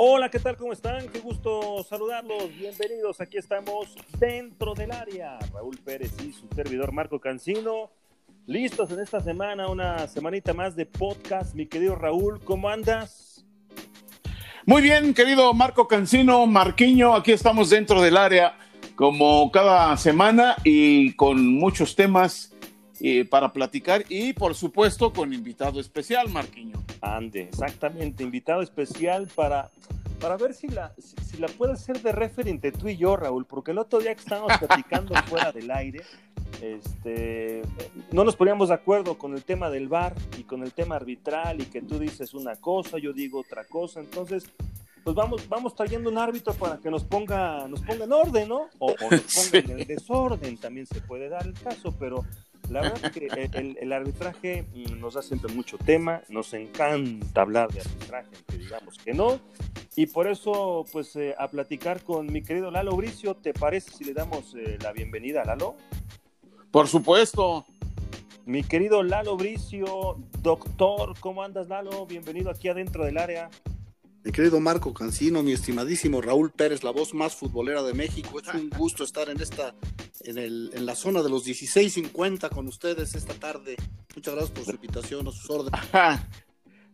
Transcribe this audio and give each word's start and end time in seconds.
Hola, 0.00 0.28
¿qué 0.30 0.38
tal? 0.38 0.56
¿Cómo 0.56 0.72
están? 0.72 1.08
Qué 1.08 1.18
gusto 1.18 1.82
saludarlos. 1.82 2.56
Bienvenidos. 2.56 3.20
Aquí 3.20 3.36
estamos 3.36 3.96
dentro 4.20 4.72
del 4.72 4.92
área. 4.92 5.40
Raúl 5.52 5.76
Pérez 5.78 6.12
y 6.24 6.30
su 6.32 6.46
servidor 6.54 6.92
Marco 6.92 7.18
Cancino. 7.18 7.90
Listos 8.46 8.92
en 8.92 9.00
esta 9.00 9.20
semana, 9.20 9.68
una 9.68 10.06
semanita 10.06 10.54
más 10.54 10.76
de 10.76 10.86
podcast. 10.86 11.52
Mi 11.56 11.66
querido 11.66 11.96
Raúl, 11.96 12.38
¿cómo 12.44 12.68
andas? 12.68 13.44
Muy 14.66 14.82
bien, 14.82 15.14
querido 15.14 15.52
Marco 15.52 15.88
Cancino, 15.88 16.46
Marquiño, 16.46 17.16
aquí 17.16 17.32
estamos 17.32 17.68
dentro 17.68 18.00
del 18.00 18.18
área 18.18 18.56
como 18.94 19.50
cada 19.50 19.96
semana 19.96 20.54
y 20.62 21.14
con 21.14 21.54
muchos 21.54 21.96
temas 21.96 22.54
eh, 23.00 23.24
para 23.24 23.52
platicar 23.52 24.04
y 24.08 24.32
por 24.32 24.54
supuesto 24.54 25.12
con 25.12 25.32
invitado 25.32 25.80
especial, 25.80 26.28
Marquiño. 26.28 26.82
Ande, 27.00 27.42
exactamente, 27.42 28.24
invitado 28.24 28.60
especial 28.60 29.28
para, 29.34 29.70
para 30.20 30.36
ver 30.36 30.52
si 30.52 30.68
la, 30.68 30.92
si, 30.98 31.36
la 31.38 31.46
puede 31.46 31.76
ser 31.76 32.02
de 32.02 32.10
referente 32.10 32.72
tú 32.72 32.88
y 32.88 32.96
yo, 32.96 33.16
Raúl, 33.16 33.44
porque 33.46 33.70
el 33.70 33.78
otro 33.78 34.00
día 34.00 34.14
que 34.14 34.20
estábamos 34.20 34.58
platicando 34.66 35.14
fuera 35.26 35.52
del 35.52 35.70
aire, 35.70 36.02
este, 36.60 37.62
no 38.10 38.24
nos 38.24 38.34
poníamos 38.34 38.70
de 38.70 38.74
acuerdo 38.74 39.16
con 39.16 39.34
el 39.34 39.44
tema 39.44 39.70
del 39.70 39.88
VAR 39.88 40.14
y 40.36 40.42
con 40.42 40.64
el 40.64 40.72
tema 40.72 40.96
arbitral 40.96 41.60
y 41.60 41.66
que 41.66 41.82
tú 41.82 42.00
dices 42.00 42.34
una 42.34 42.56
cosa, 42.56 42.98
yo 42.98 43.12
digo 43.12 43.40
otra 43.40 43.64
cosa, 43.64 44.00
entonces 44.00 44.50
pues 45.04 45.14
vamos, 45.14 45.48
vamos 45.48 45.74
trayendo 45.74 46.10
un 46.10 46.18
árbitro 46.18 46.52
para 46.54 46.78
que 46.78 46.90
nos 46.90 47.04
ponga, 47.04 47.66
nos 47.68 47.80
ponga 47.80 48.04
en 48.04 48.12
orden, 48.12 48.48
¿no? 48.48 48.68
O, 48.78 48.88
o 48.92 49.10
nos 49.10 49.22
ponga 49.22 49.58
en 49.72 49.80
el 49.80 49.86
desorden, 49.86 50.58
también 50.58 50.86
se 50.86 51.00
puede 51.00 51.28
dar 51.28 51.46
el 51.46 51.54
caso, 51.54 51.94
pero 51.98 52.24
la 52.70 52.82
verdad 52.82 53.04
es 53.04 53.10
que 53.12 53.76
el, 53.80 53.92
arbitraje 53.92 54.66
nos 54.96 55.14
da 55.14 55.22
siempre 55.22 55.52
mucho 55.52 55.78
tema, 55.78 56.22
nos 56.28 56.52
encanta 56.54 57.40
hablar 57.40 57.72
de 57.72 57.80
arbitraje, 57.80 58.28
que 58.46 58.58
digamos 58.58 58.98
que 58.98 59.14
no, 59.14 59.40
y 59.96 60.06
por 60.06 60.28
eso, 60.28 60.84
pues, 60.92 61.16
eh, 61.16 61.34
a 61.38 61.48
platicar 61.48 62.04
con 62.04 62.32
mi 62.32 62.42
querido 62.42 62.70
Lalo 62.70 62.94
Bricio, 62.96 63.34
¿te 63.34 63.52
parece 63.52 63.90
si 63.90 64.04
le 64.04 64.14
damos 64.14 64.54
eh, 64.54 64.78
la 64.80 64.92
bienvenida 64.92 65.42
a 65.42 65.44
Lalo? 65.44 65.74
Por 66.70 66.86
supuesto. 66.86 67.66
Mi 68.46 68.62
querido 68.62 69.02
Lalo 69.02 69.36
Bricio, 69.36 70.16
doctor, 70.40 71.18
¿cómo 71.20 71.42
andas, 71.42 71.68
Lalo? 71.68 72.06
Bienvenido 72.06 72.50
aquí 72.50 72.68
adentro 72.68 73.04
del 73.04 73.18
área. 73.18 73.50
Mi 74.24 74.32
querido 74.32 74.60
Marco 74.60 74.94
Cancino, 74.94 75.42
mi 75.42 75.52
estimadísimo 75.52 76.20
Raúl 76.20 76.50
Pérez, 76.50 76.84
la 76.84 76.90
voz 76.90 77.14
más 77.14 77.34
futbolera 77.34 77.82
de 77.82 77.94
México. 77.94 78.38
Es 78.40 78.54
un 78.54 78.70
gusto 78.78 79.02
estar 79.02 79.28
en 79.28 79.40
esta, 79.40 79.74
en, 80.24 80.38
el, 80.38 80.70
en 80.74 80.86
la 80.86 80.94
zona 80.94 81.22
de 81.22 81.28
los 81.28 81.46
16.50 81.46 82.50
con 82.50 82.66
ustedes 82.66 83.14
esta 83.14 83.34
tarde. 83.34 83.76
Muchas 84.14 84.34
gracias 84.34 84.56
por 84.56 84.64
su 84.64 84.70
invitación, 84.72 85.28
a 85.28 85.30
sus 85.30 85.48
órdenes. 85.50 85.80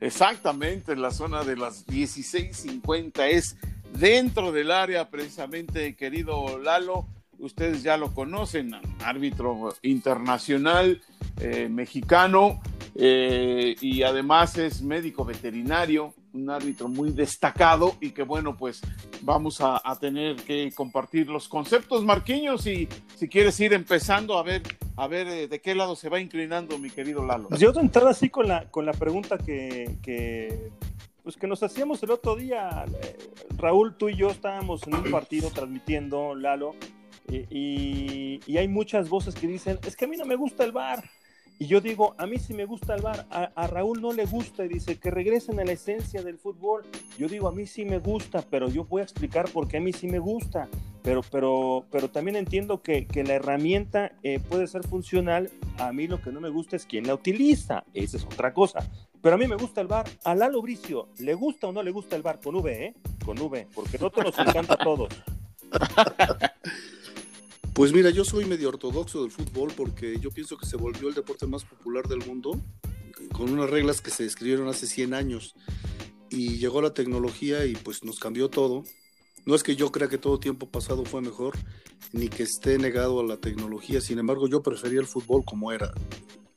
Exactamente, 0.00 0.92
en 0.92 1.03
la 1.03 1.11
zona 1.11 1.45
de 1.45 1.56
las 1.56 1.86
16.50 1.86 3.30
es 3.30 3.56
dentro 3.98 4.52
del 4.52 4.70
área 4.70 5.08
precisamente, 5.08 5.95
querido 5.97 6.58
Lalo. 6.58 7.06
Ustedes 7.39 7.83
ya 7.83 7.97
lo 7.97 8.12
conocen, 8.12 8.75
árbitro 9.00 9.75
internacional 9.83 11.02
eh, 11.41 11.69
mexicano 11.69 12.61
eh, 12.95 13.77
y 13.80 14.02
además 14.02 14.56
es 14.56 14.83
médico 14.83 15.25
veterinario 15.25 16.14
un 16.35 16.51
árbitro 16.51 16.89
muy 16.89 17.11
destacado 17.11 17.95
y 18.01 18.11
que 18.11 18.23
bueno, 18.23 18.57
pues 18.57 18.81
vamos 19.23 19.59
a, 19.61 19.81
tener 20.01 20.37
que 20.37 20.71
compartir 20.73 21.29
los 21.29 21.49
conceptos, 21.49 22.05
Marquiños, 22.05 22.67
y 22.67 22.89
si 23.17 23.29
quieres 23.29 23.59
ir 23.61 23.73
empezando 23.73 24.37
a 24.37 24.43
ver, 24.43 24.63
a 24.97 25.07
ver 25.07 25.27
eh, 25.29 25.49
de 25.49 25.61
qué 25.61 25.75
lado 25.75 25.95
se 25.95 26.09
va 26.09 26.21
inclinando 26.21 26.79
mi 26.79 26.91
querido 26.91 27.25
Lalo. 27.25 27.49
Yo 27.57 27.73
de 27.73 27.81
entrada 27.81 28.11
así 28.11 28.29
con 28.29 28.49
la, 28.49 28.69
con 28.71 28.85
la 28.85 28.93
pregunta 28.93 29.39
que, 29.39 30.71
pues 31.23 31.37
que 31.37 31.47
nos 31.47 31.63
hacíamos 31.63 32.03
el 32.03 32.11
otro 32.11 32.35
día, 32.35 32.85
eh, 33.03 33.17
Raúl, 33.57 33.97
tú 33.97 34.08
y 34.08 34.17
yo 34.17 34.29
estábamos 34.29 34.87
en 34.87 34.97
un 34.97 35.11
partido 35.11 35.51
transmitiendo, 35.51 36.35
Lalo, 36.35 36.75
y, 37.31 38.41
y 38.47 38.57
hay 38.58 38.69
muchas 38.69 39.08
voces 39.08 39.35
que 39.35 39.47
dicen, 39.47 39.79
es 39.87 39.97
que 39.97 40.05
a 40.05 40.08
mí 40.08 40.17
no 40.17 40.27
me 40.27 40.37
gusta 40.37 40.64
el 40.64 40.73
bar 40.73 41.05
y 41.59 41.67
yo 41.67 41.81
digo, 41.81 42.15
a 42.19 42.27
mí 42.27 42.39
sí 42.39 42.53
me 42.53 42.65
gusta 42.65 42.95
el 42.95 43.03
bar, 43.03 43.27
a, 43.31 43.67
Raúl 43.69 44.03
no 44.03 44.13
le 44.13 44.27
gusta 44.27 44.65
y 44.65 44.69
dice 44.69 44.98
que 44.98 45.11
regresen 45.11 45.61
a 45.61 45.65
la 45.65 45.73
esencia 45.73 46.23
del 46.23 46.37
fútbol. 46.37 46.85
Yo 47.17 47.29
digo, 47.29 47.47
a 47.47 47.53
mí 47.53 47.67
sí 47.67 47.85
me 47.85 47.98
gusta, 47.98 48.42
pero 48.51 48.69
yo 48.69 48.85
voy 48.85 49.01
a 49.01 49.05
explicar 49.05 49.48
por 49.51 49.69
qué 49.69 49.77
a 49.77 49.81
mí 49.81 49.93
sí 49.93 50.09
me 50.09 50.19
gusta. 50.19 50.69
Pero, 51.03 51.20
pero, 51.31 51.85
pero 51.91 52.11
también 52.11 52.37
entiendo 52.37 52.83
que, 52.83 53.07
que 53.07 53.23
la 53.23 53.35
herramienta 53.35 54.13
eh, 54.23 54.41
puede 54.41 54.67
ser 54.67 54.85
funcional. 54.87 55.51
A 55.79 55.93
mí 55.93 56.09
lo 56.09 56.20
que 56.20 56.33
no 56.33 56.41
me 56.41 56.48
gusta 56.48 56.77
es 56.77 56.87
quién 56.87 57.07
la 57.07 57.14
utiliza. 57.14 57.85
Esa 57.93 58.17
es 58.17 58.25
otra 58.25 58.53
cosa. 58.53 58.89
Pero 59.23 59.37
a 59.37 59.39
mí 59.39 59.47
me 59.47 59.57
gusta 59.57 59.81
el 59.81 59.87
bar. 59.87 60.07
A 60.25 60.35
Lalo 60.35 60.61
Bricio, 60.61 61.09
¿le 61.19 61.35
gusta 61.35 61.69
o 61.69 61.73
no 61.73 61.83
le 61.83 61.93
gusta 61.93 62.17
el 62.17 62.23
bar? 62.23 62.41
Con 62.41 62.57
V, 62.57 62.87
¿eh? 62.87 62.95
Con 63.25 63.39
V, 63.39 63.69
porque 63.75 63.98
nosotros 63.98 64.37
nos 64.37 64.48
encanta 64.48 64.75
a 64.75 64.79
todos. 64.79 65.09
Pues 67.74 67.92
mira, 67.92 68.11
yo 68.11 68.24
soy 68.24 68.45
medio 68.45 68.68
ortodoxo 68.68 69.23
del 69.23 69.33
fútbol 69.33 69.73
porque 69.77 70.20
yo 70.20 70.30
pienso 70.30 70.57
que 70.57 70.64
se 70.64 70.77
volvió 70.77 71.08
el 71.08 71.14
deporte 71.14 71.45
más 71.48 71.64
popular 71.64 72.07
del 72.07 72.24
mundo 72.24 72.61
con 73.33 73.51
unas 73.51 73.68
reglas 73.68 74.01
que 74.01 74.12
se 74.12 74.24
escribieron 74.24 74.68
hace 74.68 74.86
100 74.86 75.12
años 75.12 75.57
y 76.30 76.58
llegó 76.58 76.80
la 76.80 76.95
tecnología 76.95 77.67
y 77.67 77.74
pues 77.74 78.05
nos 78.05 78.20
cambió 78.20 78.48
todo. 78.48 78.84
No 79.45 79.57
es 79.57 79.64
que 79.64 79.74
yo 79.74 79.90
crea 79.90 80.08
que 80.08 80.18
todo 80.18 80.39
tiempo 80.39 80.70
pasado 80.70 81.05
fue 81.05 81.20
mejor, 81.20 81.58
ni 82.13 82.29
que 82.29 82.45
esté 82.45 82.79
negado 82.79 83.18
a 83.18 83.24
la 83.24 83.39
tecnología, 83.39 84.01
sin 84.01 84.20
embargo 84.20 84.46
yo 84.46 84.63
prefería 84.63 85.01
el 85.01 85.07
fútbol 85.07 85.45
como 85.45 85.73
era, 85.73 85.92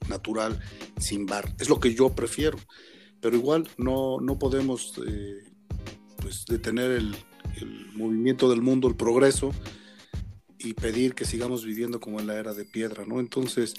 natural, 0.07 0.59
sin 1.00 1.25
bar. 1.25 1.51
Es 1.59 1.67
lo 1.67 1.79
que 1.79 1.95
yo 1.95 2.13
prefiero, 2.13 2.59
pero 3.22 3.35
igual 3.35 3.67
no, 3.79 4.22
no 4.22 4.38
podemos 4.38 4.94
eh, 5.07 5.51
pues, 6.17 6.45
detener 6.47 6.91
el, 6.91 7.16
el 7.56 7.88
movimiento 7.94 8.51
del 8.51 8.61
mundo, 8.61 8.88
el 8.88 8.95
progreso 8.95 9.51
y 10.59 10.73
pedir 10.73 11.13
que 11.13 11.25
sigamos 11.25 11.63
viviendo 11.63 12.00
como 12.00 12.19
en 12.19 12.28
la 12.28 12.35
era 12.35 12.53
de 12.53 12.66
piedra, 12.66 13.06
¿no? 13.06 13.19
Entonces, 13.19 13.75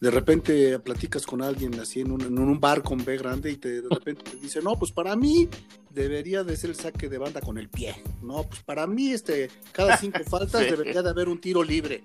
de 0.00 0.10
repente 0.10 0.78
platicas 0.78 1.26
con 1.26 1.42
alguien 1.42 1.78
así 1.80 2.00
en 2.00 2.10
un, 2.10 2.22
en 2.22 2.38
un 2.38 2.60
bar 2.60 2.82
con 2.82 3.04
B 3.04 3.16
grande 3.16 3.50
y 3.50 3.56
te, 3.56 3.82
de 3.82 3.88
repente 3.88 4.30
te 4.30 4.36
dice, 4.38 4.60
no, 4.62 4.78
pues 4.78 4.92
para 4.92 5.14
mí 5.16 5.48
debería 5.90 6.44
de 6.44 6.56
ser 6.56 6.70
el 6.70 6.76
saque 6.76 7.08
de 7.08 7.18
banda 7.18 7.40
con 7.40 7.58
el 7.58 7.68
pie, 7.68 7.94
¿no? 8.22 8.44
Pues 8.44 8.62
para 8.62 8.86
mí, 8.86 9.10
este, 9.10 9.50
cada 9.72 9.96
cinco 9.96 10.20
faltas 10.28 10.62
debería 10.62 11.02
de 11.02 11.10
haber 11.10 11.28
un 11.28 11.40
tiro 11.40 11.62
libre. 11.62 12.04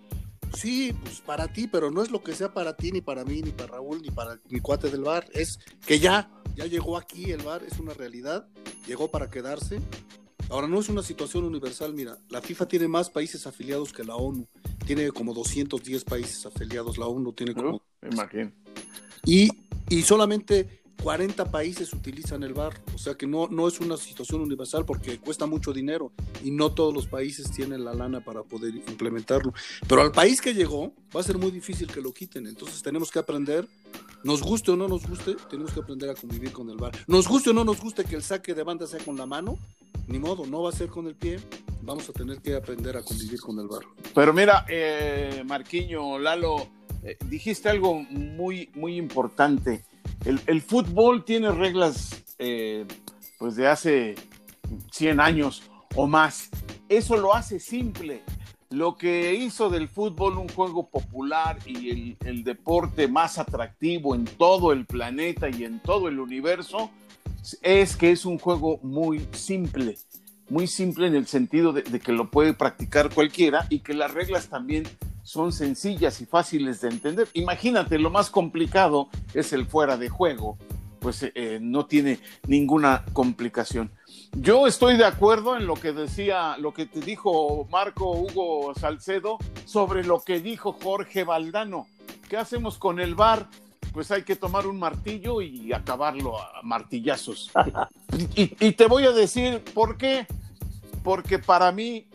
Sí, 0.54 0.94
pues 1.04 1.20
para 1.22 1.52
ti, 1.52 1.68
pero 1.68 1.92
no 1.92 2.02
es 2.02 2.10
lo 2.10 2.24
que 2.24 2.34
sea 2.34 2.54
para 2.54 2.76
ti, 2.76 2.92
ni 2.92 3.02
para 3.02 3.26
mí, 3.26 3.42
ni 3.42 3.52
para 3.52 3.74
Raúl, 3.74 4.02
ni 4.02 4.12
para 4.12 4.40
mi 4.50 4.60
cuate 4.60 4.90
del 4.90 5.02
bar. 5.02 5.28
Es 5.34 5.60
que 5.86 6.00
ya, 6.00 6.32
ya 6.56 6.66
llegó 6.66 6.98
aquí 6.98 7.32
el 7.32 7.44
bar, 7.44 7.64
es 7.64 7.80
una 7.80 7.94
realidad, 7.94 8.48
llegó 8.88 9.10
para 9.10 9.30
quedarse 9.30 9.80
Ahora, 10.50 10.68
no 10.68 10.80
es 10.80 10.90
una 10.90 11.04
situación 11.04 11.44
universal, 11.44 11.94
mira, 11.94 12.18
la 12.30 12.42
FIFA 12.42 12.68
tiene 12.68 12.88
más 12.88 13.10
países 13.10 13.46
afiliados 13.48 13.92
que 13.92 14.04
la 14.04 14.16
ONU, 14.16 14.48
tiene 14.86 15.12
como 15.12 15.34
210 15.34 16.06
países 16.06 16.46
afiliados, 16.46 16.98
la 16.98 17.08
ONU 17.08 17.34
tiene 17.34 17.54
como... 17.54 17.82
imagino. 18.02 18.52
Y, 19.26 19.50
y 19.90 20.02
solamente 20.04 20.82
40 21.04 21.52
países 21.52 21.94
utilizan 21.94 22.44
el 22.44 22.54
VAR, 22.54 22.82
o 22.94 22.98
sea 22.98 23.16
que 23.16 23.28
no, 23.28 23.48
no 23.48 23.68
es 23.68 23.80
una 23.80 23.98
situación 23.98 24.42
universal 24.42 24.86
porque 24.86 25.20
cuesta 25.20 25.46
mucho 25.46 25.72
dinero 25.72 26.12
y 26.44 26.52
no 26.52 26.74
todos 26.74 26.94
los 26.94 27.08
países 27.08 27.52
tienen 27.52 27.86
la 27.86 27.94
lana 27.94 28.24
para 28.24 28.44
poder 28.44 28.76
implementarlo. 28.76 29.54
Pero 29.88 30.02
al 30.02 30.12
país 30.12 30.42
que 30.42 30.54
llegó 30.54 30.94
va 31.16 31.22
a 31.22 31.24
ser 31.24 31.38
muy 31.38 31.52
difícil 31.52 31.88
que 31.88 32.02
lo 32.02 32.14
quiten, 32.14 32.48
entonces 32.48 32.82
tenemos 32.82 33.12
que 33.12 33.20
aprender, 33.20 33.68
nos 34.24 34.42
guste 34.42 34.72
o 34.72 34.76
no 34.76 34.88
nos 34.88 35.08
guste, 35.08 35.36
tenemos 35.50 35.72
que 35.72 35.82
aprender 35.82 36.10
a 36.10 36.16
convivir 36.16 36.52
con 36.52 36.70
el 36.70 36.78
VAR. 36.78 36.94
Nos 37.08 37.28
guste 37.28 37.52
o 37.52 37.54
no 37.54 37.64
nos 37.64 37.80
guste 37.80 38.04
que 38.04 38.16
el 38.16 38.24
saque 38.24 38.54
de 38.54 38.64
banda 38.64 38.88
sea 38.88 39.00
con 39.04 39.18
la 39.18 39.26
mano, 39.26 39.58
ni 40.08 40.20
modo, 40.20 40.46
no 40.46 40.64
va 40.64 40.70
a 40.70 40.74
ser 40.74 40.88
con 40.88 41.08
el 41.08 41.16
pie, 41.16 41.40
vamos 41.82 42.10
a 42.10 42.14
tener 42.14 42.42
que 42.42 42.56
aprender 42.56 42.98
a 42.98 43.02
convivir 43.02 43.40
con 43.40 43.60
el 43.60 43.68
bar. 43.68 43.82
Pero 44.16 44.34
mira, 44.34 44.66
eh, 44.70 45.44
Marquiño, 45.46 46.18
Lalo, 46.18 46.68
eh, 47.04 47.18
dijiste 47.26 47.70
algo 47.70 47.96
muy, 47.96 48.70
muy 48.76 48.98
importante. 48.98 49.86
El, 50.26 50.62
fútbol 50.62 51.24
tiene 51.24 51.52
reglas 51.52 52.24
eh, 52.40 52.86
pues 53.38 53.56
de 53.56 53.68
hace 53.68 54.16
100 54.92 55.20
años 55.20 55.64
o 55.96 56.08
más. 56.08 56.50
Eso 56.90 57.16
lo 57.16 57.34
hace 57.34 57.60
simple. 57.60 58.24
Lo 58.70 58.98
que 58.98 59.34
hizo 59.36 59.70
del 59.70 59.88
fútbol 59.88 60.38
un 60.38 60.50
juego 60.50 60.90
popular 60.90 61.58
y 61.66 62.18
el 62.26 62.44
deporte 62.44 63.08
más 63.08 63.38
atractivo 63.38 64.14
en 64.16 64.26
todo 64.26 64.74
el 64.74 64.86
planeta 64.86 65.48
y 65.50 65.64
en 65.64 65.80
todo 65.80 66.10
el 66.10 66.20
universo 66.20 66.92
es 67.62 67.96
que 67.96 68.12
es 68.12 68.26
un 68.26 68.40
juego 68.40 68.80
muy 68.82 69.28
simple, 69.32 69.98
muy 70.50 70.68
simple 70.68 71.08
en 71.08 71.16
el 71.16 71.28
sentido 71.28 71.74
de, 71.74 71.84
que 71.84 72.12
lo 72.12 72.30
puede 72.30 72.54
practicar 72.54 73.14
cualquiera 73.14 73.68
y 73.70 73.80
que 73.80 73.94
las 73.94 74.14
reglas 74.14 74.50
también 74.50 74.88
son 75.24 75.52
sencillas 75.52 76.22
y 76.22 76.26
fáciles 76.26 76.82
de 76.82 76.90
entender. 76.90 77.28
Imagínate, 77.34 78.00
lo 78.00 78.10
más 78.10 78.30
complicado 78.30 79.10
es 79.34 79.54
el 79.54 79.66
fuera 79.66 79.98
de 79.98 80.10
juego, 80.10 80.58
pues 81.00 81.24
eh, 81.24 81.60
no 81.62 81.86
tiene 81.86 82.20
ninguna 82.48 83.04
complicación. 83.14 83.92
Yo 84.34 84.68
estoy 84.68 84.98
de 84.98 85.06
acuerdo 85.06 85.58
en 85.58 85.68
lo 85.68 85.76
que 85.76 85.92
decía, 85.92 86.58
lo 86.58 86.74
que 86.74 86.86
te 86.86 87.02
dijo 87.02 87.68
Marco 87.70 88.12
Hugo 88.12 88.74
Salcedo 88.76 89.38
sobre 89.66 90.04
lo 90.04 90.22
que 90.22 90.40
dijo 90.40 90.74
Jorge 90.74 91.24
Valdano. 91.24 91.88
¿Qué 92.30 92.38
hacemos 92.38 92.78
con 92.78 93.00
el 93.00 93.16
VAR? 93.16 93.48
Pues 93.98 94.12
hay 94.12 94.22
que 94.22 94.36
tomar 94.36 94.68
un 94.68 94.78
martillo 94.78 95.42
y 95.42 95.74
acabarlo 95.74 96.40
a 96.40 96.62
martillazos. 96.62 97.52
Y, 98.36 98.72
te 98.74 98.86
voy 98.86 99.06
a 99.06 99.12
decir 99.12 99.64
por 99.74 99.98
qué. 99.98 100.28
Porque 101.04 101.40
para 101.40 101.72
mí, 101.72 102.08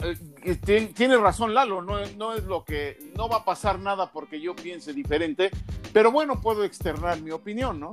eh, 0.00 0.88
tiene 0.92 1.16
razón 1.18 1.54
Lalo, 1.54 1.82
no, 1.82 2.04
no 2.16 2.34
es 2.34 2.42
lo 2.44 2.64
que, 2.64 2.98
no 3.16 3.28
va 3.28 3.38
a 3.38 3.44
pasar 3.44 3.78
nada 3.78 4.10
porque 4.10 4.40
yo 4.40 4.56
piense 4.56 4.92
diferente, 4.92 5.50
pero 5.92 6.10
bueno, 6.10 6.40
puedo 6.40 6.64
externar 6.64 7.20
mi 7.20 7.30
opinión, 7.30 7.78
¿no? 7.78 7.92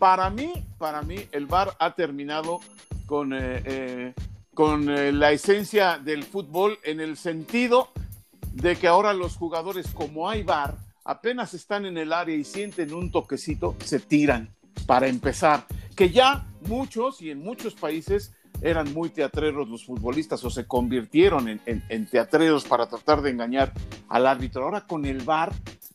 Para 0.00 0.28
mí, 0.28 0.52
para 0.78 1.02
mí, 1.02 1.28
el 1.30 1.46
VAR 1.46 1.76
ha 1.78 1.94
terminado 1.94 2.58
con, 3.06 3.32
eh, 3.32 3.62
eh, 3.64 4.14
con 4.54 4.86
la 5.20 5.30
esencia 5.30 5.98
del 5.98 6.24
fútbol 6.24 6.80
en 6.82 7.00
el 7.00 7.16
sentido 7.16 7.90
de 8.52 8.74
que 8.74 8.88
ahora 8.88 9.12
los 9.12 9.36
jugadores, 9.36 9.86
como 9.94 10.28
hay 10.28 10.42
VAR, 10.42 10.74
apenas 11.04 11.54
están 11.54 11.86
en 11.86 11.96
el 11.96 12.12
área 12.12 12.36
y 12.36 12.44
sienten 12.44 12.92
un 12.92 13.10
toquecito, 13.10 13.76
se 13.84 14.00
tiran 14.00 14.54
para 14.86 15.08
empezar. 15.08 15.66
Que 15.96 16.10
ya 16.10 16.46
muchos 16.66 17.20
y 17.20 17.30
en 17.30 17.40
muchos 17.40 17.74
países 17.74 18.34
eran 18.60 18.92
muy 18.94 19.10
teatreros 19.10 19.68
los 19.68 19.84
futbolistas 19.84 20.44
o 20.44 20.50
se 20.50 20.66
convirtieron 20.66 21.48
en, 21.48 22.06
teatreros 22.06 22.64
para 22.64 22.88
tratar 22.88 23.20
de 23.22 23.30
engañar 23.30 23.72
al 24.08 24.26
árbitro. 24.26 24.64
Ahora 24.64 24.82
con 24.86 25.04
el 25.04 25.22
VAR, 25.22 25.52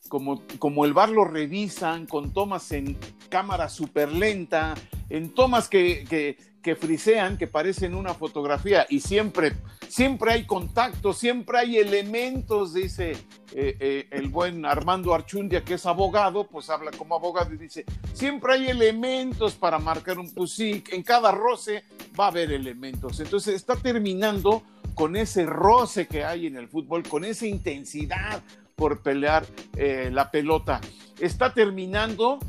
como, 0.09 0.43
como 0.59 0.85
el 0.85 0.93
VAR 0.93 1.09
lo 1.09 1.23
revisan 1.23 2.05
con 2.05 2.33
tomas 2.33 2.71
en 2.71 2.97
cámara 3.29 3.69
súper 3.69 4.11
lenta, 4.11 4.75
en 5.09 5.33
tomas 5.33 5.67
que, 5.69 6.37
frisean, 6.79 7.37
que 7.37 7.47
parecen 7.47 7.95
una 7.95 8.13
fotografía 8.13 8.85
y 8.89 8.99
siempre, 8.99 9.53
siempre 9.87 10.33
hay 10.33 10.45
contacto, 10.45 11.13
siempre 11.13 11.59
hay 11.59 11.77
elementos, 11.77 12.73
dice 12.73 13.11
eh, 13.53 13.77
eh, 13.79 14.07
el 14.11 14.27
buen 14.27 14.65
Armando 14.65 15.13
Archundia, 15.13 15.63
que 15.63 15.75
es 15.75 15.85
abogado, 15.85 16.47
pues 16.47 16.69
habla 16.69 16.91
como 16.91 17.15
abogado 17.15 17.53
y 17.53 17.57
dice, 17.57 17.85
siempre 18.13 18.53
hay 18.53 18.67
elementos 18.67 19.55
para 19.55 19.79
marcar 19.79 20.19
un, 20.19 20.29
pues 20.33 20.59
en 20.59 21.03
cada 21.03 21.31
roce 21.31 21.83
va 22.19 22.25
a 22.25 22.29
haber 22.29 22.51
elementos. 22.51 23.19
Entonces 23.21 23.55
está 23.55 23.75
terminando 23.77 24.63
con 24.93 25.15
ese 25.15 25.45
roce 25.45 26.07
que 26.07 26.25
hay 26.25 26.47
en 26.47 26.57
el 26.57 26.67
fútbol, 26.67 27.03
con 27.07 27.23
esa 27.23 27.45
intensidad 27.45 28.43
por 28.75 29.01
pelear 29.01 29.45
eh, 29.75 30.09
la 30.11 30.29
pelota. 30.31 30.81
Está 31.19 31.53
terminando 31.53 32.39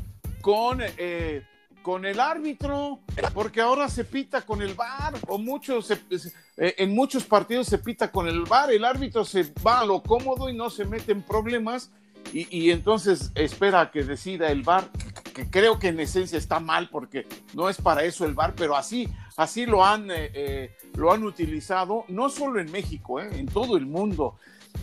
con 0.41 0.81
con 1.81 2.05
el 2.05 2.19
árbitro, 2.19 2.99
porque 3.33 3.61
ahora 3.61 3.89
se 3.89 4.03
pita 4.03 4.41
con 4.41 4.61
el 4.61 4.73
VAR, 4.73 5.15
o 5.27 5.37
muchos, 5.37 5.91
eh, 5.91 6.75
en 6.77 6.93
muchos 6.93 7.23
partidos 7.23 7.67
se 7.67 7.77
pita 7.77 8.11
con 8.11 8.27
el 8.27 8.41
VAR, 8.43 8.71
el 8.71 8.85
árbitro 8.85 9.25
se 9.25 9.51
va 9.65 9.79
a 9.79 9.85
lo 9.85 10.01
cómodo 10.01 10.49
y 10.49 10.53
no 10.53 10.69
se 10.69 10.85
mete 10.85 11.11
en 11.11 11.21
problemas, 11.21 11.91
y, 12.31 12.69
entonces 12.69 13.31
espera 13.33 13.81
a 13.81 13.91
que 13.91 14.03
decida 14.03 14.51
el 14.51 14.61
VAR, 14.61 14.89
que, 15.33 15.49
creo 15.49 15.79
que 15.79 15.87
en 15.87 15.99
esencia 15.99 16.37
está 16.37 16.59
mal, 16.59 16.89
porque 16.89 17.25
no 17.55 17.69
es 17.69 17.81
para 17.81 18.03
eso 18.03 18.25
el 18.25 18.35
VAR, 18.35 18.53
pero 18.55 18.75
así, 18.75 19.09
así 19.35 19.65
lo 19.65 19.83
han, 19.83 20.11
eh, 20.11 20.31
eh, 20.33 20.77
lo 20.95 21.11
han 21.11 21.23
utilizado, 21.23 22.05
no 22.07 22.29
solo 22.29 22.59
en 22.59 22.71
México, 22.71 23.19
en 23.19 23.47
todo 23.47 23.77
el 23.77 23.85
mundo. 23.85 24.37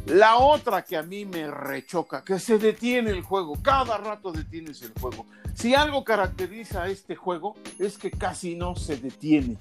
La 0.06 0.36
otra 0.36 0.84
que 0.84 0.96
a 0.96 1.02
mí 1.02 1.24
me 1.24 1.50
rechoca, 1.50 2.22
que 2.22 2.38
se 2.38 2.58
detiene 2.58 3.10
el 3.10 3.22
juego, 3.22 3.58
cada 3.60 3.96
rato 3.98 4.30
detienes 4.30 4.82
el 4.82 4.92
juego. 5.00 5.26
Si 5.54 5.74
algo 5.74 6.04
caracteriza 6.04 6.82
a 6.82 6.88
este 6.88 7.16
juego 7.16 7.56
es 7.78 7.98
que 7.98 8.10
casi 8.10 8.54
no 8.54 8.76
se 8.76 8.98
detiene, 8.98 9.56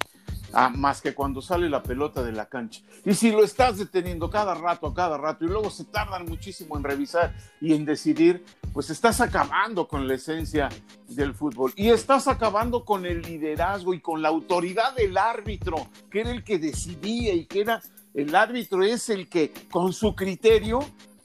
ah, 0.52 0.68
más 0.68 1.00
que 1.00 1.14
cuando 1.14 1.40
sale 1.40 1.70
la 1.70 1.82
pelota 1.82 2.22
de 2.22 2.32
la 2.32 2.46
cancha. 2.46 2.82
Y 3.04 3.14
si 3.14 3.32
lo 3.32 3.42
estás 3.42 3.78
deteniendo 3.78 4.30
cada 4.30 4.54
rato, 4.54 4.92
cada 4.92 5.16
rato, 5.16 5.44
y 5.44 5.48
luego 5.48 5.70
se 5.70 5.84
tardan 5.84 6.26
muchísimo 6.26 6.76
en 6.76 6.84
revisar 6.84 7.34
y 7.60 7.72
en 7.72 7.84
decidir, 7.84 8.44
pues 8.72 8.90
estás 8.90 9.20
acabando 9.20 9.88
con 9.88 10.06
la 10.06 10.14
esencia 10.14 10.68
del 11.08 11.34
fútbol. 11.34 11.72
Y 11.76 11.88
estás 11.88 12.28
acabando 12.28 12.84
con 12.84 13.06
el 13.06 13.22
liderazgo 13.22 13.94
y 13.94 14.00
con 14.00 14.20
la 14.20 14.28
autoridad 14.28 14.94
del 14.94 15.16
árbitro, 15.16 15.88
que 16.10 16.20
era 16.20 16.30
el 16.30 16.44
que 16.44 16.58
decidía 16.58 17.32
y 17.32 17.46
que 17.46 17.62
era 17.62 17.80
el 18.16 18.34
árbitro 18.34 18.82
es 18.82 19.10
el 19.10 19.28
que 19.28 19.52
con 19.70 19.92
su 19.92 20.14
criterio 20.14 20.80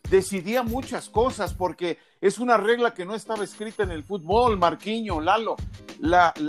decidía 0.09 0.61
muchas 0.61 1.07
cosas, 1.09 1.53
porque 1.53 1.97
es 2.19 2.37
una 2.37 2.57
regla 2.57 2.93
que 2.93 3.05
no 3.05 3.15
estaba 3.15 3.45
escrita 3.45 3.83
en 3.83 3.91
el 3.91 4.03
fútbol, 4.03 4.59
Marquiño, 4.59 5.21
Lalo. 5.21 5.55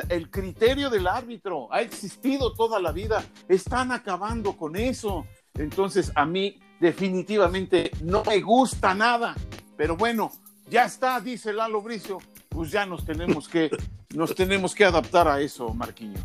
el 0.08 0.30
criterio 0.30 0.90
del 0.90 1.06
árbitro 1.06 1.72
ha 1.72 1.80
existido 1.80 2.52
toda 2.54 2.80
la 2.80 2.90
vida. 2.90 3.24
Están 3.48 3.92
acabando 3.92 4.56
con 4.56 4.74
eso. 4.74 5.24
Entonces, 5.54 6.10
a 6.16 6.26
mí 6.26 6.58
definitivamente 6.80 7.92
no 8.02 8.24
me 8.24 8.40
gusta 8.40 8.94
nada. 8.94 9.36
Pero 9.76 9.96
bueno, 9.96 10.32
ya 10.68 10.86
está, 10.86 11.20
dice 11.20 11.52
Lalo 11.52 11.82
Bricio. 11.82 12.18
Pues 12.48 12.72
ya 12.72 12.84
nos 12.84 13.04
tenemos 13.04 13.48
que, 13.48 13.70
nos 14.12 14.34
tenemos 14.34 14.74
que 14.74 14.84
adaptar 14.84 15.28
a 15.28 15.40
eso, 15.40 15.72
Marquiño. 15.72 16.18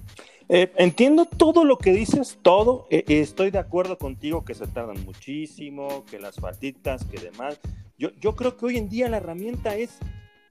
Eh, 0.49 0.71
entiendo 0.77 1.25
todo 1.25 1.65
lo 1.65 1.77
que 1.77 1.91
dices, 1.91 2.39
todo. 2.41 2.87
Eh, 2.89 3.03
estoy 3.07 3.51
de 3.51 3.59
acuerdo 3.59 3.97
contigo 3.97 4.45
que 4.45 4.53
se 4.53 4.67
tardan 4.67 5.03
muchísimo, 5.03 6.05
que 6.05 6.19
las 6.19 6.35
faltitas, 6.35 7.03
que 7.05 7.19
demás. 7.19 7.59
Yo, 7.97 8.11
yo 8.21 8.35
creo 8.35 8.55
que 8.55 8.65
hoy 8.65 8.77
en 8.77 8.89
día 8.89 9.09
la 9.09 9.17
herramienta 9.17 9.75
es 9.75 9.99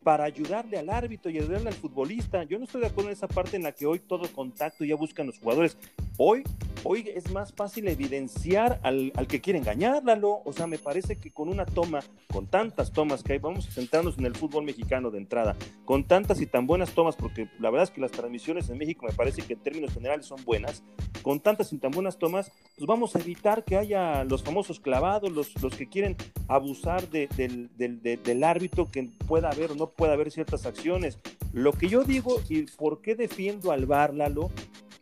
para 0.06 0.22
ayudarle 0.22 0.78
al 0.78 0.88
árbitro 0.88 1.32
y 1.32 1.38
ayudarle 1.38 1.70
al 1.70 1.74
futbolista. 1.74 2.44
Yo 2.44 2.60
no 2.60 2.66
estoy 2.66 2.80
de 2.82 2.86
acuerdo 2.86 3.10
en 3.10 3.14
esa 3.14 3.26
parte 3.26 3.56
en 3.56 3.64
la 3.64 3.72
que 3.72 3.86
hoy 3.86 3.98
todo 3.98 4.30
contacto 4.32 4.84
ya 4.84 4.94
buscan 4.94 5.26
los 5.26 5.40
jugadores. 5.40 5.76
Hoy, 6.16 6.44
hoy 6.84 7.10
es 7.12 7.28
más 7.32 7.52
fácil 7.52 7.88
evidenciar 7.88 8.78
al, 8.84 9.10
que 9.26 9.40
quiere 9.40 9.58
engañarlo. 9.58 10.42
O 10.44 10.52
sea, 10.52 10.68
me 10.68 10.78
parece 10.78 11.16
que 11.16 11.32
con 11.32 11.48
una 11.48 11.66
toma, 11.66 12.04
con 12.32 12.46
tantas 12.46 12.92
tomas 12.92 13.24
que 13.24 13.32
hay, 13.32 13.40
vamos 13.40 13.66
a 13.66 13.72
centrarnos 13.72 14.16
en 14.16 14.26
el 14.26 14.36
fútbol 14.36 14.62
mexicano 14.62 15.10
de 15.10 15.18
entrada, 15.18 15.56
con 15.84 16.04
tantas 16.04 16.40
y 16.40 16.46
tan 16.46 16.68
buenas 16.68 16.92
tomas, 16.92 17.16
porque 17.16 17.48
la 17.58 17.70
verdad 17.70 17.88
es 17.88 17.90
que 17.90 18.00
las 18.00 18.12
transmisiones 18.12 18.70
en 18.70 18.78
México 18.78 19.06
me 19.06 19.12
parece 19.12 19.42
que 19.42 19.54
en 19.54 19.58
términos 19.58 19.92
generales 19.92 20.26
son 20.26 20.38
buenas, 20.44 20.84
con 21.22 21.40
tantas 21.40 21.72
y 21.72 21.78
tan 21.78 21.90
buenas 21.90 22.16
tomas, 22.16 22.52
pues 22.76 22.86
vamos 22.86 23.16
a 23.16 23.18
evitar 23.18 23.64
que 23.64 23.76
haya 23.76 24.22
los 24.22 24.44
famosos 24.44 24.78
clavados, 24.78 25.32
los, 25.32 25.60
los 25.60 25.74
que 25.74 25.88
quieren 25.88 26.16
abusar 26.46 27.08
del, 27.10 27.68
del, 27.76 28.00
del 28.00 28.44
árbitro 28.44 28.88
que 28.88 29.10
pueda 29.26 29.50
haber 29.50 29.72
o 29.72 29.74
no 29.74 29.95
puede 29.96 30.12
haber 30.12 30.30
ciertas 30.30 30.66
acciones. 30.66 31.18
Lo 31.52 31.72
que 31.72 31.88
yo 31.88 32.04
digo 32.04 32.40
y 32.48 32.62
por 32.62 33.00
qué 33.00 33.14
defiendo 33.14 33.72
al 33.72 33.86
VAR, 33.86 34.14
Lalo, 34.14 34.50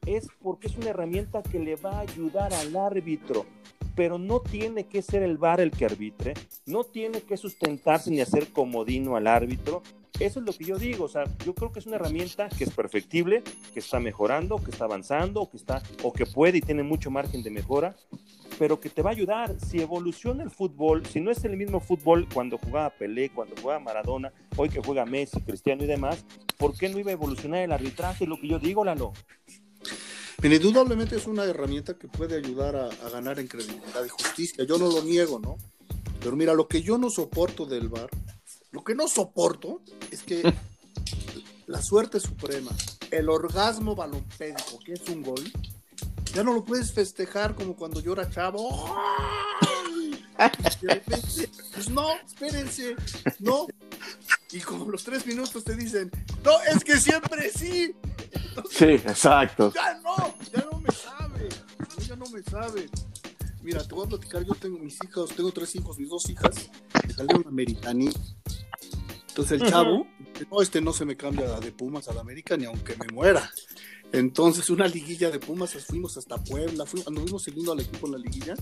es 0.06 0.28
porque 0.42 0.68
es 0.68 0.76
una 0.76 0.90
herramienta 0.90 1.42
que 1.42 1.58
le 1.58 1.76
va 1.76 1.98
a 1.98 2.00
ayudar 2.00 2.52
al 2.54 2.76
árbitro, 2.76 3.46
pero 3.96 4.18
no 4.18 4.40
tiene 4.40 4.86
que 4.86 5.02
ser 5.02 5.22
el 5.22 5.38
VAR 5.38 5.60
el 5.60 5.70
que 5.70 5.84
arbitre, 5.84 6.34
no 6.66 6.84
tiene 6.84 7.22
que 7.22 7.36
sustentarse 7.36 8.10
ni 8.10 8.20
hacer 8.20 8.52
comodino 8.52 9.16
al 9.16 9.26
árbitro. 9.26 9.82
Eso 10.20 10.38
es 10.38 10.46
lo 10.46 10.52
que 10.52 10.64
yo 10.64 10.78
digo, 10.78 11.06
o 11.06 11.08
sea, 11.08 11.24
yo 11.44 11.54
creo 11.56 11.72
que 11.72 11.80
es 11.80 11.86
una 11.86 11.96
herramienta 11.96 12.48
que 12.48 12.62
es 12.62 12.70
perfectible, 12.70 13.42
que 13.72 13.80
está 13.80 13.98
mejorando, 13.98 14.62
que 14.62 14.70
está 14.70 14.84
avanzando, 14.84 15.50
que 15.50 15.56
está 15.56 15.82
o 16.04 16.12
que 16.12 16.24
puede 16.24 16.58
y 16.58 16.60
tiene 16.60 16.84
mucho 16.84 17.10
margen 17.10 17.42
de 17.42 17.50
mejora, 17.50 17.96
pero 18.56 18.78
que 18.78 18.90
te 18.90 19.02
va 19.02 19.10
a 19.10 19.12
ayudar. 19.12 19.56
Si 19.58 19.80
evoluciona 19.80 20.44
el 20.44 20.50
fútbol, 20.50 21.04
si 21.06 21.20
no 21.20 21.32
es 21.32 21.44
el 21.44 21.56
mismo 21.56 21.80
fútbol 21.80 22.28
cuando 22.32 22.58
jugaba 22.58 22.90
Pelé, 22.90 23.30
cuando 23.30 23.56
jugaba 23.60 23.80
Maradona, 23.80 24.32
hoy 24.56 24.68
que 24.68 24.80
juega 24.80 25.04
Messi, 25.04 25.40
Cristiano 25.40 25.82
y 25.82 25.86
demás, 25.86 26.24
¿por 26.58 26.76
qué 26.78 26.88
no 26.88 27.00
iba 27.00 27.10
a 27.10 27.14
evolucionar 27.14 27.62
el 27.62 27.72
arbitraje? 27.72 28.24
Lo 28.24 28.40
que 28.40 28.46
yo 28.46 28.60
digo, 28.60 28.84
Lalo. 28.84 29.12
Pero 30.40 30.54
indudablemente 30.54 31.16
es 31.16 31.26
una 31.26 31.42
herramienta 31.44 31.94
que 31.98 32.06
puede 32.06 32.36
ayudar 32.36 32.76
a, 32.76 32.86
a, 32.86 33.10
ganar 33.10 33.40
en 33.40 33.48
credibilidad 33.48 34.04
y 34.04 34.08
justicia. 34.08 34.62
Yo 34.64 34.78
no 34.78 34.86
lo 34.88 35.02
niego, 35.02 35.40
¿no? 35.40 35.56
Pero 36.20 36.36
mira, 36.36 36.54
lo 36.54 36.68
que 36.68 36.82
yo 36.82 36.98
no 36.98 37.10
soporto 37.10 37.66
del 37.66 37.88
VAR, 37.88 38.10
lo 38.74 38.82
que 38.82 38.96
no 38.96 39.06
soporto 39.06 39.80
es 40.10 40.24
que 40.24 40.42
la 41.66 41.80
suerte 41.80 42.18
suprema, 42.18 42.72
el 43.12 43.28
orgasmo 43.28 43.94
balompédico, 43.94 44.80
que 44.84 44.94
es 44.94 45.08
un 45.08 45.22
gol, 45.22 45.44
ya 46.34 46.42
no 46.42 46.52
lo 46.52 46.64
puedes 46.64 46.92
festejar 46.92 47.54
como 47.54 47.76
cuando 47.76 48.00
llora 48.00 48.28
Chavo. 48.28 48.96
pues 51.72 51.88
no, 51.88 52.10
espérense, 52.26 52.96
no. 53.38 53.68
Y 54.50 54.58
como 54.58 54.90
los 54.90 55.04
tres 55.04 55.24
minutos 55.24 55.62
te 55.62 55.76
dicen, 55.76 56.10
no, 56.44 56.60
es 56.62 56.82
que 56.82 56.98
siempre 56.98 57.52
sí. 57.52 57.94
sí, 58.70 58.86
exacto. 58.86 59.72
Ya 59.72 60.00
no, 60.00 60.34
ya 60.52 60.66
no 60.70 60.80
me 60.80 60.90
sabe, 60.90 61.48
ya 62.08 62.16
no 62.16 62.26
me 62.26 62.42
sabe. 62.42 62.90
Mira, 63.62 63.86
te 63.86 63.94
voy 63.94 64.04
a 64.04 64.08
platicar, 64.08 64.44
yo 64.44 64.54
tengo 64.54 64.78
mis 64.78 64.98
hijos, 65.04 65.30
tengo 65.30 65.52
tres 65.52 65.74
hijos, 65.76 65.96
mis 65.96 66.08
dos 66.08 66.28
hijas, 66.28 66.68
que 67.00 67.12
salieron 67.12 67.46
americaní. 67.46 68.10
Entonces 69.34 69.62
el 69.62 69.68
chavo, 69.68 70.06
no, 70.48 70.62
este 70.62 70.80
no 70.80 70.92
se 70.92 71.04
me 71.04 71.16
cambia 71.16 71.58
de 71.58 71.72
Pumas 71.72 72.06
a 72.06 72.14
la 72.14 72.20
América 72.20 72.56
ni 72.56 72.66
aunque 72.66 72.96
me 72.96 73.12
muera. 73.12 73.50
Entonces, 74.12 74.70
una 74.70 74.86
liguilla 74.86 75.28
de 75.28 75.40
Pumas, 75.40 75.72
fuimos 75.84 76.16
hasta 76.16 76.38
Puebla, 76.38 76.86
fuimos, 76.86 77.08
anduvimos 77.08 77.42
siguiendo 77.42 77.72
al 77.72 77.80
equipo 77.80 78.06
en 78.06 78.12
la 78.12 78.18
liguilla 78.18 78.54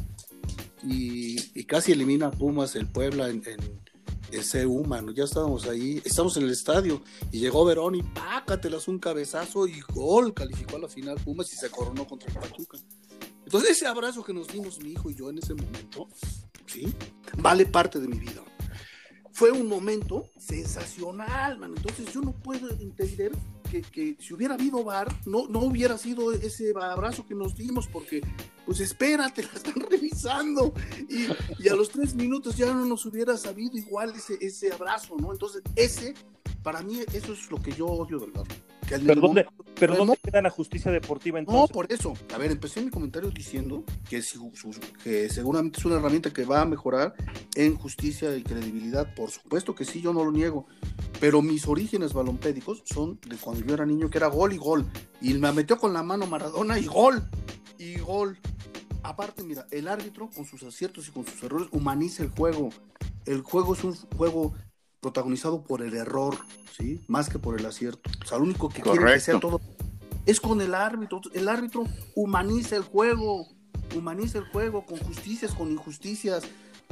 y, 0.83 1.65
casi 1.65 1.93
elimina 1.93 2.29
a 2.29 2.31
Pumas 2.31 2.75
el 2.75 2.87
Puebla 2.87 3.29
en, 3.29 3.43
en, 3.47 3.61
ese 4.31 4.65
humano. 4.65 5.13
Ya 5.13 5.25
estábamos 5.25 5.67
ahí, 5.67 6.01
estamos 6.07 6.39
en 6.39 6.45
el 6.45 6.51
estadio 6.51 7.03
y 7.31 7.41
llegó 7.41 7.67
Verón 7.67 7.95
y 7.95 8.03
pácatelas 8.03 8.89
un 8.89 8.99
cabezazo 8.99 9.67
y 9.67 9.83
gol, 9.93 10.33
calificó 10.33 10.77
a 10.77 10.81
la 10.81 10.89
final 10.89 11.17
Pumas 11.23 11.53
y 11.53 11.57
se 11.57 11.69
coronó 11.69 12.07
contra 12.07 12.33
el 12.33 12.39
Pachuca. 12.39 12.79
Entonces, 13.45 13.73
ese 13.73 13.87
abrazo 13.87 14.25
que 14.25 14.33
nos 14.33 14.49
dimos 14.49 14.81
mi 14.81 14.93
hijo 14.93 15.11
y 15.11 15.17
yo 15.17 15.29
en 15.29 15.37
ese 15.37 15.53
momento, 15.53 16.09
¿sí? 16.65 16.91
Vale 17.37 17.67
parte 17.67 18.01
de 18.01 18.09
mi 18.09 18.19
vida. 18.19 18.43
Fue 19.33 19.51
un 19.51 19.67
momento 19.67 20.29
sensacional, 20.37 21.59
man. 21.59 21.73
Entonces, 21.77 22.13
yo 22.13 22.21
no 22.21 22.33
puedo 22.33 22.69
entender 22.71 23.33
que, 23.71 23.81
que, 23.81 24.17
si 24.21 24.35
hubiera 24.35 24.55
habido 24.55 24.85
VAR, 24.85 25.09
no, 25.25 25.47
no 25.49 25.61
hubiera 25.61 25.97
sido 25.97 26.33
ese 26.33 26.75
abrazo 26.79 27.27
que 27.27 27.35
nos 27.35 27.57
dimos, 27.57 27.87
porque, 27.87 28.21
pues 28.67 28.81
espérate, 28.81 29.43
la 29.53 29.53
están 29.55 29.81
revisando. 29.89 30.75
Y, 31.09 31.29
y 31.65 31.69
a 31.69 31.75
los 31.75 31.89
tres 31.89 32.15
minutos 32.15 32.57
ya 32.57 32.73
no 32.75 32.85
nos 32.85 33.07
hubiera 33.07 33.37
sabido 33.39 33.77
igual 33.79 34.13
ese, 34.15 34.37
ese 34.41 34.71
abrazo, 34.73 35.17
¿no? 35.19 35.33
Entonces, 35.33 35.63
ese, 35.77 36.15
para 36.63 36.83
mí, 36.83 37.01
eso 37.15 37.33
es 37.33 37.51
lo 37.51 37.61
que 37.61 37.73
yo 37.73 37.87
odio 37.87 38.19
del 38.19 38.33
VAR. 38.33 38.47
Que 38.93 39.07
¿Pero 39.07 39.21
dónde, 39.23 39.47
pero 39.81 39.97
¿dónde 39.97 40.19
queda 40.23 40.43
la 40.43 40.51
justicia 40.51 40.91
deportiva 40.91 41.39
entonces? 41.39 41.63
No, 41.63 41.67
por 41.67 41.91
eso. 41.91 42.13
A 42.35 42.39
ver, 42.39 42.51
empecé 42.51 42.83
mi 42.83 42.91
comentario 42.91 43.31
diciendo 43.31 43.85
que, 44.07 44.21
si, 44.21 44.39
que 45.03 45.31
seguramente 45.31 45.79
es 45.79 45.85
una 45.87 45.97
herramienta 45.97 46.31
que 46.31 46.45
va 46.45 46.61
a 46.61 46.67
mejorar 46.67 47.15
en 47.55 47.75
justicia 47.77 48.37
y 48.37 48.43
credibilidad. 48.43 49.15
Por 49.15 49.31
supuesto 49.31 49.75
que 49.75 49.87
sí, 49.87 50.03
yo 50.03 50.13
no 50.13 50.25
lo 50.25 50.31
niego. 50.31 50.67
Pero 51.21 51.41
mis 51.41 51.67
orígenes 51.67 52.13
balompédicos 52.13 52.83
son 52.85 53.19
de 53.27 53.37
cuando 53.37 53.65
yo 53.65 53.73
era 53.73 53.87
niño, 53.87 54.11
que 54.11 54.19
era 54.19 54.27
gol 54.27 54.53
y 54.53 54.59
gol. 54.59 54.87
Y 55.23 55.33
me 55.35 55.51
metió 55.53 55.79
con 55.79 55.95
la 55.95 56.03
mano 56.03 56.27
Maradona 56.27 56.79
y 56.79 56.85
gol. 56.85 57.27
Y 57.79 57.99
gol. 57.99 58.39
Aparte, 59.03 59.43
mira, 59.43 59.67
el 59.71 59.89
árbitro 59.89 60.29
con 60.29 60.45
sus 60.45 60.63
aciertos 60.65 61.09
y 61.09 61.13
con 61.13 61.27
sus 61.27 61.43
errores 61.43 61.69
humaniza 61.73 62.23
el 62.23 62.29
juego. 62.29 62.69
El 63.25 63.41
juego 63.41 63.73
es 63.73 63.85
un 63.85 63.95
juego 63.95 64.53
protagonizado 65.03 65.65
por 65.65 65.83
el 65.83 65.95
error, 65.95 66.39
¿sí? 66.79 67.01
Más 67.09 67.29
que 67.29 67.39
por 67.39 67.59
el 67.59 67.67
acierto. 67.67 68.09
O 68.25 68.27
sea, 68.27 68.39
lo 68.39 68.45
único 68.45 68.69
que 68.69 68.81
Correcto. 68.81 69.03
quiere 69.03 69.15
que 69.15 69.21
sea 69.21 69.41
todo 69.41 69.61
es 70.25 70.41
con 70.41 70.61
el 70.61 70.75
árbitro. 70.75 71.21
El 71.35 71.49
árbitro 71.49 71.85
humaniza 72.15 72.77
el 72.77 72.85
juego, 72.85 73.49
humaniza 73.97 74.39
el 74.39 74.45
juego 74.45 74.87
con 74.87 74.99
justicias, 74.99 75.53
con 75.53 75.73
injusticias, 75.73 76.45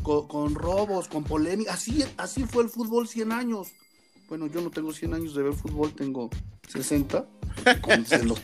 con, 0.02 0.26
con 0.26 0.56
robos, 0.56 1.06
con 1.06 1.22
polémica. 1.22 1.72
Así, 1.72 2.04
así 2.16 2.44
fue 2.44 2.64
el 2.64 2.68
fútbol 2.68 3.06
100 3.06 3.30
años. 3.30 3.68
Bueno, 4.28 4.48
yo 4.48 4.60
no 4.60 4.70
tengo 4.70 4.92
100 4.92 5.14
años 5.14 5.34
de 5.34 5.44
ver 5.44 5.54
fútbol, 5.54 5.92
tengo 5.92 6.30
60. 6.68 7.26
Con, 7.82 8.06
los, 8.28 8.40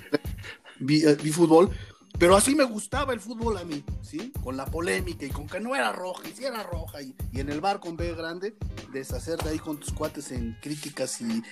vi, 0.81 1.03
vi 1.23 1.31
fútbol, 1.31 1.71
pero 2.19 2.37
así 2.37 2.55
me 2.55 2.65
gustaba 2.65 3.13
el 3.13 3.21
fútbol 3.21 3.59
a 3.59 3.65
mí, 3.65 3.85
¿sí? 4.03 4.33
Con 4.43 4.57
la 4.57 4.67
polémica 4.67 5.27
y 5.27 5.31
con 5.31 5.47
que 5.47 5.61
no 5.61 5.75
era 5.75 5.93
roja 5.93 6.29
y 6.29 6.33
si 6.33 6.45
era 6.45 6.63
roja 6.63 7.03
y, 7.03 7.15
y 7.33 7.41
en 7.41 7.51
el 7.51 7.61
bar 7.61 7.81
con 7.81 7.97
B 7.97 8.15
grande, 8.15 8.57
deshacerte 8.93 9.49
ahí 9.49 9.59
con 9.59 9.79
tus 9.79 9.93
cuates 9.93 10.33
en 10.33 10.57
críticas 10.63 11.21
y, 11.21 11.43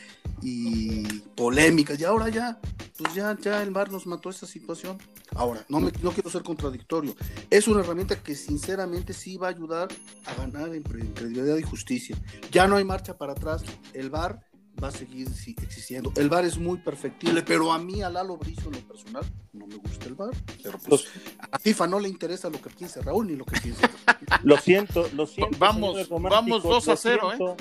y, 0.43 1.21
polémicas. 1.37 1.99
Y 2.01 2.05
ahora 2.05 2.29
ya, 2.29 2.59
pues 2.97 3.15
ya, 3.15 3.37
ya 3.39 3.63
el 3.63 3.71
bar 3.71 3.91
nos 3.91 4.07
mató 4.07 4.31
esa 4.31 4.47
situación. 4.47 4.99
Ahora, 5.35 5.65
no, 5.69 5.81
me, 5.81 5.93
no 6.03 6.13
quiero 6.13 6.31
ser 6.31 6.43
contradictorio. 6.43 7.15
Es 7.51 7.69
una 7.69 7.81
herramienta 7.81 8.23
que 8.23 8.35
sinceramente 8.35 9.13
sí 9.13 9.37
va 9.37 9.49
a 9.49 9.51
ayudar 9.51 9.89
a 10.25 10.35
ganar 10.35 10.75
en 10.75 10.83
credibilidad 10.83 11.57
y 11.57 11.63
justicia. 11.63 12.17
Ya 12.51 12.67
no 12.67 12.77
hay 12.77 12.85
marcha 12.85 13.17
para 13.19 13.33
atrás. 13.33 13.63
El 13.93 14.11
bar 14.11 14.41
va 14.83 14.89
a 14.89 14.91
seguir 14.91 15.29
existiendo. 15.63 16.13
El 16.17 16.29
bar 16.29 16.45
es 16.45 16.59
muy 16.59 16.79
perfectible, 16.79 17.43
pero 17.43 17.73
a 17.73 17.79
mí, 17.79 18.03
a 18.03 18.11
Lalo 18.11 18.37
Bricio, 18.37 18.67
en 18.67 18.73
lo 18.73 18.89
personal, 18.89 19.25
no 19.53 19.67
me 19.67 19.77
gusta 19.77 20.07
el 20.07 20.15
bar. 20.15 20.31
Pero 20.63 20.79
pues, 20.79 21.07
a 21.51 21.59
FIFA 21.59 21.87
no 21.87 22.01
le 22.01 22.09
interesa 22.09 22.51
lo 22.51 22.61
que 22.61 22.71
piense 22.71 23.03
Raúl 23.03 23.27
ni 23.27 23.37
lo 23.37 23.45
que 23.45 23.61
piense. 23.61 23.83
lo 24.43 24.57
siento, 24.59 25.09
lo 25.15 25.27
siento. 25.27 25.57
Vamos, 25.59 26.09
vamos 26.09 26.63
2 26.63 26.89
a 26.89 26.97
0, 26.97 27.33
¿eh? 27.33 27.57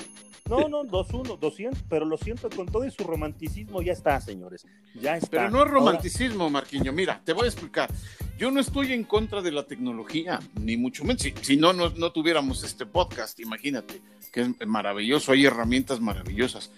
No, 0.48 0.68
no, 0.68 0.84
2-1, 0.84 1.38
200, 1.38 1.84
pero 1.88 2.04
lo 2.04 2.18
siento, 2.18 2.50
con 2.50 2.66
todo 2.66 2.84
y 2.84 2.90
su 2.90 3.02
romanticismo 3.02 3.80
ya 3.80 3.94
está, 3.94 4.20
señores. 4.20 4.66
Ya 4.94 5.16
está. 5.16 5.30
Pero 5.30 5.50
no 5.50 5.64
es 5.64 5.70
romanticismo. 5.70 6.50
Marquiño. 6.50 6.92
Mira, 6.92 7.20
te 7.24 7.32
voy 7.32 7.46
a 7.46 7.48
explicar. 7.48 7.90
Yo 8.36 8.50
no 8.50 8.60
estoy 8.60 8.92
en 8.92 9.04
contra 9.04 9.40
de 9.40 9.52
la 9.52 9.62
tecnología, 9.62 10.40
ni 10.60 10.76
mucho 10.76 11.02
menos. 11.04 11.22
Si, 11.22 11.32
si 11.40 11.56
no, 11.56 11.72
no, 11.72 11.88
no 11.90 12.12
tuviéramos 12.12 12.62
este 12.62 12.84
podcast, 12.84 13.40
imagínate, 13.40 14.02
que 14.32 14.42
es 14.42 14.66
maravilloso, 14.66 15.32
hay 15.32 15.46
herramientas 15.46 16.00
maravillosas. 16.00 16.70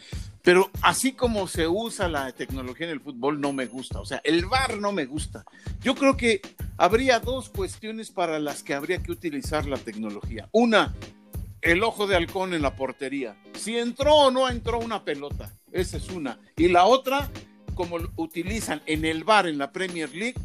Pero 0.42 0.70
así 0.82 1.12
como 1.12 1.48
se 1.48 1.66
usa 1.66 2.08
la 2.08 2.30
tecnología 2.30 2.86
en 2.86 2.92
el 2.92 3.00
fútbol, 3.00 3.40
no 3.40 3.52
me 3.52 3.66
gusta. 3.66 3.98
O 3.98 4.04
sea, 4.04 4.20
el 4.22 4.46
VAR 4.46 4.78
no 4.78 4.92
me 4.92 5.06
gusta. 5.06 5.44
Yo 5.82 5.96
creo 5.96 6.16
que 6.16 6.40
habría 6.76 7.18
dos 7.18 7.48
cuestiones 7.48 8.12
para 8.12 8.38
las 8.38 8.62
que 8.62 8.74
habría 8.74 9.02
que 9.02 9.10
utilizar 9.10 9.66
la 9.66 9.76
tecnología. 9.76 10.48
Una, 10.52 10.94
el 11.66 11.82
ojo 11.82 12.06
de 12.06 12.14
halcón 12.14 12.54
en 12.54 12.62
la 12.62 12.76
portería. 12.76 13.36
Si 13.54 13.76
entró 13.76 14.14
o 14.14 14.30
no 14.30 14.48
entró 14.48 14.78
una 14.78 15.04
pelota. 15.04 15.52
Esa 15.72 15.96
es 15.96 16.08
una. 16.10 16.38
Y 16.56 16.68
la 16.68 16.84
otra, 16.84 17.28
como 17.74 17.98
utilizan 18.14 18.82
en 18.86 19.04
el 19.04 19.24
VAR 19.24 19.48
en 19.48 19.58
la 19.58 19.72
Premier 19.72 20.14
League, 20.14 20.36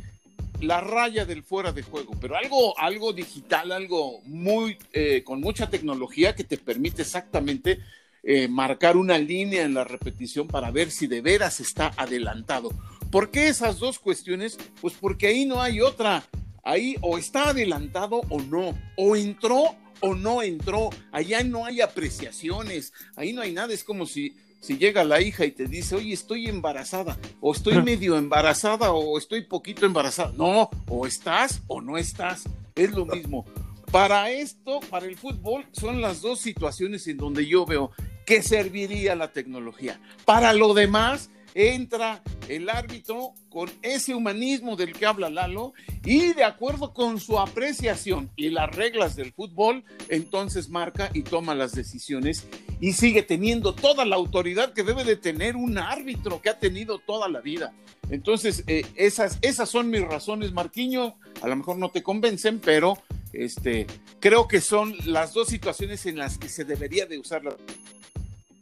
la 0.61 0.81
raya 0.81 1.25
del 1.25 1.43
fuera 1.43 1.71
de 1.71 1.83
juego, 1.83 2.13
pero 2.19 2.35
algo, 2.35 2.77
algo 2.79 3.13
digital, 3.13 3.71
algo 3.71 4.21
muy, 4.25 4.77
eh, 4.93 5.23
con 5.23 5.41
mucha 5.41 5.69
tecnología 5.69 6.35
que 6.35 6.43
te 6.43 6.57
permite 6.57 7.03
exactamente 7.03 7.79
eh, 8.23 8.47
marcar 8.47 8.97
una 8.97 9.17
línea 9.17 9.63
en 9.63 9.73
la 9.73 9.83
repetición 9.83 10.47
para 10.47 10.71
ver 10.71 10.91
si 10.91 11.07
de 11.07 11.21
veras 11.21 11.59
está 11.59 11.93
adelantado. 11.97 12.71
¿Por 13.11 13.29
qué 13.29 13.47
esas 13.47 13.79
dos 13.79 13.99
cuestiones? 13.99 14.57
Pues 14.81 14.95
porque 14.99 15.27
ahí 15.27 15.45
no 15.45 15.61
hay 15.61 15.81
otra. 15.81 16.23
Ahí 16.63 16.95
o 17.01 17.17
está 17.17 17.49
adelantado 17.49 18.21
o 18.29 18.39
no, 18.39 18.77
o 18.95 19.15
entró 19.15 19.75
o 20.01 20.15
no 20.15 20.41
entró. 20.41 20.89
Allá 21.11 21.43
no 21.43 21.65
hay 21.65 21.81
apreciaciones, 21.81 22.93
ahí 23.15 23.33
no 23.33 23.41
hay 23.41 23.53
nada. 23.53 23.73
Es 23.73 23.83
como 23.83 24.05
si, 24.05 24.35
si 24.59 24.77
llega 24.77 25.03
la 25.03 25.21
hija 25.21 25.45
y 25.45 25.51
te 25.51 25.65
dice, 25.65 25.95
oye, 25.95 26.13
estoy 26.13 26.47
embarazada, 26.47 27.17
o 27.39 27.53
estoy 27.53 27.81
medio 27.81 28.17
embarazada, 28.17 28.91
o 28.91 29.17
estoy 29.17 29.41
poquito 29.41 29.85
embarazada. 29.85 30.33
No, 30.37 30.69
o 30.87 31.07
estás 31.07 31.61
o 31.67 31.81
no 31.81 31.97
estás. 31.97 32.43
Es 32.75 32.91
lo 32.91 33.05
mismo. 33.05 33.45
Para 33.91 34.29
esto, 34.29 34.79
para 34.89 35.05
el 35.05 35.17
fútbol, 35.17 35.65
son 35.73 36.01
las 36.01 36.21
dos 36.21 36.39
situaciones 36.39 37.07
en 37.07 37.17
donde 37.17 37.45
yo 37.45 37.65
veo 37.65 37.91
que 38.25 38.41
serviría 38.41 39.15
la 39.15 39.33
tecnología. 39.33 39.99
Para 40.23 40.53
lo 40.53 40.73
demás, 40.73 41.29
entra 41.53 42.21
el 42.47 42.69
árbitro 42.69 43.33
con 43.49 43.69
ese 43.81 44.13
humanismo 44.13 44.75
del 44.75 44.93
que 44.93 45.05
habla 45.05 45.29
Lalo 45.29 45.73
y 46.03 46.33
de 46.33 46.43
acuerdo 46.43 46.93
con 46.93 47.19
su 47.19 47.39
apreciación 47.39 48.29
y 48.35 48.49
las 48.49 48.73
reglas 48.75 49.15
del 49.15 49.31
fútbol, 49.31 49.83
entonces 50.09 50.69
marca 50.69 51.09
y 51.13 51.23
toma 51.23 51.55
las 51.55 51.73
decisiones 51.73 52.45
y 52.79 52.93
sigue 52.93 53.23
teniendo 53.23 53.73
toda 53.73 54.05
la 54.05 54.15
autoridad 54.15 54.73
que 54.73 54.83
debe 54.83 55.03
de 55.03 55.15
tener 55.15 55.55
un 55.55 55.77
árbitro 55.77 56.41
que 56.41 56.49
ha 56.49 56.59
tenido 56.59 56.99
toda 56.99 57.29
la 57.29 57.41
vida. 57.41 57.73
Entonces, 58.09 58.63
eh, 58.67 58.85
esas, 58.95 59.37
esas 59.41 59.69
son 59.69 59.89
mis 59.89 60.01
razones, 60.01 60.51
Marquiño. 60.51 61.15
A 61.41 61.47
lo 61.47 61.55
mejor 61.55 61.77
no 61.77 61.89
te 61.89 62.03
convencen, 62.03 62.59
pero 62.59 62.97
este, 63.31 63.87
creo 64.19 64.47
que 64.47 64.59
son 64.59 64.93
las 65.05 65.33
dos 65.33 65.47
situaciones 65.47 66.05
en 66.05 66.17
las 66.17 66.37
que 66.37 66.49
se 66.49 66.65
debería 66.65 67.05
de 67.05 67.19
usar 67.19 67.45
la 67.45 67.55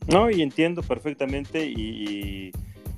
no, 0.09 0.31
y 0.31 0.41
entiendo 0.41 0.81
perfectamente 0.81 1.65
y, 1.67 1.71
y, 1.77 2.51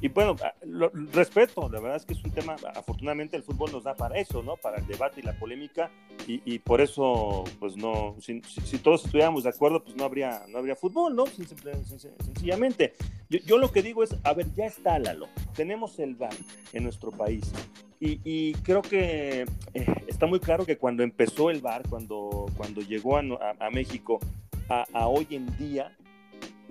bueno, 0.10 0.36
lo, 0.66 0.90
respeto, 1.12 1.70
la 1.70 1.80
verdad 1.80 1.98
es 1.98 2.06
que 2.06 2.14
es 2.14 2.24
un 2.24 2.32
tema, 2.32 2.56
afortunadamente 2.76 3.38
el 3.38 3.44
fútbol 3.44 3.72
nos 3.72 3.84
da 3.84 3.94
para 3.96 4.18
eso, 4.18 4.42
¿no? 4.42 4.58
Para 4.58 4.78
el 4.78 4.88
debate 4.88 5.20
y 5.20 5.24
la 5.24 5.38
polémica 5.38 5.92
y, 6.28 6.42
y 6.46 6.60
por 6.60 6.82
eso, 6.82 7.44
pues 7.60 7.78
no, 7.78 8.16
si, 8.20 8.42
si, 8.42 8.80
todos 8.80 9.06
estuviéramos 9.06 9.44
de 9.44 9.50
acuerdo, 9.50 9.84
pues 9.84 9.96
no 9.96 10.04
habría, 10.04 10.44
no 10.50 10.58
habría 10.58 10.76
fútbol, 10.76 11.16
¿no? 11.16 11.26
sencillamente. 11.28 12.94
Yo, 13.30 13.40
yo, 13.40 13.58
lo 13.58 13.72
que 13.72 13.82
digo 13.84 14.04
es, 14.04 14.16
a 14.24 14.34
ver, 14.34 14.48
ya 14.56 14.66
está 14.66 14.98
Lalo, 14.98 15.28
tenemos 15.56 16.00
el 16.00 16.16
VAR 16.16 16.34
en 16.74 16.84
nuestro 16.84 17.12
país 17.12 17.52
y, 18.00 18.20
y 18.24 18.54
creo 18.64 18.82
que 18.82 19.46
eh, 19.74 19.86
está 20.08 20.26
muy 20.26 20.40
claro 20.40 20.66
que 20.66 20.78
cuando 20.78 21.04
empezó 21.04 21.52
el 21.52 21.62
VAR, 21.62 21.84
cuando, 21.88 22.48
cuando 22.58 22.82
llegó 22.82 23.18
a, 23.18 23.22
a, 23.22 23.68
a 23.68 23.70
México, 23.70 24.20
a, 24.68 24.86
a 24.92 25.08
hoy 25.08 25.28
en 25.30 25.56
día, 25.58 25.96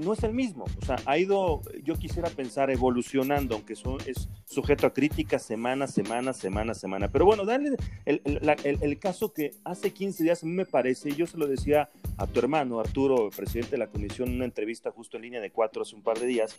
no 0.00 0.12
es 0.12 0.22
el 0.22 0.32
mismo. 0.32 0.64
O 0.80 0.84
sea, 0.84 0.96
ha 1.06 1.18
ido, 1.18 1.60
yo 1.84 1.94
quisiera 1.94 2.28
pensar, 2.30 2.70
evolucionando, 2.70 3.54
aunque 3.54 3.76
son, 3.76 3.98
es 4.06 4.28
sujeto 4.44 4.86
a 4.86 4.92
críticas 4.92 5.42
semana, 5.42 5.86
semana, 5.86 6.32
semana, 6.32 6.74
semana. 6.74 7.08
Pero 7.08 7.24
bueno, 7.24 7.44
dale 7.44 7.76
el, 8.04 8.98
caso 8.98 9.32
que 9.32 9.52
hace 9.64 9.92
15 9.92 10.24
días 10.24 10.44
me 10.44 10.66
parece, 10.66 11.14
yo 11.14 11.26
se 11.26 11.38
lo 11.38 11.46
decía 11.46 11.90
a 12.16 12.26
tu 12.26 12.40
hermano 12.40 12.80
Arturo, 12.80 13.30
presidente 13.30 13.72
de 13.72 13.78
la 13.78 13.86
comisión, 13.86 14.28
en 14.28 14.36
una 14.36 14.44
entrevista 14.44 14.90
justo 14.90 15.16
en 15.16 15.24
línea 15.24 15.40
de 15.40 15.50
cuatro 15.50 15.82
hace 15.82 15.94
un 15.94 16.02
par 16.02 16.18
de 16.18 16.26
días, 16.26 16.56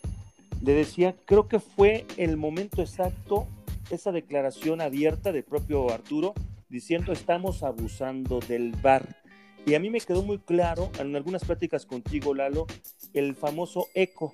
le 0.62 0.74
decía, 0.74 1.15
creo 1.25 1.48
que 1.48 1.60
fue 1.60 2.05
el 2.17 2.38
momento 2.38 2.81
exacto, 2.81 3.48
esa 3.89 4.12
declaración 4.12 4.79
abierta 4.79 5.31
del 5.31 5.43
propio 5.43 5.91
Arturo, 5.91 6.33
diciendo 6.69 7.12
estamos 7.12 7.63
abusando 7.63 8.39
del 8.39 8.71
bar 8.71 9.21
y 9.65 9.75
a 9.75 9.80
mí 9.80 9.89
me 9.89 10.01
quedó 10.01 10.24
muy 10.24 10.39
claro 10.39 10.91
en 11.00 11.15
algunas 11.15 11.44
pláticas 11.44 11.86
contigo, 11.86 12.34
Lalo, 12.34 12.68
el 13.13 13.36
famoso 13.36 13.88
eco, 13.94 14.34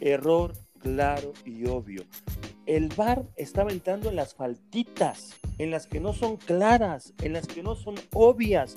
error 0.00 0.52
claro 0.78 1.32
y 1.44 1.66
obvio. 1.66 2.04
El 2.66 2.88
VAR 2.88 3.24
estaba 3.36 3.72
entrando 3.72 4.10
en 4.10 4.16
las 4.16 4.34
faltitas, 4.34 5.34
en 5.58 5.70
las 5.70 5.86
que 5.86 6.00
no 6.00 6.12
son 6.12 6.36
claras, 6.36 7.14
en 7.22 7.32
las 7.32 7.46
que 7.48 7.62
no 7.62 7.74
son 7.74 7.96
obvias. 8.12 8.74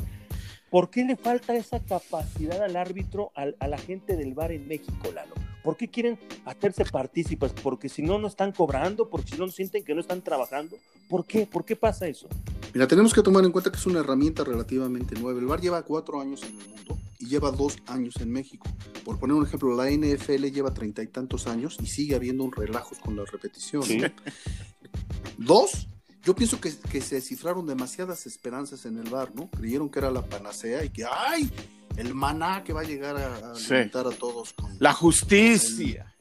¿Por 0.69 0.89
qué 0.89 1.03
le 1.03 1.17
falta 1.17 1.55
esa 1.55 1.79
capacidad 1.81 2.63
al 2.63 2.77
árbitro, 2.77 3.31
al, 3.35 3.57
a 3.59 3.67
la 3.67 3.77
gente 3.77 4.15
del 4.15 4.33
VAR 4.33 4.53
en 4.53 4.67
México, 4.67 5.11
Lalo? 5.13 5.50
¿Por 5.63 5.77
qué 5.77 5.87
quieren 5.87 6.19
hacerse 6.45 6.85
partícipes? 6.85 7.51
Porque 7.63 7.89
si 7.89 8.01
no, 8.01 8.17
no 8.19 8.27
están 8.27 8.51
cobrando, 8.51 9.09
porque 9.09 9.31
si 9.31 9.37
no, 9.37 9.47
sienten 9.49 9.83
que 9.83 9.93
no 9.93 10.01
están 10.01 10.21
trabajando. 10.21 10.77
¿Por 11.07 11.25
qué? 11.25 11.45
¿Por 11.45 11.65
qué 11.65 11.75
pasa 11.75 12.07
eso? 12.07 12.27
Mira, 12.73 12.87
tenemos 12.87 13.13
que 13.13 13.21
tomar 13.21 13.43
en 13.43 13.51
cuenta 13.51 13.69
que 13.69 13.77
es 13.77 13.85
una 13.85 13.99
herramienta 13.99 14.43
relativamente 14.43 15.19
nueva. 15.19 15.39
El 15.39 15.45
VAR 15.45 15.59
lleva 15.59 15.83
cuatro 15.83 16.21
años 16.21 16.41
en 16.43 16.59
el 16.59 16.67
mundo 16.69 16.97
y 17.19 17.27
lleva 17.27 17.51
dos 17.51 17.77
años 17.87 18.15
en 18.21 18.31
México. 18.31 18.67
Por 19.03 19.19
poner 19.19 19.35
un 19.35 19.45
ejemplo, 19.45 19.75
la 19.75 19.91
NFL 19.91 20.45
lleva 20.45 20.73
treinta 20.73 21.03
y 21.03 21.07
tantos 21.07 21.47
años 21.47 21.77
y 21.81 21.87
sigue 21.87 22.15
habiendo 22.15 22.43
un 22.43 22.51
relajos 22.51 22.99
con 22.99 23.15
la 23.15 23.25
repetición. 23.25 23.83
Dos, 25.37 25.87
yo 26.23 26.35
pienso 26.35 26.61
que, 26.61 26.71
se 26.71 27.15
descifraron 27.15 27.65
demasiadas 27.65 28.25
esperanzas 28.25 28.85
en 28.85 28.97
el 28.97 29.09
bar, 29.09 29.33
¿no? 29.35 29.49
Creyeron 29.49 29.89
que 29.89 29.99
era 29.99 30.11
la 30.11 30.23
panacea 30.23 30.85
y 30.85 30.89
que, 30.89 31.03
¡ay! 31.03 31.51
El 31.97 32.13
maná 32.13 32.63
que 32.63 32.73
va 32.73 32.81
a 32.81 32.83
llegar 32.83 33.17
a, 33.17 33.51
alimentar 33.51 34.07
a 34.07 34.11
todos. 34.11 34.53
Con, 34.53 34.75
la 34.79 34.93
justicia. 34.93 36.13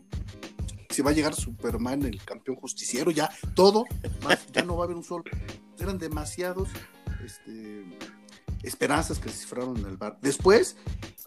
si 0.89 1.03
va 1.03 1.11
a 1.11 1.15
llegar 1.15 1.35
Superman, 1.35 2.05
el 2.05 2.23
campeón 2.25 2.57
justiciero, 2.57 3.11
ya 3.11 3.31
todo, 3.55 3.85
ya 4.53 4.63
no 4.63 4.77
va 4.77 4.83
a 4.83 4.85
haber 4.87 4.97
un 4.97 5.05
solo. 5.05 5.25
Eran 5.79 5.99
demasiados 5.99 6.69
este, 7.25 7.85
esperanzas 8.63 9.19
que 9.19 9.29
se 9.29 9.39
cifraron 9.39 9.77
en 9.79 9.87
el 9.87 9.97
bar. 9.97 10.19
Después, 10.21 10.77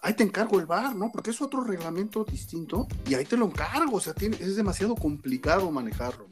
ahí 0.01 0.13
te 0.13 0.23
encargo 0.23 0.59
el 0.59 0.65
bar, 0.65 0.95
¿no? 0.95 1.11
Porque 1.11 1.31
es 1.31 1.41
otro 1.41 1.63
reglamento 1.63 2.23
distinto 2.23 2.87
y 3.07 3.15
ahí 3.15 3.25
te 3.25 3.37
lo 3.37 3.45
encargo, 3.45 3.97
o 3.97 4.01
sea, 4.01 4.13
tiene, 4.13 4.37
es 4.39 4.55
demasiado 4.55 4.95
complicado 4.95 5.71
manejarlo. 5.71 6.27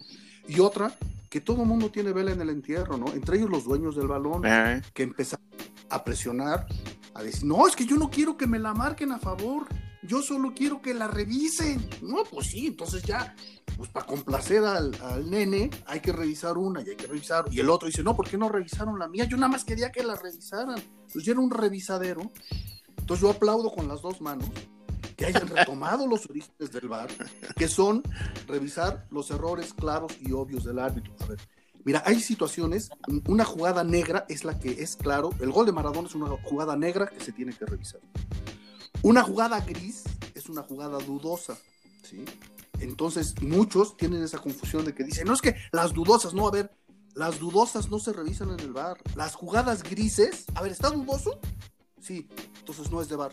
Y 0.48 0.60
otra, 0.60 0.94
que 1.30 1.41
todo 1.41 1.62
el 1.62 1.68
mundo 1.68 1.89
tiene 1.89 2.12
vela 2.12 2.32
en 2.32 2.41
el 2.41 2.50
entierro, 2.50 2.98
¿no? 2.98 3.12
Entre 3.13 3.38
ellos 3.38 3.50
los 3.50 3.63
dueños 3.63 3.96
del 3.96 4.08
balón, 4.08 4.46
eh. 4.46 4.82
que 4.94 5.03
empezaron 5.03 5.46
a 5.89 6.03
presionar, 6.03 6.68
a 7.13 7.24
decir, 7.24 7.44
no, 7.46 7.68
es 7.68 7.75
que 7.75 7.86
yo 7.86 7.98
no 7.98 8.10
quiero 8.10 8.38
que 8.38 8.48
me 8.48 8.60
la 8.60 8.74
marquen 8.74 9.12
a 9.12 9.20
favor, 9.20 9.68
yo 10.03 10.22
solo 10.22 10.53
quiero 10.56 10.82
que 10.82 10.94
la 10.94 11.08
revisen. 11.08 11.88
No, 12.01 12.24
pues 12.24 12.48
sí, 12.48 12.68
entonces 12.68 13.03
ya, 13.03 13.36
pues 13.77 13.89
para 13.89 14.06
complacer 14.06 14.63
al, 14.63 14.91
nene 15.30 15.70
hay 15.86 16.00
que 16.00 16.12
revisar 16.12 16.58
una 16.58 16.82
y 16.82 16.89
hay 16.89 16.96
que 16.96 17.08
revisar. 17.08 17.46
Y 17.51 17.60
el 17.60 17.70
otro 17.70 17.88
dice, 17.88 18.03
no, 18.03 18.15
¿por 18.15 18.30
qué 18.30 18.38
no 18.38 18.50
revisaron 18.50 18.98
la 18.98 19.08
mía? 19.08 19.25
Yo 19.25 19.38
nada 19.38 19.50
más 19.50 19.63
quería 19.63 19.91
que 19.91 20.03
la 20.03 20.15
revisaran. 20.15 20.82
Pues 21.12 21.24
yo 21.24 21.34
era 21.34 21.41
un 21.41 21.51
revisadero. 21.51 22.32
Entonces 22.98 23.22
yo 23.22 23.30
aplaudo 23.30 23.72
con 23.72 23.88
las 23.88 24.01
dos 24.01 24.22
manos 24.22 24.50
que 25.15 25.25
hayan 25.25 25.48
retomado 25.56 26.08
los 26.08 26.27
orígenes 26.30 26.72
del 26.72 26.88
VAR, 26.88 27.10
que 27.56 27.68
son 27.68 28.01
revisar 28.48 29.08
los 29.12 29.30
errores 29.30 29.74
claros 29.74 30.13
y 30.20 30.32
obvios 30.32 30.63
del 30.63 30.80
árbitro. 30.80 31.15
A 31.20 31.25
ver, 31.27 31.39
mira, 31.84 32.04
hay 32.06 32.20
situaciones, 32.20 32.90
una 33.28 33.46
jugada 33.46 33.84
negra 33.84 34.26
es 34.30 34.44
la 34.44 34.60
que 34.60 34.82
es 34.82 34.96
claro, 34.96 35.32
el 35.40 35.52
gol 35.52 35.66
de 35.66 35.72
Maradona 35.72 36.08
es 36.08 36.16
una 36.16 36.30
jugada 36.44 36.76
negra 36.76 37.08
que 37.08 37.24
se 37.24 37.32
tiene 37.32 37.54
que 37.54 37.66
revisar. 37.66 38.02
Una 39.04 39.24
jugada 39.24 39.60
gris 39.62 40.04
es 40.36 40.48
una 40.50 40.62
jugada 40.62 40.98
dudosa, 41.00 41.58
¿sí? 42.04 42.24
Entonces, 42.80 43.40
muchos 43.42 43.96
tienen 43.98 44.24
esa 44.24 44.40
confusión 44.40 44.86
de 44.86 44.94
que 44.94 45.04
dicen, 45.04 45.28
no 45.28 45.34
es 45.34 45.42
que 45.42 45.56
las 45.72 45.94
dudosas, 45.94 46.34
no, 46.34 46.48
a 46.48 46.52
ver, 46.52 46.72
las 47.14 47.40
dudosas 47.40 47.90
no 47.90 48.00
se 48.00 48.14
revisan 48.14 48.52
en 48.52 48.60
el 48.60 48.74
bar. 48.74 48.98
Las 49.16 49.36
jugadas 49.36 49.84
grises, 49.84 50.46
a 50.56 50.62
ver, 50.62 50.72
¿está 50.72 50.90
dudoso? 50.90 51.40
Sí, 52.00 52.28
entonces 52.60 52.92
no 52.92 53.02
es 53.02 53.10
de 53.10 53.16
bar. 53.16 53.32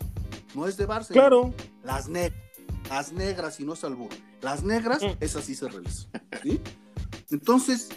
No 0.53 0.67
es 0.67 0.77
de 0.77 0.85
bar. 0.85 1.05
Claro. 1.07 1.53
Las, 1.83 2.07
negras, 2.09 2.39
las 2.89 3.11
negras, 3.11 3.59
y 3.59 3.65
no 3.65 3.73
es 3.73 3.83
albur. 3.83 4.09
Las 4.41 4.63
negras, 4.63 5.01
mm. 5.01 5.17
esas 5.19 5.45
sí 5.45 5.55
se 5.55 5.67
revisan. 5.67 6.11
¿sí? 6.43 6.59
Entonces, 7.31 7.89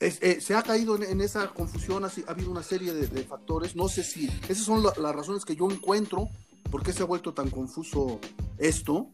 eh, 0.00 0.40
se 0.40 0.54
ha 0.54 0.62
caído 0.62 1.00
en, 1.02 1.20
esa 1.20 1.48
confusión, 1.48 2.04
ha, 2.04 2.08
ha, 2.08 2.30
habido 2.30 2.50
una 2.50 2.62
serie 2.62 2.92
de, 2.92 3.22
factores. 3.22 3.76
No 3.76 3.88
sé 3.88 4.04
si 4.04 4.28
esas 4.48 4.64
son 4.64 4.82
las 4.82 5.14
razones 5.14 5.44
que 5.44 5.56
yo 5.56 5.70
encuentro 5.70 6.28
por 6.70 6.82
qué 6.82 6.92
se 6.92 7.02
ha 7.02 7.06
vuelto 7.06 7.32
tan 7.32 7.48
confuso 7.50 8.20
esto, 8.58 9.08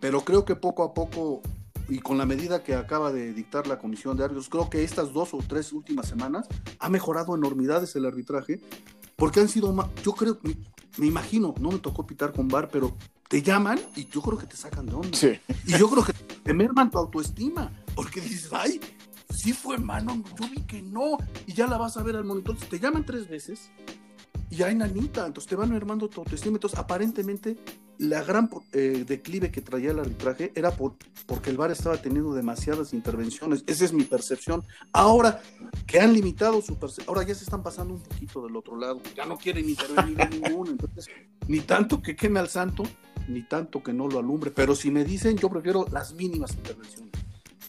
pero 0.00 0.22
creo 0.22 0.44
que 0.44 0.56
poco 0.56 0.82
a 0.82 0.94
poco 0.94 1.42
y 1.88 1.98
con 1.98 2.16
la 2.18 2.26
medida 2.26 2.62
que 2.62 2.74
acaba 2.74 3.12
de 3.12 3.32
dictar 3.32 3.66
la 3.66 3.78
comisión 3.78 4.16
de 4.16 4.24
árbitros, 4.24 4.48
creo 4.48 4.70
que 4.70 4.82
estas 4.82 5.12
dos 5.12 5.34
o 5.34 5.38
tres 5.46 5.72
últimas 5.72 6.08
semanas 6.08 6.46
ha 6.78 6.88
mejorado 6.88 7.34
enormidades 7.36 7.94
el 7.94 8.06
arbitraje 8.06 8.60
porque 9.16 9.40
han 9.40 9.48
sido, 9.48 9.74
yo 10.02 10.12
creo, 10.12 10.38
me, 10.42 10.56
me 10.96 11.06
imagino, 11.06 11.54
no 11.60 11.70
me 11.70 11.78
tocó 11.78 12.06
pitar 12.06 12.32
con 12.32 12.48
bar, 12.48 12.68
pero 12.72 12.96
te 13.28 13.42
llaman 13.42 13.80
y 13.96 14.06
yo 14.06 14.20
creo 14.22 14.38
que 14.38 14.46
te 14.46 14.56
sacan 14.56 14.86
de 14.86 14.94
onda. 14.94 15.18
Y 15.66 15.78
yo 15.78 15.88
creo 15.88 16.04
que 16.04 16.12
te 16.12 16.54
merman 16.54 16.90
tu 16.90 16.98
autoestima, 16.98 17.70
porque 17.94 18.20
dices, 18.20 18.50
ay, 18.52 18.80
sí 19.30 19.52
fue 19.52 19.78
mano, 19.78 20.22
yo 20.38 20.48
vi 20.48 20.62
que 20.62 20.82
no, 20.82 21.18
y 21.46 21.52
ya 21.52 21.66
la 21.66 21.76
vas 21.76 21.96
a 21.96 22.02
ver 22.02 22.16
al 22.16 22.24
monitor. 22.24 22.56
Te 22.56 22.78
llaman 22.78 23.04
tres 23.04 23.28
veces 23.28 23.70
y 24.50 24.62
hay 24.62 24.74
nanita, 24.74 25.26
entonces 25.26 25.48
te 25.48 25.56
van 25.56 25.70
mermando 25.70 26.08
tu 26.08 26.20
autoestima. 26.20 26.56
Entonces, 26.56 26.78
aparentemente, 26.78 27.56
la 27.98 28.22
gran 28.22 28.48
eh, 28.72 29.04
declive 29.06 29.50
que 29.50 29.60
traía 29.60 29.90
el 29.90 29.98
arbitraje 29.98 30.52
era 30.54 30.70
por, 30.70 30.94
porque 31.26 31.50
el 31.50 31.56
VAR 31.56 31.70
estaba 31.70 31.96
teniendo 31.96 32.34
demasiadas 32.34 32.92
intervenciones. 32.92 33.64
Esa 33.66 33.84
es 33.84 33.92
mi 33.92 34.04
percepción. 34.04 34.64
Ahora 34.92 35.42
que 35.86 36.00
han 36.00 36.12
limitado 36.12 36.62
su 36.62 36.76
percepción, 36.76 37.08
ahora 37.08 37.26
ya 37.26 37.34
se 37.34 37.44
están 37.44 37.62
pasando 37.62 37.94
un 37.94 38.00
poquito 38.00 38.44
del 38.44 38.56
otro 38.56 38.76
lado. 38.76 39.00
Ya 39.16 39.26
no 39.26 39.36
quieren 39.36 39.68
intervenir 39.68 40.18
ninguno. 40.30 40.70
Entonces, 40.70 41.06
ni 41.48 41.60
tanto 41.60 42.00
que 42.00 42.14
queme 42.14 42.38
al 42.40 42.48
santo, 42.48 42.84
ni 43.28 43.42
tanto 43.42 43.82
que 43.82 43.92
no 43.92 44.06
lo 44.08 44.18
alumbre. 44.18 44.50
Pero 44.50 44.76
si 44.76 44.90
me 44.90 45.04
dicen, 45.04 45.36
yo 45.36 45.48
prefiero 45.48 45.86
las 45.90 46.14
mínimas 46.14 46.52
intervenciones. 46.52 47.12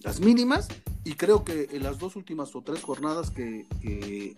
Las 0.03 0.19
mínimas 0.19 0.67
y 1.05 1.13
creo 1.13 1.45
que 1.45 1.69
en 1.71 1.83
las 1.83 1.99
dos 1.99 2.15
últimas 2.15 2.55
o 2.55 2.61
tres 2.63 2.81
jornadas 2.81 3.29
que, 3.29 3.67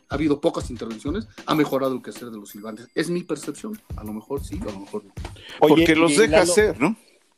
ha 0.09 0.15
habido 0.15 0.41
pocas 0.41 0.69
intervenciones, 0.69 1.25
ha 1.45 1.55
mejorado 1.55 1.93
el 1.93 2.03
quehacer 2.03 2.29
de 2.29 2.37
los 2.37 2.49
silbantes. 2.49 2.89
Es 2.93 3.09
mi 3.09 3.23
percepción. 3.23 3.79
A 3.95 4.03
lo 4.03 4.11
mejor 4.11 4.43
sí, 4.43 4.59
a 4.61 4.65
lo 4.65 4.81
mejor 4.81 5.05
no. 5.05 5.13
Porque 5.59 5.95
los 5.95 6.17
deja 6.17 6.41
hacer, 6.41 6.79
¿no? 6.79 6.97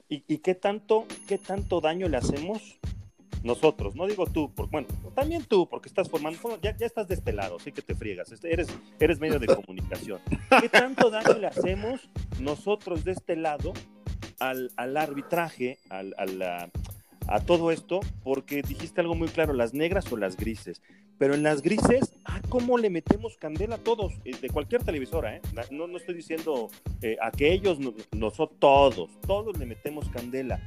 ¿Y, 0.09 0.39
qué, 0.39 0.55
tanto, 0.55 1.05
qué 1.27 1.37
tanto 1.37 1.79
daño 1.79 2.09
le 2.09 2.17
hacemos 2.17 2.79
nosotros? 3.43 3.95
No 3.95 4.07
digo 4.07 4.25
tú, 4.25 4.51
porque, 4.55 4.71
bueno, 4.71 4.87
también 5.13 5.43
tú, 5.43 5.69
porque 5.69 5.87
estás 5.87 6.09
formando, 6.09 6.59
ya, 6.63 6.75
ya 6.75 6.87
estás 6.87 7.07
de 7.07 7.13
este 7.13 7.31
lado, 7.31 7.57
así 7.57 7.71
que 7.71 7.83
te 7.83 7.93
friegas, 7.93 8.31
este, 8.31 8.51
eres, 8.51 8.69
eres 8.99 9.19
medio 9.19 9.37
de 9.37 9.45
comunicación. 9.45 10.19
¿Qué 10.59 10.69
tanto 10.69 11.11
daño 11.11 11.37
le 11.37 11.45
hacemos 11.45 12.09
nosotros 12.39 13.03
de 13.03 13.11
este 13.11 13.35
lado 13.35 13.73
al, 14.39 14.71
al 14.77 14.97
arbitraje, 14.97 15.77
al, 15.91 16.15
a 16.17 16.25
la 16.25 16.69
a 17.27 17.39
todo 17.39 17.71
esto 17.71 17.99
porque 18.23 18.61
dijiste 18.61 19.01
algo 19.01 19.15
muy 19.15 19.27
claro, 19.27 19.53
las 19.53 19.73
negras 19.73 20.11
o 20.11 20.17
las 20.17 20.35
grises. 20.37 20.81
Pero 21.19 21.35
en 21.35 21.43
las 21.43 21.61
grises, 21.61 22.13
ah, 22.23 22.41
¿cómo 22.47 22.77
le 22.77 22.89
metemos 22.89 23.35
candela 23.37 23.75
a 23.75 23.79
todos? 23.79 24.13
Eh, 24.23 24.31
de 24.41 24.49
cualquier 24.49 24.83
televisora, 24.83 25.35
¿eh? 25.35 25.41
No, 25.69 25.85
no 25.85 25.97
estoy 25.97 26.15
diciendo 26.15 26.69
eh, 27.01 27.17
a 27.21 27.29
que 27.29 27.51
ellos, 27.51 27.77
no, 27.77 28.29
son 28.31 28.49
todos, 28.57 29.09
todos 29.27 29.57
le 29.59 29.65
metemos 29.65 30.07
candela. 30.09 30.61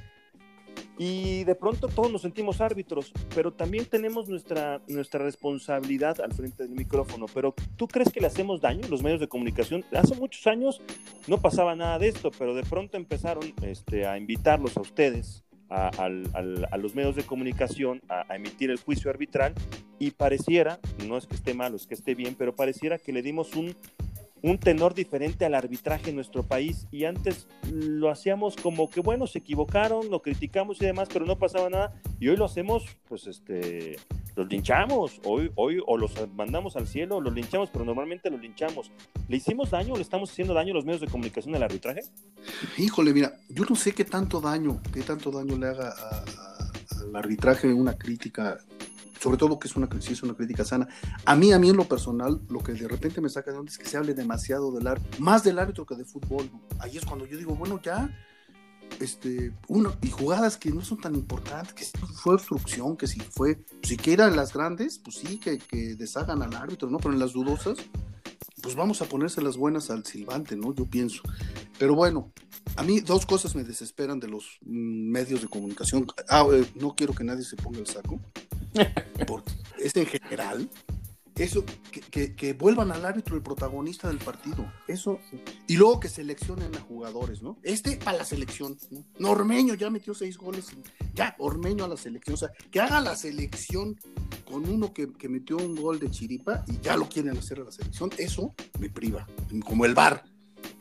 Y 0.98 1.44
de 1.44 1.54
pronto 1.54 1.88
todos 1.88 2.12
nos 2.12 2.20
sentimos 2.20 2.60
árbitros, 2.60 3.12
pero 3.34 3.50
también 3.50 3.86
tenemos 3.86 4.28
nuestra, 4.28 4.82
nuestra 4.88 5.24
responsabilidad 5.24 6.20
al 6.20 6.32
frente 6.32 6.64
del 6.64 6.76
micrófono. 6.76 7.26
Pero 7.32 7.54
¿tú 7.76 7.88
crees 7.88 8.12
que 8.12 8.20
le 8.20 8.26
hacemos 8.26 8.60
daño 8.60 8.86
los 8.88 9.02
medios 9.02 9.20
de 9.20 9.28
comunicación? 9.28 9.84
Hace 9.90 10.14
muchos 10.16 10.46
años 10.46 10.82
no 11.26 11.38
pasaba 11.38 11.74
nada 11.74 11.98
de 11.98 12.08
esto, 12.08 12.30
pero 12.38 12.54
de 12.54 12.62
pronto 12.62 12.98
empezaron 12.98 13.54
este, 13.62 14.06
a 14.06 14.18
invitarlos 14.18 14.76
a 14.76 14.82
ustedes 14.82 15.41
a, 15.72 16.76
los 16.76 16.94
medios 16.94 17.16
de 17.16 17.24
comunicación 17.24 18.00
a, 18.08 18.34
emitir 18.34 18.70
el 18.70 18.78
juicio 18.78 19.10
arbitral 19.10 19.54
y 19.98 20.10
pareciera, 20.10 20.78
no 21.06 21.16
es 21.16 21.26
que 21.26 21.34
esté 21.34 21.54
malo, 21.54 21.76
es 21.76 21.86
que 21.86 21.94
esté 21.94 22.14
bien, 22.14 22.34
pero 22.36 22.54
pareciera 22.54 22.98
que 22.98 23.12
le 23.12 23.22
dimos 23.22 23.54
un, 23.54 23.74
un 24.42 24.58
tenor 24.58 24.94
diferente 24.94 25.44
al 25.44 25.54
arbitraje 25.54 26.10
en 26.10 26.16
nuestro 26.16 26.42
país 26.42 26.86
y 26.90 27.04
antes 27.04 27.46
lo 27.70 28.10
hacíamos 28.10 28.56
como 28.56 28.90
que 28.90 29.00
bueno, 29.00 29.26
se 29.26 29.38
equivocaron, 29.38 30.10
lo 30.10 30.20
criticamos 30.20 30.82
y 30.82 30.86
demás, 30.86 31.08
pero 31.12 31.24
no 31.24 31.38
pasaba 31.38 31.70
nada 31.70 31.94
y 32.18 32.28
hoy 32.28 32.36
lo 32.36 32.44
hacemos, 32.44 32.84
pues 33.08 33.26
este, 33.26 33.96
los 34.34 34.48
linchamos, 34.48 35.20
hoy, 35.24 35.50
hoy 35.54 35.80
o 35.86 35.96
los 35.96 36.12
mandamos 36.34 36.76
al 36.76 36.86
cielo 36.86 37.20
los 37.20 37.32
linchamos, 37.32 37.70
pero 37.70 37.84
normalmente 37.84 38.30
los 38.30 38.40
linchamos. 38.40 38.90
¿Le 39.28 39.36
hicimos 39.36 39.70
daño 39.70 39.94
o 39.94 39.96
le 39.96 40.02
estamos 40.02 40.30
haciendo 40.30 40.54
daño 40.54 40.72
a 40.72 40.74
los 40.74 40.84
medios 40.84 41.00
de 41.00 41.08
comunicación 41.08 41.54
al 41.54 41.62
arbitraje? 41.62 42.02
Híjole, 42.78 43.12
mira, 43.12 43.32
yo 43.48 43.64
no 43.68 43.76
sé 43.76 43.92
qué 43.92 44.04
tanto 44.04 44.40
daño, 44.40 44.80
qué 44.92 45.02
tanto 45.02 45.30
daño 45.30 45.56
le 45.56 45.68
haga 45.68 45.94
al 47.00 47.16
arbitraje 47.16 47.72
una 47.72 47.96
crítica 47.96 48.58
sobre 49.22 49.36
todo 49.36 49.58
que 49.58 49.68
es 49.68 49.76
una, 49.76 49.88
si 50.00 50.18
una 50.24 50.34
crítica 50.34 50.64
sana. 50.64 50.88
A 51.24 51.36
mí, 51.36 51.52
a 51.52 51.58
mí 51.58 51.70
en 51.70 51.76
lo 51.76 51.84
personal, 51.84 52.40
lo 52.48 52.60
que 52.60 52.72
de 52.72 52.88
repente 52.88 53.20
me 53.20 53.28
saca 53.28 53.52
de 53.52 53.58
onda 53.58 53.70
es 53.70 53.78
que 53.78 53.86
se 53.86 53.96
hable 53.96 54.14
demasiado 54.14 54.72
del 54.72 54.86
árbitro, 54.88 55.20
más 55.20 55.44
del 55.44 55.60
árbitro 55.60 55.86
que 55.86 55.94
de 55.94 56.04
fútbol. 56.04 56.50
Ahí 56.80 56.96
es 56.96 57.04
cuando 57.04 57.24
yo 57.26 57.38
digo, 57.38 57.54
bueno, 57.54 57.80
ya, 57.80 58.10
este, 58.98 59.52
uno, 59.68 59.94
y 60.02 60.10
jugadas 60.10 60.56
que 60.56 60.72
no 60.72 60.82
son 60.82 61.00
tan 61.00 61.14
importantes, 61.14 61.72
que 61.72 61.84
si 61.84 61.92
fue 62.14 62.34
obstrucción, 62.34 62.96
que 62.96 63.06
si 63.06 63.20
fue, 63.20 63.64
si 63.84 63.96
que 63.96 64.12
eran 64.12 64.34
las 64.34 64.52
grandes, 64.52 64.98
pues 64.98 65.18
sí, 65.18 65.38
que, 65.38 65.58
que 65.58 65.94
deshagan 65.94 66.42
al 66.42 66.54
árbitro, 66.56 66.90
¿no? 66.90 66.98
Pero 66.98 67.14
en 67.14 67.20
las 67.20 67.32
dudosas, 67.32 67.78
pues 68.60 68.74
vamos 68.74 69.02
a 69.02 69.04
ponerse 69.04 69.40
las 69.40 69.56
buenas 69.56 69.90
al 69.90 70.04
silbante, 70.04 70.56
¿no? 70.56 70.74
Yo 70.74 70.86
pienso. 70.86 71.22
Pero 71.78 71.94
bueno, 71.94 72.32
a 72.74 72.82
mí 72.82 73.00
dos 73.00 73.24
cosas 73.24 73.54
me 73.54 73.62
desesperan 73.62 74.18
de 74.18 74.26
los 74.26 74.58
mm, 74.62 75.10
medios 75.10 75.42
de 75.42 75.48
comunicación. 75.48 76.06
Ah, 76.28 76.44
eh, 76.52 76.66
no 76.74 76.94
quiero 76.96 77.14
que 77.14 77.22
nadie 77.22 77.44
se 77.44 77.56
ponga 77.56 77.78
el 77.78 77.86
saco. 77.86 78.20
Porque 79.26 79.52
es 79.78 79.96
en 79.96 80.06
general. 80.06 80.68
Eso, 81.36 81.64
que, 82.10 82.52
vuelvan 82.52 82.92
al 82.92 83.06
árbitro 83.06 83.36
el 83.36 83.42
protagonista 83.42 84.08
del 84.08 84.18
partido. 84.18 84.70
Eso. 84.86 85.18
Y 85.66 85.76
luego 85.76 85.98
que 85.98 86.08
seleccionen 86.08 86.74
a 86.76 86.80
jugadores, 86.80 87.42
¿no? 87.42 87.58
Este 87.62 87.96
para 87.96 88.18
la 88.18 88.24
selección. 88.24 88.76
¿no? 89.18 89.30
Ormeño 89.30 89.74
ya 89.74 89.88
metió 89.88 90.14
seis 90.14 90.36
goles. 90.36 90.66
Ya, 91.14 91.34
Ormeño 91.38 91.84
a 91.84 91.88
la 91.88 91.96
selección. 91.96 92.34
O 92.34 92.36
sea, 92.36 92.50
que 92.70 92.80
haga 92.80 93.00
la 93.00 93.16
selección 93.16 93.98
con 94.44 94.68
uno 94.68 94.92
que, 94.92 95.10
que 95.12 95.28
metió 95.28 95.56
un 95.56 95.74
gol 95.74 95.98
de 95.98 96.10
chiripa 96.10 96.64
y 96.68 96.78
ya 96.80 96.96
lo 96.96 97.08
quieren 97.08 97.36
hacer 97.36 97.60
a 97.60 97.64
la 97.64 97.72
selección. 97.72 98.10
Eso 98.18 98.54
me 98.78 98.90
priva. 98.90 99.26
Como 99.64 99.86
el 99.86 99.94
bar 99.94 100.24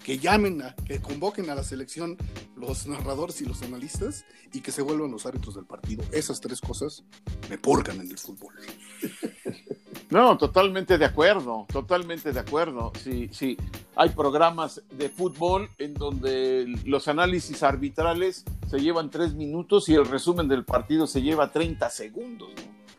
que 0.04 0.18
llamen, 0.18 0.62
a, 0.62 0.76
que 0.76 1.02
convoquen 1.02 1.50
a 1.50 1.56
la 1.56 1.64
selección 1.64 2.18
los 2.56 2.88
narradores 2.88 3.42
y 3.42 3.46
los 3.46 3.62
analistas 3.62 4.26
y 4.54 4.62
que 4.62 4.72
se 4.72 4.82
vuelvan 4.82 5.12
los 5.12 5.26
árbitros 5.26 5.56
del 5.56 5.66
partido. 5.66 6.04
Esas 6.12 6.42
tres 6.42 6.62
cosas 6.62 7.04
me 7.50 7.58
purgan 7.58 8.02
en 8.02 8.10
el 8.10 8.18
fútbol. 8.18 8.54
No, 10.12 10.38
totalmente 10.38 10.98
de 10.98 11.06
acuerdo, 11.06 11.66
totalmente 11.72 12.34
de 12.34 12.40
acuerdo. 12.42 12.92
Sí, 13.02 13.30
sí, 13.32 13.56
hay 13.96 14.10
programas 14.10 14.82
de 14.92 15.08
fútbol 15.08 15.70
en 15.78 15.94
donde 15.94 16.66
los 16.84 17.08
análisis 17.08 17.64
arbitrales 17.64 18.44
se 18.70 18.80
llevan 18.80 19.10
tres 19.10 19.34
minutos 19.36 19.88
y 19.88 19.96
el 19.96 20.06
resumen 20.06 20.50
del 20.50 20.66
partido 20.66 21.08
se 21.08 21.22
lleva 21.22 21.50
30 21.50 21.90
segundos. 21.90 22.50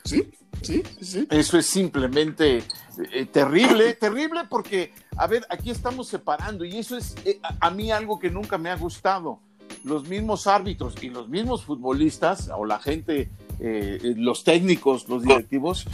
Sí, 0.05 0.31
sí, 0.63 0.83
sí. 1.03 1.27
Eso 1.31 1.59
es 1.59 1.67
simplemente 1.67 2.65
eh, 3.13 3.27
terrible, 3.27 3.95
terrible 3.95 4.43
porque, 4.49 4.93
a 5.17 5.27
ver, 5.27 5.47
aquí 5.51 5.71
estamos 5.71 6.09
separando 6.09 6.65
y 6.65 6.79
eso 6.79 6.97
es 6.97 7.15
eh, 7.25 7.41
a, 7.61 7.71
mí 7.71 7.91
algo 7.91 8.19
que 8.19 8.31
nunca 8.31 8.59
me 8.59 8.71
ha 8.71 8.77
gustado. 8.77 9.41
Los 9.85 10.07
mismos 10.07 10.47
árbitros 10.47 11.03
y 11.03 11.09
los 11.09 11.29
mismos 11.29 11.65
futbolistas 11.65 12.51
o 12.55 12.65
la 12.65 12.79
gente, 12.79 13.31
eh, 13.59 14.15
los 14.17 14.45
técnicos, 14.45 15.09
los 15.09 15.23
directivos, 15.23 15.87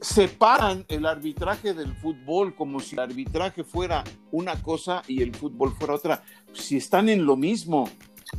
separan 0.00 0.86
el 0.88 1.04
arbitraje 1.04 1.74
del 1.74 1.94
fútbol 1.94 2.54
como 2.54 2.80
si 2.80 2.94
el 2.94 3.00
arbitraje 3.00 3.64
fuera 3.64 4.02
una 4.30 4.62
cosa 4.62 5.02
y 5.06 5.22
el 5.22 5.34
fútbol 5.34 5.74
fuera 5.76 5.94
otra. 5.94 6.22
Si 6.52 6.76
están 6.76 7.08
en 7.08 7.26
lo 7.26 7.36
mismo, 7.36 7.88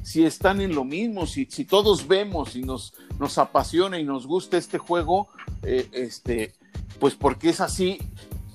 si 0.04 0.26
están 0.26 0.62
en 0.62 0.74
lo 0.74 0.84
mismo, 0.84 1.28
si, 1.28 1.46
si 1.46 1.66
todos 1.66 2.08
vemos 2.08 2.56
y 2.56 2.64
nos, 2.64 2.94
nos 3.20 3.38
apasiona 3.38 4.00
y 4.00 4.04
nos 4.04 4.26
gusta 4.26 4.58
este 4.58 4.78
juego, 4.78 5.28
eh, 5.62 5.88
este, 5.92 6.54
pues 7.02 7.16
porque 7.16 7.50
es 7.50 7.60
así 7.62 7.98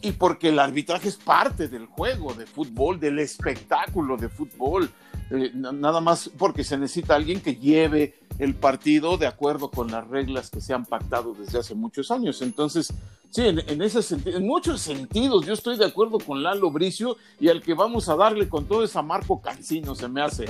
y 0.00 0.12
porque 0.12 0.50
el 0.50 0.60
arbitraje 0.60 1.08
es 1.08 1.16
parte 1.16 1.66
del 1.66 1.86
juego 1.86 2.32
de 2.32 2.46
fútbol, 2.46 3.00
del 3.00 3.18
espectáculo 3.18 4.16
de 4.16 4.28
fútbol. 4.28 4.88
Eh, 5.32 5.50
nada 5.52 6.00
más 6.00 6.30
porque 6.38 6.62
se 6.62 6.78
necesita 6.78 7.16
alguien 7.16 7.40
que 7.40 7.56
lleve 7.56 8.14
el 8.38 8.54
partido 8.54 9.16
de 9.16 9.26
acuerdo 9.26 9.68
con 9.68 9.90
las 9.90 10.06
reglas 10.06 10.48
que 10.50 10.60
se 10.60 10.72
han 10.72 10.84
pactado 10.84 11.34
desde 11.34 11.58
hace 11.58 11.74
muchos 11.74 12.12
años. 12.12 12.40
Entonces, 12.40 12.94
sí, 13.30 13.48
en, 13.48 13.58
en 13.68 13.82
ese 13.82 14.00
sentido, 14.00 14.36
en 14.36 14.46
muchos 14.46 14.80
sentidos, 14.80 15.44
yo 15.44 15.52
estoy 15.52 15.76
de 15.76 15.86
acuerdo 15.86 16.18
con 16.20 16.44
Lalo 16.44 16.70
Bricio 16.70 17.16
y 17.40 17.48
al 17.48 17.60
que 17.60 17.74
vamos 17.74 18.08
a 18.08 18.14
darle 18.14 18.48
con 18.48 18.66
todo 18.66 18.84
es 18.84 18.94
a 18.94 19.02
Marco 19.02 19.42
Cancino, 19.42 19.96
se 19.96 20.06
me 20.06 20.22
hace 20.22 20.44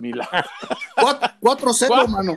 milagro. 0.00 0.48
4-0, 1.42 2.08
mano. 2.08 2.34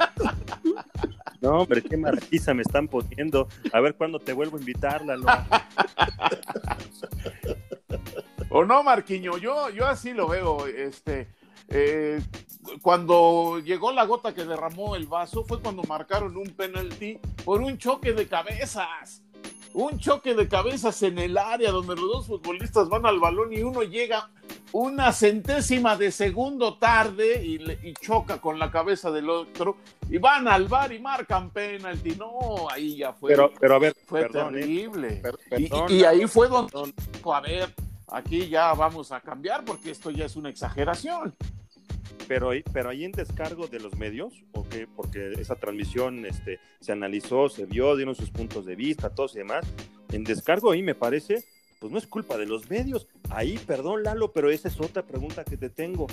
No, 1.46 1.62
hombre, 1.62 1.84
qué 1.84 1.96
marquiza 1.96 2.56
me 2.56 2.64
están 2.64 2.88
poniendo. 2.88 3.48
A 3.72 3.80
ver 3.80 3.94
cuándo 3.94 4.18
te 4.18 4.34
vuelvo 4.34 4.58
a 4.58 4.60
invitar, 4.60 5.06
Lalo. 5.06 5.28
o 8.50 8.66
no, 8.66 8.82
Marquiño, 8.82 9.38
yo, 9.38 9.70
yo 9.70 9.86
así 9.86 10.14
lo 10.14 10.28
veo, 10.28 10.66
este 10.66 11.28
eh, 11.68 12.20
cuando 12.82 13.60
llegó 13.60 13.92
la 13.92 14.06
gota 14.06 14.34
que 14.34 14.44
derramó 14.44 14.96
el 14.96 15.06
vaso 15.06 15.44
fue 15.44 15.62
cuando 15.62 15.84
marcaron 15.84 16.36
un 16.36 16.50
penalti 16.50 17.20
por 17.44 17.62
un 17.62 17.78
choque 17.78 18.14
de 18.14 18.28
cabezas. 18.28 19.22
Un 19.78 20.00
choque 20.00 20.34
de 20.34 20.48
cabezas 20.48 21.04
en 21.04 21.20
el 21.20 21.38
área 21.38 21.70
donde 21.72 21.96
los 21.96 22.08
dos 22.10 22.28
futbolistas 22.28 22.88
van 22.88 23.06
al 23.06 23.20
balón 23.20 23.52
y 23.52 23.62
uno 23.62 23.84
llega 23.84 24.30
una 24.72 25.12
centésima 25.12 25.98
de 25.98 26.14
segundo 26.14 26.78
tarde 26.78 27.44
y, 27.44 27.58
le, 27.58 27.78
y 27.84 27.94
choca 27.94 28.40
con 28.40 28.58
la 28.58 28.72
cabeza 28.72 29.12
del 29.12 29.30
otro 29.30 29.76
y 30.10 30.18
van 30.18 30.48
al 30.48 30.70
bar 30.70 30.94
y 30.94 31.00
marcan 31.00 31.50
penalti. 31.50 32.16
No, 32.16 32.70
ahí 32.72 32.96
ya 32.98 33.12
fue. 33.12 33.32
Pero, 33.32 33.52
pero 33.60 33.76
a 33.76 33.80
ver, 33.80 33.94
fue 34.06 34.22
perdón, 34.22 34.54
terrible. 34.54 35.08
eh, 35.16 35.22
per- 35.22 35.38
perdón, 35.50 35.92
y, 35.92 35.96
y 35.96 36.04
ahí 36.06 36.26
fue 36.26 36.48
donde, 36.48 36.94
a 37.34 37.42
ver, 37.42 37.74
aquí 38.08 38.48
ya 38.48 38.74
vamos 38.74 39.12
a 39.12 39.20
cambiar 39.20 39.66
porque 39.66 39.92
esto 39.92 40.10
ya 40.10 40.24
es 40.26 40.38
una 40.38 40.50
exageración. 40.50 41.36
Pero, 42.28 42.52
pero 42.74 42.90
ahí 42.90 43.06
en 43.06 43.12
descargo 43.12 43.68
de 43.68 43.80
los 43.80 43.96
medios, 43.96 44.44
¿o 44.52 44.66
porque 44.96 45.34
esa 45.34 45.56
transmisión 45.56 46.26
este, 46.26 46.60
se 46.80 46.92
analizó, 46.92 47.50
se 47.50 47.66
vio, 47.66 47.96
dieron 47.96 48.16
sus 48.16 48.30
puntos 48.30 48.66
de 48.66 48.76
vista, 48.76 49.10
todos 49.10 49.36
y 49.36 49.40
demás. 49.40 49.66
En 50.12 50.24
descargo 50.24 50.72
ahí 50.72 50.84
me 50.84 50.96
parece, 50.96 51.46
pues 51.80 51.92
no 51.92 51.98
es 51.98 52.08
culpa 52.08 52.38
de 52.38 52.46
los 52.46 52.70
medios. 52.70 53.08
Ahí, 53.30 53.58
perdón 53.58 54.04
Lalo, 54.04 54.32
pero 54.32 54.50
esa 54.50 54.68
es 54.68 54.80
otra 54.80 55.04
pregunta 55.04 55.44
que 55.44 55.58
te 55.58 55.70
tengo. 55.70 56.08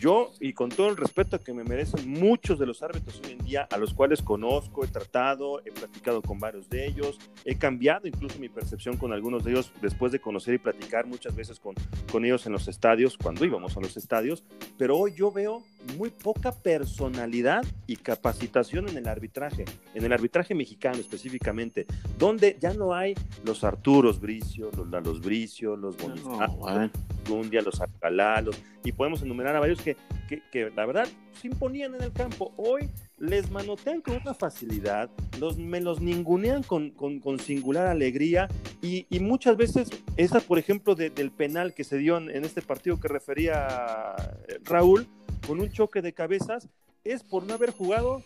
Yo, 0.00 0.32
y 0.40 0.54
con 0.54 0.70
todo 0.70 0.88
el 0.88 0.96
respeto 0.96 1.38
que 1.42 1.52
me 1.52 1.62
merecen 1.62 2.08
muchos 2.08 2.58
de 2.58 2.64
los 2.64 2.82
árbitros 2.82 3.20
hoy 3.22 3.32
en 3.32 3.44
día, 3.44 3.68
a 3.70 3.76
los 3.76 3.92
cuales 3.92 4.22
conozco, 4.22 4.82
he 4.82 4.88
tratado, 4.88 5.60
he 5.66 5.70
platicado 5.70 6.22
con 6.22 6.38
varios 6.38 6.70
de 6.70 6.86
ellos, 6.86 7.18
he 7.44 7.58
cambiado 7.58 8.08
incluso 8.08 8.38
mi 8.38 8.48
percepción 8.48 8.96
con 8.96 9.12
algunos 9.12 9.44
de 9.44 9.50
ellos 9.50 9.70
después 9.82 10.10
de 10.10 10.18
conocer 10.18 10.54
y 10.54 10.58
platicar 10.58 11.06
muchas 11.06 11.36
veces 11.36 11.60
con, 11.60 11.74
con 12.10 12.24
ellos 12.24 12.46
en 12.46 12.52
los 12.52 12.66
estadios, 12.66 13.18
cuando 13.18 13.44
íbamos 13.44 13.76
a 13.76 13.80
los 13.80 13.94
estadios, 13.98 14.42
pero 14.78 14.96
hoy 14.96 15.12
yo 15.14 15.30
veo 15.30 15.62
muy 15.96 16.10
poca 16.10 16.52
personalidad 16.52 17.64
y 17.86 17.96
capacitación 17.96 18.88
en 18.88 18.96
el 18.98 19.08
arbitraje, 19.08 19.64
en 19.94 20.04
el 20.04 20.12
arbitraje 20.12 20.54
mexicano 20.54 20.98
específicamente, 20.98 21.86
donde 22.18 22.56
ya 22.60 22.74
no 22.74 22.94
hay 22.94 23.14
los 23.44 23.64
Arturos 23.64 24.20
Bricio, 24.20 24.70
los 24.76 24.88
Lalos 24.88 25.20
Bricio, 25.20 25.76
los 25.76 25.96
bueno. 25.96 26.90
Dundia, 27.26 27.62
los 27.62 27.80
Alcalá, 27.80 28.40
los- 28.40 28.60
y 28.84 28.92
podemos 28.92 29.22
enumerar 29.22 29.54
a 29.56 29.60
varios 29.60 29.80
que, 29.82 29.96
que, 30.28 30.42
que, 30.50 30.70
la 30.74 30.86
verdad 30.86 31.06
se 31.40 31.48
imponían 31.48 31.94
en 31.94 32.02
el 32.02 32.12
campo. 32.12 32.52
Hoy 32.56 32.88
les 33.18 33.50
manotean 33.50 34.00
con 34.00 34.16
una 34.16 34.32
facilidad, 34.34 35.10
los, 35.38 35.58
me 35.58 35.80
los 35.80 36.00
ningunean 36.00 36.62
con, 36.62 36.90
con, 36.90 37.20
con 37.20 37.38
singular 37.38 37.86
alegría 37.86 38.48
y, 38.80 39.06
y, 39.10 39.20
muchas 39.20 39.56
veces 39.56 39.90
esa, 40.16 40.40
por 40.40 40.58
ejemplo, 40.58 40.94
de, 40.94 41.10
del 41.10 41.30
penal 41.30 41.74
que 41.74 41.84
se 41.84 41.98
dio 41.98 42.16
en, 42.16 42.30
en, 42.30 42.44
este 42.44 42.62
partido 42.62 42.98
que 42.98 43.08
refería 43.08 44.16
Raúl, 44.64 45.06
con 45.46 45.60
un 45.60 45.70
choque 45.70 46.02
de 46.02 46.12
cabezas, 46.12 46.68
es 47.04 47.22
por 47.22 47.44
no 47.44 47.54
haber 47.54 47.70
jugado 47.70 48.22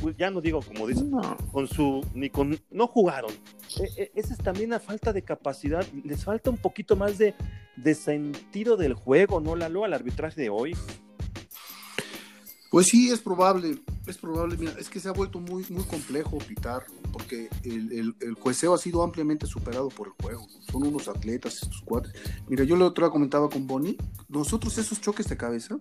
pues 0.00 0.16
ya 0.16 0.30
no 0.30 0.40
digo 0.40 0.60
como 0.60 0.86
dicen, 0.86 1.10
no. 1.10 1.36
con 1.50 1.66
su, 1.66 2.04
ni 2.14 2.28
con, 2.28 2.60
no 2.70 2.86
jugaron. 2.86 3.30
E, 3.80 4.02
e, 4.02 4.12
esa 4.14 4.34
es 4.34 4.38
también 4.38 4.70
la 4.70 4.80
falta 4.80 5.12
de 5.12 5.22
capacidad, 5.22 5.86
les 6.04 6.24
falta 6.24 6.50
un 6.50 6.58
poquito 6.58 6.96
más 6.96 7.16
de, 7.16 7.34
de 7.76 7.94
sentido 7.94 8.76
del 8.76 8.94
juego, 8.94 9.40
¿no, 9.40 9.56
Lalo, 9.56 9.84
al 9.84 9.94
arbitraje 9.94 10.40
de 10.40 10.50
hoy? 10.50 10.76
Pues 12.74 12.88
sí, 12.88 13.08
es 13.08 13.20
probable, 13.20 13.78
es 14.04 14.18
probable, 14.18 14.56
mira, 14.56 14.72
es 14.80 14.88
que 14.88 14.98
se 14.98 15.08
ha 15.08 15.12
vuelto 15.12 15.38
muy, 15.38 15.64
muy 15.68 15.84
complejo 15.84 16.38
pitar, 16.38 16.82
porque 17.12 17.48
el, 17.62 17.92
el, 17.92 18.16
el 18.20 18.34
jueceo 18.34 18.74
ha 18.74 18.78
sido 18.78 19.04
ampliamente 19.04 19.46
superado 19.46 19.90
por 19.90 20.08
el 20.08 20.14
juego, 20.20 20.48
son 20.72 20.84
unos 20.84 21.06
atletas 21.06 21.62
estos 21.62 21.82
cuates. 21.82 22.12
Mira, 22.48 22.64
yo 22.64 22.74
la 22.74 22.86
otra 22.86 23.10
comentaba 23.10 23.48
con 23.48 23.68
Bonnie, 23.68 23.96
nosotros 24.28 24.76
esos 24.76 25.00
choques 25.00 25.28
de 25.28 25.36
cabeza, 25.36 25.78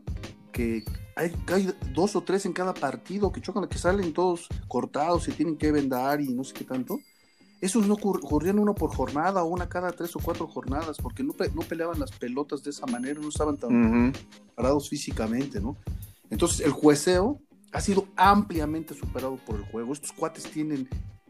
que 0.51 0.85
hay, 1.15 1.35
hay, 1.47 1.73
dos 1.95 2.15
o 2.15 2.21
tres 2.21 2.45
en 2.45 2.53
cada 2.53 2.75
partido 2.75 3.31
que 3.31 3.41
chocan, 3.41 3.67
que 3.67 3.79
salen 3.79 4.13
todos 4.13 4.47
cortados, 4.67 5.23
se 5.23 5.31
tienen 5.31 5.57
que 5.57 5.71
vendar 5.71 6.21
y 6.21 6.27
no 6.27 6.43
sé 6.43 6.53
qué 6.53 6.63
tanto. 6.63 6.99
Esos 7.59 7.87
no 7.87 7.95
ocurrían 7.95 8.59
uno 8.59 8.75
por 8.75 8.95
jornada 8.95 9.41
o 9.41 9.47
una 9.47 9.67
cada 9.67 9.93
tres 9.93 10.15
o 10.15 10.19
cuatro 10.19 10.45
jornadas, 10.45 10.97
porque 11.01 11.23
no, 11.23 11.33
no 11.55 11.61
peleaban 11.63 11.99
las 11.99 12.11
pelotas 12.11 12.61
de 12.61 12.69
esa 12.69 12.85
manera, 12.85 13.19
no 13.19 13.29
estaban 13.29 13.57
tan 13.57 13.73
uh 13.73 14.11
-huh. 14.11 14.13
parados 14.53 14.89
físicamente, 14.89 15.59
¿no? 15.59 15.75
Entonces, 16.29 16.61
el 16.61 16.71
jueceo 16.71 17.41
ha 17.71 17.81
sido 17.81 18.07
ampliamente 18.15 18.93
superado 18.93 19.37
por 19.37 19.57
el 19.57 19.65
juego. 19.65 19.93
Estos 19.93 20.11
cuates 20.11 20.43
tienen 20.43 20.87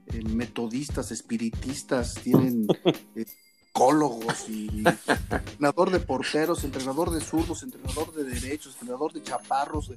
eh, 0.08 0.22
metodistas, 0.24 1.12
espiritistas, 1.12 2.16
tienen 2.16 2.68
eh, 3.16 3.26
psicólogos 3.74 4.50
y 4.50 4.84
entrenador 4.86 5.90
de 5.92 6.00
porteros, 6.00 6.64
entrenador 6.64 7.12
de 7.12 7.22
zurdos, 7.22 7.64
entrenador 7.64 8.14
de 8.14 8.24
derechos, 8.24 8.74
entrenador 8.74 9.14
de 9.14 9.24
chaparros. 9.24 9.92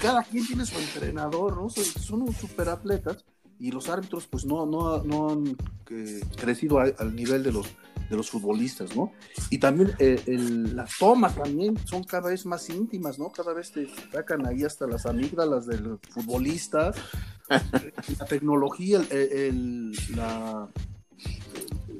Cada 0.00 0.22
quien 0.22 0.46
tiene 0.46 0.64
su 0.64 0.78
entrenador, 0.78 1.56
¿no? 1.56 1.68
Son 1.70 2.22
unos 2.22 2.36
superatletas 2.36 3.24
y 3.58 3.70
los 3.70 3.88
árbitros 3.88 4.26
pues 4.26 4.44
no, 4.44 4.66
no, 4.66 5.02
no 5.02 5.30
han 5.30 5.56
eh, 5.90 6.20
crecido 6.36 6.78
a, 6.78 6.84
al 6.98 7.16
nivel 7.16 7.42
de 7.42 7.52
los, 7.52 7.66
de 8.08 8.16
los 8.16 8.30
futbolistas, 8.30 8.94
¿no? 8.94 9.12
Y 9.50 9.58
también 9.58 9.92
eh, 9.98 10.20
el, 10.26 10.76
las 10.76 10.96
tomas 10.98 11.34
también 11.34 11.76
son 11.86 12.04
cada 12.04 12.30
vez 12.30 12.46
más 12.46 12.68
íntimas, 12.70 13.18
¿no? 13.18 13.30
Cada 13.30 13.52
vez 13.52 13.72
te 13.72 13.88
sacan 14.12 14.46
ahí 14.46 14.64
hasta 14.64 14.86
las 14.86 15.06
amígdalas 15.06 15.66
del 15.66 15.98
futbolista, 16.10 16.92
la 17.48 18.26
tecnología, 18.26 19.00
el, 19.10 19.16
el, 19.16 19.92
la, 20.14 20.68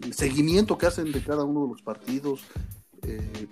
el, 0.03 0.13
seguimiento 0.13 0.79
que 0.79 0.87
hacen 0.87 1.13
de 1.13 1.23
cada 1.23 1.45
uno 1.45 1.65
de 1.65 1.69
los 1.73 1.83
partidos. 1.83 2.43
Eh, 3.03 3.47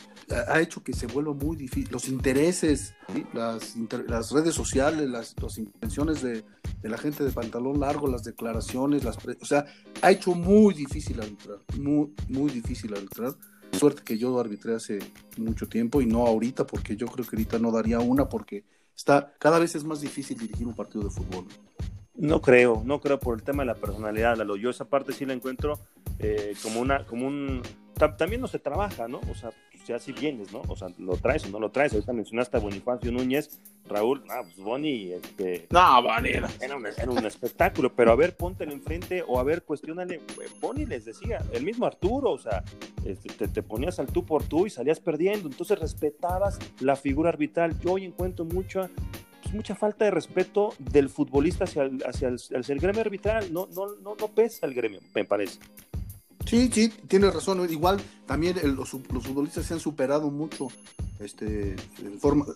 ha 0.48 0.60
hecho 0.60 0.82
que 0.82 0.92
se 0.92 1.06
vuelva 1.06 1.32
muy 1.32 1.56
difícil. 1.56 1.88
Los 1.92 2.08
intereses, 2.08 2.94
¿sí? 3.12 3.24
las, 3.32 3.76
inter 3.76 4.04
las, 4.08 4.32
redes 4.32 4.54
sociales, 4.54 5.08
las, 5.08 5.34
las 5.40 5.58
intenciones 5.58 6.22
de, 6.22 6.44
de, 6.84 6.90
la 6.90 6.98
gente 6.98 7.24
de 7.24 7.32
pantalón 7.32 7.80
largo, 7.80 8.06
las 8.06 8.24
declaraciones, 8.24 9.04
las 9.04 9.16
o 9.40 9.44
sea, 9.44 9.64
ha 10.02 10.10
hecho 10.10 10.34
muy 10.34 10.74
difícil 10.74 11.20
arbitrar, 11.20 11.58
muy, 11.78 12.12
muy 12.28 12.50
difícil 12.50 12.92
arbitrar. 12.94 13.34
Suerte 13.72 14.02
que 14.04 14.18
yo 14.18 14.38
arbitré 14.38 14.74
hace 14.74 14.98
mucho 15.36 15.66
tiempo 15.66 16.00
y 16.00 16.06
no 16.06 16.26
ahorita, 16.26 16.66
porque 16.66 16.94
yo 16.96 17.06
creo 17.06 17.26
que 17.26 17.36
ahorita 17.36 17.58
no 17.58 17.72
daría 17.72 17.98
una, 18.00 18.28
porque 18.28 18.64
está 18.94 19.34
cada 19.38 19.58
vez 19.58 19.74
es 19.74 19.84
más 19.84 20.00
difícil 20.00 20.38
dirigir 20.38 20.66
un 20.66 20.74
partido 20.74 21.04
de 21.04 21.10
fútbol. 21.10 21.46
No 22.14 22.40
creo, 22.40 22.82
no 22.84 23.00
creo 23.00 23.18
por 23.18 23.34
el 23.36 23.42
tema 23.42 23.62
de 23.62 23.66
la 23.66 23.74
personalidad, 23.74 24.36
Lalo. 24.36 24.56
Yo 24.56 24.70
esa 24.70 24.84
parte 24.84 25.12
sí 25.12 25.26
la 25.26 25.32
encuentro 25.32 25.80
eh, 26.20 26.54
como 26.62 26.80
una, 26.80 27.04
como 27.06 27.26
un, 27.26 27.62
también 28.16 28.40
no 28.40 28.46
se 28.46 28.60
trabaja, 28.60 29.08
¿no? 29.08 29.20
O 29.30 29.34
sea, 29.34 29.50
pues 29.84 29.88
ya 29.88 29.98
si 29.98 30.12
vienes, 30.12 30.50
¿no? 30.50 30.62
O 30.68 30.76
sea, 30.76 30.88
lo 30.98 31.16
traes 31.16 31.44
o 31.44 31.48
no 31.50 31.60
lo 31.60 31.70
traes. 31.70 31.92
Ahorita 31.92 32.14
mencionaste 32.14 32.56
a 32.56 32.60
Bonifacio 32.60 33.12
Núñez, 33.12 33.60
Raúl, 33.86 34.24
ah, 34.30 34.40
pues 34.42 34.56
Boni, 34.56 35.12
este... 35.12 35.66
No, 35.70 36.02
Boni 36.02 36.30
era... 36.30 36.48
Era 36.58 36.76
un, 36.76 36.86
era 36.86 37.10
un 37.10 37.26
espectáculo, 37.26 37.94
pero 37.94 38.12
a 38.12 38.16
ver, 38.16 38.34
póntelo 38.34 38.72
enfrente 38.72 39.22
o 39.26 39.38
a 39.38 39.42
ver, 39.42 39.62
cuestionale. 39.62 40.22
Boni 40.58 40.86
les 40.86 41.04
decía, 41.04 41.44
el 41.52 41.64
mismo 41.64 41.84
Arturo, 41.84 42.30
o 42.30 42.38
sea, 42.38 42.64
este, 43.04 43.28
te, 43.34 43.48
te, 43.48 43.62
ponías 43.62 43.98
al 43.98 44.06
tú 44.06 44.24
por 44.24 44.44
tú 44.44 44.66
y 44.66 44.70
salías 44.70 45.00
perdiendo, 45.00 45.48
entonces 45.48 45.78
respetabas 45.78 46.58
la 46.80 46.96
figura 46.96 47.28
arbitral. 47.28 47.78
Yo 47.80 47.92
hoy 47.92 48.06
encuentro 48.06 48.46
mucha, 48.46 48.88
pues, 49.42 49.54
mucha 49.54 49.74
falta 49.74 50.06
de 50.06 50.12
respeto 50.12 50.72
del 50.78 51.10
futbolista 51.10 51.64
hacia 51.64 51.82
el, 51.82 52.02
hacia 52.06 52.28
el, 52.28 52.36
hacia 52.36 52.72
el 52.72 52.80
gremio 52.80 53.02
arbitral, 53.02 53.52
no, 53.52 53.68
no, 53.74 53.96
no, 53.96 54.16
no 54.18 54.28
pesa 54.28 54.66
el 54.66 54.72
gremio, 54.72 55.00
me 55.14 55.26
parece. 55.26 55.58
Sí, 56.46 56.70
sí, 56.72 56.88
tienes 57.08 57.32
razón. 57.32 57.66
Igual 57.70 58.00
también 58.26 58.56
los, 58.76 58.90
futbolistas 58.90 59.66
se 59.66 59.74
han 59.74 59.80
superado 59.80 60.30
mucho. 60.30 60.68
Este, 61.18 61.76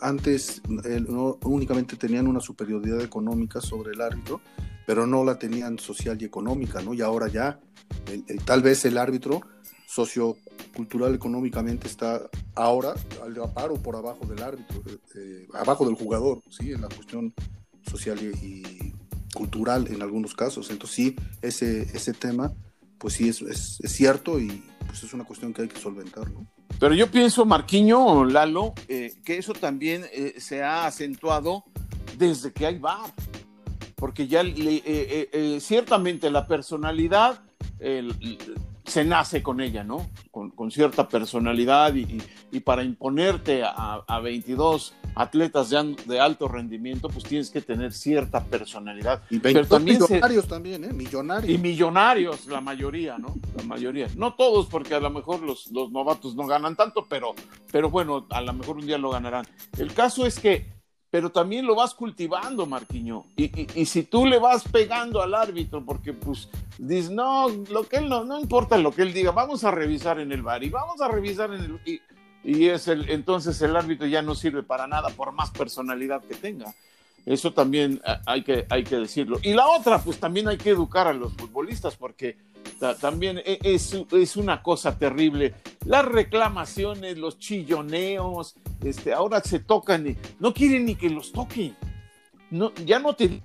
antes 0.01 0.61
el, 0.85 1.11
no, 1.11 1.38
únicamente 1.44 1.96
tenían 1.96 2.27
una 2.27 2.40
superioridad 2.40 3.01
económica 3.01 3.61
sobre 3.61 3.92
el 3.92 4.01
árbitro, 4.01 4.40
pero 4.87 5.07
no 5.07 5.24
la 5.24 5.38
tenían 5.38 5.79
social 5.79 6.20
y 6.20 6.24
económica, 6.24 6.83
¿no? 6.83 6.92
Y 6.92 7.01
ahora 7.01 7.29
ya, 7.29 7.61
el, 8.07 8.42
tal 8.44 8.62
vez 8.62 8.85
el 8.85 8.98
árbitro 8.98 9.40
sociocultural 9.87 11.14
económicamente 11.14 11.88
está 11.88 12.29
ahora 12.55 12.94
al 13.24 13.35
par 13.53 13.72
por 13.83 13.96
abajo 13.96 14.27
del 14.27 14.42
árbitro, 14.42 14.83
eh, 15.14 15.46
abajo 15.55 15.87
del 15.87 15.94
jugador, 15.94 16.42
¿sí? 16.51 16.72
En 16.72 16.83
la 16.83 16.88
cuestión 16.88 17.33
social 17.90 18.18
y, 18.20 18.46
y, 18.46 18.94
cultural 19.33 19.88
en 19.88 20.03
algunos 20.03 20.35
casos. 20.35 20.70
Entonces 20.70 20.94
sí, 20.94 21.16
ese, 21.42 21.83
ese 21.94 22.12
tema 22.12 22.53
pues 22.98 23.14
sí 23.14 23.28
es, 23.28 23.40
es, 23.42 23.80
es, 23.80 23.92
cierto 23.92 24.38
y 24.38 24.62
pues 24.87 25.02
es 25.02 25.12
una 25.14 25.24
cuestión 25.24 25.52
que 25.52 25.62
hay 25.62 25.68
que 25.68 25.78
solventar, 25.78 26.30
¿no? 26.30 26.46
Pero 26.78 26.94
yo 26.94 27.11
pienso, 27.11 27.44
Marquiño, 27.44 28.24
Lalo, 28.24 28.74
eh, 28.88 29.14
que 29.24 29.38
eso 29.38 29.52
también 29.52 30.04
eh, 30.12 30.34
se 30.38 30.62
ha 30.62 30.87
acentuado 30.87 31.64
desde 32.16 32.52
que 32.52 32.66
hay 32.66 32.78
VAR, 32.78 33.12
porque 33.96 34.28
ya 34.28 34.42
le, 34.42 34.82
eh, 34.84 35.58
ciertamente 35.61 36.30
la 36.30 36.46
personalidad 36.46 37.42
se 38.84 39.04
nace 39.04 39.42
con 39.42 39.61
ella, 39.61 39.84
¿no? 39.84 40.08
Con, 40.30 40.50
con 40.50 40.70
cierta 40.70 41.08
personalidad 41.08 41.94
y, 41.94 42.02
y, 42.02 42.22
y, 42.52 42.61
para 42.61 42.82
imponerte 42.82 43.62
a, 43.62 44.02
a 44.06 44.20
22 44.20 44.94
atletas 45.14 45.71
de, 45.71 45.97
de, 46.07 46.21
alto 46.21 46.49
rendimiento, 46.49 47.09
pues 47.09 47.25
tienes 47.25 47.51
que 47.51 47.61
tener 47.61 47.92
cierta 47.92 48.44
personalidad. 48.44 49.23
Y 49.31 49.38
Pero 49.38 49.66
también 49.66 49.99
millonarios 50.01 50.44
se... 50.44 50.51
también, 50.51 50.85
¿eh? 50.85 50.92
Millonarios. 50.92 51.51
Y 51.51 51.59
millonarios, 51.59 52.47
la 52.47 52.61
mayoría, 52.61 53.18
¿no? 53.18 53.35
La 53.57 53.62
mayoría. 53.64 54.09
No 54.16 54.35
todos, 54.35 54.66
porque 54.66 54.94
a 54.94 55.01
lo 55.01 55.11
mejor 55.11 55.40
los, 55.42 55.71
los 55.73 55.90
novatos 55.90 56.35
no 56.35 56.47
ganan 56.47 56.77
tanto, 56.77 57.07
pero, 57.09 57.35
pero 57.71 57.90
bueno, 57.90 58.27
a 58.31 58.40
lo 58.40 58.53
mejor 58.53 58.77
un 58.77 58.87
día 58.87 58.99
lo 58.99 59.11
ganarán. 59.11 59.47
El 59.79 59.92
caso 59.92 60.27
es 60.27 60.38
que 60.38 60.79
pero 61.11 61.31
también 61.31 61.66
lo 61.66 61.75
vas 61.75 61.94
cultivando, 61.94 62.66
Marquiño. 62.66 63.25
Y, 63.37 63.44
y, 63.44 63.66
y, 63.75 63.87
si 63.87 64.03
tú 64.03 64.27
le 64.27 64.38
vas 64.38 64.64
pegando 64.64 65.23
al 65.23 65.35
árbitro, 65.35 65.83
porque 65.83 66.12
pues 66.12 66.49
dices, 66.77 67.11
no, 67.11 67.49
lo 67.49 67.85
que 67.85 67.97
él 67.97 68.09
no, 68.09 68.25
no 68.25 68.38
importa 68.38 68.77
lo 68.77 68.92
que 68.92 69.03
él 69.03 69.14
diga, 69.14 69.31
vamos 69.31 69.64
a 69.64 69.71
revisar 69.71 70.21
en 70.21 70.33
el 70.33 70.42
bar 70.42 70.62
y 70.62 70.68
vamos 70.68 71.01
a 71.01 71.09
revisar 71.09 71.53
en 71.55 71.61
el. 71.62 71.81
Y, 71.87 72.01
y 72.44 72.66
es 72.66 72.88
el, 72.88 73.11
entonces 73.11 73.61
el 73.62 73.77
árbitro 73.77 74.07
ya 74.07 74.22
no 74.22 74.35
sirve 74.35 74.62
para 74.62 74.87
nada 74.87 75.11
por 75.11 75.33
más 75.33 75.51
personalidad 75.51 76.22
que 76.22 76.35
tenga. 76.35 76.74
Eso 77.27 77.53
también 77.53 78.01
hay 78.24 78.42
que, 78.42 78.64
hay 78.70 78.85
que 78.85 78.96
decirlo. 78.96 79.38
Y 79.42 79.53
la 79.53 79.68
otra, 79.68 79.98
pues 80.03 80.18
también 80.18 80.48
hay 80.48 80.57
que 80.57 80.70
educar 80.70 81.07
a 81.07 81.12
los 81.12 81.35
futbolistas, 81.35 81.94
porque 81.96 82.38
también 83.01 83.42
es, 83.44 83.94
es, 84.12 84.37
una 84.37 84.62
cosa 84.62 84.98
terrible. 84.98 85.55
Las 85.85 86.07
reclamaciones, 86.07 87.18
los 87.18 87.38
chilloneos, 87.38 88.55
este, 88.83 89.12
ahora 89.12 89.42
se 89.42 89.59
tocan, 89.59 90.07
y 90.07 90.16
no 90.38 90.55
quieren 90.55 90.87
ni 90.87 90.94
que 90.94 91.11
los 91.11 91.33
toquen. 91.33 91.77
No, 92.51 92.72
ya 92.87 92.98
no 92.98 93.14
te... 93.14 93.42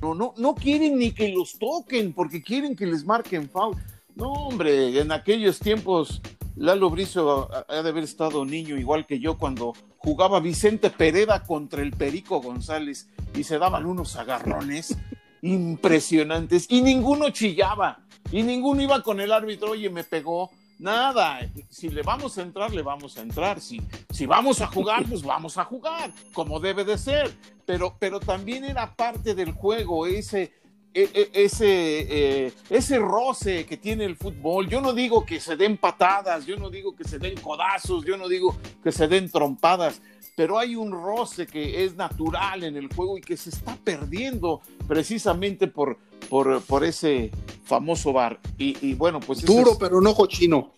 No, 0.00 0.14
no, 0.14 0.32
no 0.36 0.54
quieren 0.54 0.96
ni 0.96 1.12
que 1.12 1.28
los 1.28 1.58
toquen 1.58 2.14
porque 2.14 2.40
quieren 2.42 2.76
que 2.76 2.86
les 2.86 3.04
marquen 3.04 3.50
foul. 3.50 3.76
No, 4.14 4.32
hombre, 4.32 4.98
en 4.98 5.12
aquellos 5.12 5.58
tiempos 5.58 6.22
Lalo 6.56 6.90
Brizo 6.90 7.48
ha 7.68 7.82
de 7.82 7.88
haber 7.88 8.04
estado 8.04 8.44
niño 8.44 8.76
igual 8.76 9.06
que 9.06 9.18
yo 9.18 9.38
cuando 9.38 9.72
jugaba 9.98 10.40
Vicente 10.40 10.90
Pereda 10.90 11.42
contra 11.42 11.82
el 11.82 11.92
Perico 11.92 12.40
González 12.40 13.08
y 13.34 13.44
se 13.44 13.58
daban 13.58 13.86
unos 13.86 14.16
agarrones 14.16 14.96
impresionantes 15.42 16.66
y 16.68 16.82
ninguno 16.82 17.30
chillaba 17.30 18.04
y 18.32 18.42
ninguno 18.42 18.82
iba 18.82 19.02
con 19.02 19.20
el 19.20 19.32
árbitro, 19.32 19.72
oye, 19.72 19.90
me 19.90 20.04
pegó. 20.04 20.50
Nada, 20.78 21.40
si 21.68 21.90
le 21.90 22.02
vamos 22.02 22.38
a 22.38 22.42
entrar, 22.42 22.72
le 22.72 22.80
vamos 22.80 23.18
a 23.18 23.20
entrar. 23.20 23.60
Si, 23.60 23.82
si 24.08 24.24
vamos 24.24 24.62
a 24.62 24.66
jugar, 24.66 25.04
pues 25.04 25.22
vamos 25.22 25.58
a 25.58 25.64
jugar, 25.64 26.10
como 26.32 26.58
debe 26.58 26.84
de 26.84 26.96
ser. 26.96 27.30
Pero, 27.66 27.96
pero 27.98 28.18
también 28.18 28.64
era 28.64 28.94
parte 28.94 29.34
del 29.34 29.52
juego 29.52 30.06
ese, 30.06 30.54
ese, 30.92 32.46
eh, 32.46 32.52
ese 32.68 32.98
roce 32.98 33.64
que 33.66 33.76
tiene 33.76 34.04
el 34.04 34.16
fútbol. 34.16 34.68
Yo 34.68 34.80
no 34.80 34.92
digo 34.92 35.24
que 35.24 35.40
se 35.40 35.56
den 35.56 35.76
patadas, 35.76 36.46
yo 36.46 36.56
no 36.56 36.70
digo 36.70 36.94
que 36.94 37.04
se 37.04 37.18
den 37.18 37.40
codazos, 37.40 38.04
yo 38.04 38.16
no 38.16 38.28
digo 38.28 38.56
que 38.82 38.90
se 38.92 39.06
den 39.06 39.30
trompadas, 39.30 40.02
pero 40.36 40.58
hay 40.58 40.74
un 40.74 40.92
roce 40.92 41.46
que 41.46 41.84
es 41.84 41.96
natural 41.96 42.64
en 42.64 42.76
el 42.76 42.92
juego 42.92 43.18
y 43.18 43.20
que 43.20 43.36
se 43.36 43.50
está 43.50 43.76
perdiendo 43.76 44.60
precisamente 44.88 45.68
por, 45.68 45.98
por, 46.28 46.62
por 46.62 46.84
ese 46.84 47.30
famoso 47.64 48.12
bar. 48.12 48.40
Y, 48.58 48.76
y 48.86 48.94
bueno, 48.94 49.20
pues... 49.20 49.44
Duro, 49.44 49.72
es... 49.72 49.78
pero 49.78 50.00
no 50.00 50.14
cochino. 50.14 50.72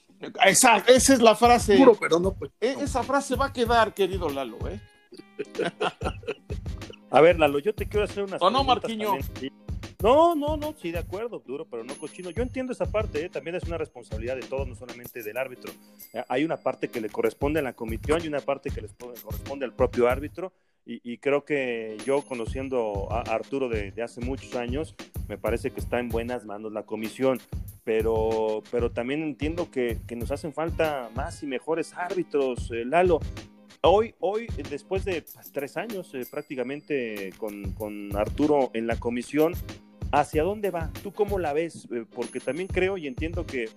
Esa, 0.44 0.79
esa 0.79 1.14
es 1.14 1.20
la 1.20 1.35
frase. 1.35 1.77
Duro, 1.77 1.96
pero 1.98 2.20
no 2.20 2.33
cochino. 2.33 2.53
Esa 2.61 3.03
frase 3.03 3.35
va 3.35 3.46
a 3.46 3.53
quedar, 3.53 3.94
querido 3.94 4.29
Lalo, 4.29 4.59
¿eh? 4.68 4.81
A 7.11 7.20
ver, 7.20 7.38
Lalo, 7.38 7.59
yo 7.59 7.75
te 7.75 7.87
quiero 7.87 8.05
hacer 8.05 8.25
una. 8.25 8.38
¿O 8.40 8.51
no, 8.51 8.64
Marquiño? 8.64 9.18
También. 9.18 9.62
No, 10.03 10.35
no, 10.35 10.57
no, 10.57 10.75
sí, 10.83 10.91
de 10.91 10.99
acuerdo, 10.99 11.38
duro, 11.47 11.65
pero 11.71 11.85
no 11.85 11.95
cochino. 11.95 12.31
Yo 12.31 12.43
entiendo 12.43 12.73
esa 12.73 12.91
parte, 12.91 13.25
¿eh? 13.25 13.29
también 13.29 13.55
es 13.55 13.62
una 13.62 13.79
responsabilidad 13.79 14.35
de 14.35 14.43
todos, 14.43 14.67
no 14.67 14.75
solamente 14.75 15.23
del 15.23 15.37
árbitro. 15.37 15.73
Hay 16.29 16.45
una 16.45 16.57
parte 16.57 16.88
que 16.88 17.01
le 17.01 17.09
corresponde 17.09 17.61
a 17.61 17.62
la 17.62 17.75
comisión 17.75 18.21
y 18.25 18.27
una 18.27 18.41
parte 18.41 18.71
que 18.71 18.81
le 18.81 18.88
corresponde 18.88 19.65
al 19.65 19.75
propio 19.75 20.09
árbitro. 20.09 20.53
Y, 20.85 21.19
creo 21.19 21.45
que 21.45 21.97
yo, 22.05 22.23
conociendo 22.23 23.07
a 23.12 23.21
Arturo 23.21 23.69
de, 23.69 23.95
hace 24.03 24.21
muchos 24.21 24.57
años, 24.57 24.97
me 25.29 25.38
parece 25.38 25.71
que 25.71 25.79
está 25.79 26.01
en 26.01 26.09
buenas 26.09 26.45
manos 26.45 26.73
la 26.73 26.83
comisión. 26.83 27.38
Pero, 27.85 28.65
pero 28.73 28.91
también 28.91 29.23
entiendo 29.23 29.71
que, 29.71 30.01
nos 30.17 30.33
hacen 30.33 30.53
falta 30.53 31.11
más 31.15 31.45
y 31.45 31.47
mejores 31.47 31.95
árbitros, 31.95 32.73
eh, 32.73 32.85
Lalo. 32.85 33.21
Hoy, 33.85 34.15
hoy, 34.19 34.49
después 34.69 35.05
de 35.05 35.25
tres 35.53 35.77
años 35.77 36.12
eh, 36.15 36.25
prácticamente 36.29 37.33
con, 37.37 37.73
con 37.73 38.17
Arturo 38.17 38.71
en 38.75 38.87
la 38.87 38.97
comisión, 38.97 39.55
¿Hacia 40.12 40.42
dónde 40.42 40.70
va? 40.70 40.90
¿Tú 41.03 41.12
cómo 41.12 41.38
la 41.38 41.55
ves? 41.55 41.88
Eh, 41.90 42.05
porque 42.14 42.38
también 42.38 42.68
creo 42.68 42.98
y 42.98 43.07
entiendo 43.07 43.46
que 43.46 43.70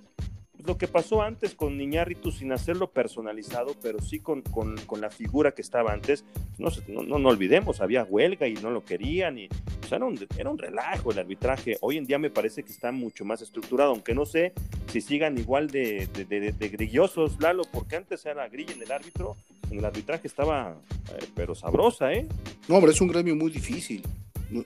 lo 0.66 0.78
que 0.78 0.88
pasó 0.88 1.22
antes 1.22 1.54
con 1.56 1.78
Niñarritu 1.78 2.32
sin 2.32 2.52
hacerlo 2.52 2.92
personalizado, 2.92 3.76
pero 3.82 4.02
sí 4.02 4.20
con, 4.20 4.42
con, 4.42 4.76
con 4.86 5.00
la 5.00 5.10
figura 5.10 5.54
que 5.54 5.62
estaba 5.62 5.94
antes, 5.94 6.26
no, 6.58 6.70
no, 6.88 7.20
no, 7.20 7.30
olvidemos, 7.30 7.82
había 7.82 8.04
huelga 8.04 8.48
y 8.48 8.56
no 8.56 8.72
lo 8.72 8.84
querían, 8.84 9.38
y 9.38 9.48
o 9.48 9.88
sea, 9.88 9.98
era, 9.98 10.06
un, 10.06 10.28
era 10.38 10.50
un 10.50 10.58
relajo 10.58 11.12
el 11.12 11.20
arbitraje. 11.20 11.78
Hoy 11.82 11.98
en 11.98 12.06
día 12.06 12.18
me 12.18 12.30
parece 12.30 12.64
que 12.64 12.72
está 12.72 12.92
mucho 12.92 13.26
más 13.26 13.42
estructurado, 13.42 13.92
aunque 13.92 14.16
no 14.16 14.26
sé 14.26 14.54
si 14.92 15.02
sigan 15.02 15.38
igual 15.38 15.70
de, 15.70 16.08
de, 16.08 16.26
de, 16.26 16.52
de 16.52 16.70
grillosos, 16.70 17.40
Lalo, 17.40 17.64
porque 17.72 17.96
antes 17.96 18.26
era 18.26 18.48
grilla 18.50 18.74
en 18.74 18.82
el 18.82 18.92
árbitro, 18.92 19.36
en 19.70 19.80
el 19.80 19.86
arbitraje 19.86 20.28
estaba, 20.28 20.76
eh, 21.16 21.26
pero 21.36 21.54
sabrosa, 21.56 22.12
¿eh? 22.14 22.28
No, 22.68 22.78
hombre, 22.78 22.92
es 22.92 23.02
un 23.02 23.08
gremio 23.08 23.36
muy 23.36 23.52
difícil. 23.52 24.02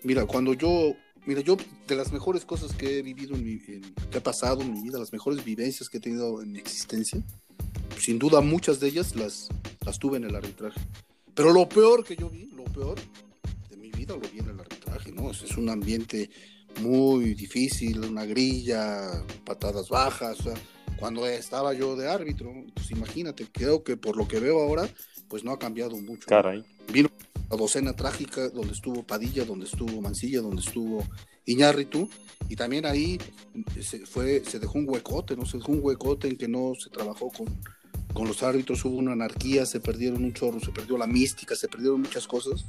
Mira, 0.04 0.26
cuando 0.26 0.54
yo 0.54 0.94
Mira, 1.26 1.42
yo 1.42 1.58
de 1.88 1.96
las 1.96 2.12
mejores 2.12 2.46
cosas 2.46 2.74
que 2.74 3.00
he 3.00 3.02
vivido, 3.02 3.36
en 3.36 3.44
mi, 3.44 3.62
en, 3.68 3.94
que 4.12 4.18
ha 4.18 4.24
pasado 4.24 4.62
en 4.62 4.74
mi 4.74 4.82
vida, 4.82 4.98
las 4.98 5.14
mejores 5.14 5.44
vivencias 5.44 5.90
que 5.90 5.98
he 5.98 6.02
tenido 6.02 6.42
en 6.42 6.52
mi 6.52 6.60
existencia, 6.60 7.22
sin 8.00 8.18
duda 8.20 8.42
muchas 8.42 8.80
de 8.80 8.88
ellas 8.88 9.16
las, 9.16 9.50
las 9.86 10.00
tuve 10.00 10.18
en 10.18 10.24
el 10.24 10.36
arbitraje. 10.36 10.80
Pero 11.34 11.52
lo 11.54 11.68
peor 11.70 12.04
que 12.04 12.16
yo 12.16 12.30
vi, 12.30 12.48
lo 12.48 12.64
peor 12.66 12.98
de 13.70 13.78
mi 13.78 13.92
vida 13.92 14.16
lo 14.16 14.22
vi 14.22 14.40
en 14.40 14.50
el 14.50 14.60
arbitraje, 14.60 15.12
¿no? 15.12 15.32
Es, 15.32 15.44
es 15.44 15.58
un 15.58 15.70
ambiente 15.70 16.30
muy 16.82 17.34
difícil, 17.34 18.04
una 18.06 18.26
grilla, 18.26 19.24
patadas 19.46 19.90
bajas, 19.90 20.40
o 20.40 20.44
sea, 20.44 20.54
cuando 21.00 21.26
estaba 21.28 21.74
yo 21.74 21.96
de 21.96 22.10
árbitro, 22.10 22.54
pues 22.74 22.92
imagínate, 22.92 23.48
creo 23.52 23.84
que 23.84 23.98
por 23.98 24.18
lo 24.18 24.28
que 24.28 24.40
veo 24.40 24.62
ahora, 24.62 24.90
pues 25.28 25.44
no 25.44 25.52
ha 25.52 25.60
cambiado 25.60 25.96
mucho. 25.98 26.28
Caray. 26.28 26.64
Vino 26.92 27.10
la 27.50 27.58
docena 27.58 27.94
trágica 27.94 28.50
donde 28.50 28.74
estuvo 28.74 29.04
Padilla, 29.04 29.46
donde 29.46 29.66
estuvo 29.66 30.02
Mancilla, 30.02 30.42
donde 30.42 30.62
estuvo 30.62 31.04
Iñárritu, 31.46 32.10
y 32.48 32.56
también 32.56 32.86
ahí 32.86 33.18
se, 33.82 34.06
fue, 34.06 34.44
se 34.46 34.60
dejó 34.60 34.80
un 34.80 34.88
huecote, 34.88 35.36
¿no? 35.36 35.46
Se 35.46 35.58
dejó 35.58 35.72
un 35.72 35.80
huecote 35.82 36.28
en 36.28 36.38
que 36.38 36.48
no 36.48 36.74
se 36.76 36.90
trabajó 36.90 37.30
con, 37.32 37.48
con 38.14 38.28
los 38.28 38.44
árbitros, 38.44 38.86
hubo 38.86 38.98
una 38.98 39.14
anarquía, 39.14 39.66
se 39.66 39.80
perdieron 39.80 40.24
un 40.24 40.34
chorro, 40.34 40.60
se 40.60 40.72
perdió 40.72 40.98
la 40.98 41.08
mística, 41.08 41.56
se 41.56 41.68
perdieron 41.68 42.02
muchas 42.02 42.28
cosas 42.28 42.66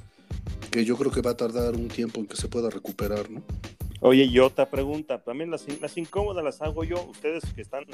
que 0.70 0.84
yo 0.84 0.96
creo 0.96 1.10
que 1.10 1.20
va 1.20 1.32
a 1.32 1.36
tardar 1.36 1.74
un 1.74 1.88
tiempo 1.88 2.20
en 2.20 2.26
que 2.26 2.36
se 2.36 2.48
pueda 2.48 2.70
recuperar, 2.70 3.30
¿no? 3.30 3.42
Oye, 4.02 4.24
y 4.24 4.38
otra 4.38 4.70
pregunta, 4.70 5.18
también 5.18 5.50
las, 5.50 5.66
las 5.78 5.98
incómodas 5.98 6.42
las 6.42 6.62
hago 6.62 6.84
yo, 6.84 7.04
ustedes 7.10 7.42
que 7.54 7.60
están 7.60 7.84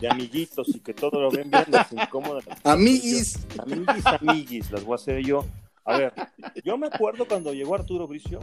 de, 0.00 0.08
amiguitos 0.08 0.68
y 0.68 0.78
que 0.78 0.94
todo 0.94 1.20
lo 1.20 1.30
ven 1.30 1.50
bien, 1.50 1.64
las 1.68 1.90
incómodas. 1.92 2.44
Amiguis. 2.64 3.36
Amiguis, 3.58 4.06
amiguis, 4.06 4.70
las 4.70 4.84
voy 4.84 4.92
a 4.92 4.94
hacer 4.94 5.26
yo. 5.26 5.44
A 5.84 5.98
ver, 5.98 6.12
yo 6.64 6.76
me 6.76 6.88
acuerdo 6.88 7.26
cuando 7.26 7.52
llegó 7.52 7.74
Arturo 7.74 8.06
Bricio, 8.06 8.40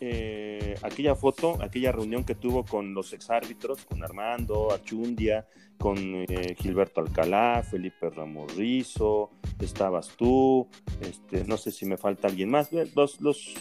eh, 0.00 0.74
aquella 0.82 1.14
foto, 1.14 1.62
aquella 1.62 1.92
reunión 1.92 2.24
que 2.24 2.34
tuvo 2.34 2.64
con 2.64 2.94
los 2.94 3.12
exárbitros, 3.12 3.84
con 3.84 4.02
Armando, 4.02 4.72
Achundia, 4.72 5.46
con 5.78 5.96
eh, 5.98 6.56
Gilberto 6.58 7.00
Alcalá, 7.00 7.62
Felipe 7.62 8.10
Ramos 8.10 8.54
Rizo, 8.56 9.30
estabas 9.60 10.16
tú, 10.16 10.68
este, 11.00 11.44
no 11.44 11.56
sé 11.56 11.70
si 11.70 11.86
me 11.86 11.96
falta 11.96 12.28
alguien 12.28 12.50
más, 12.50 12.70
los, 12.94 13.20
los 13.20 13.54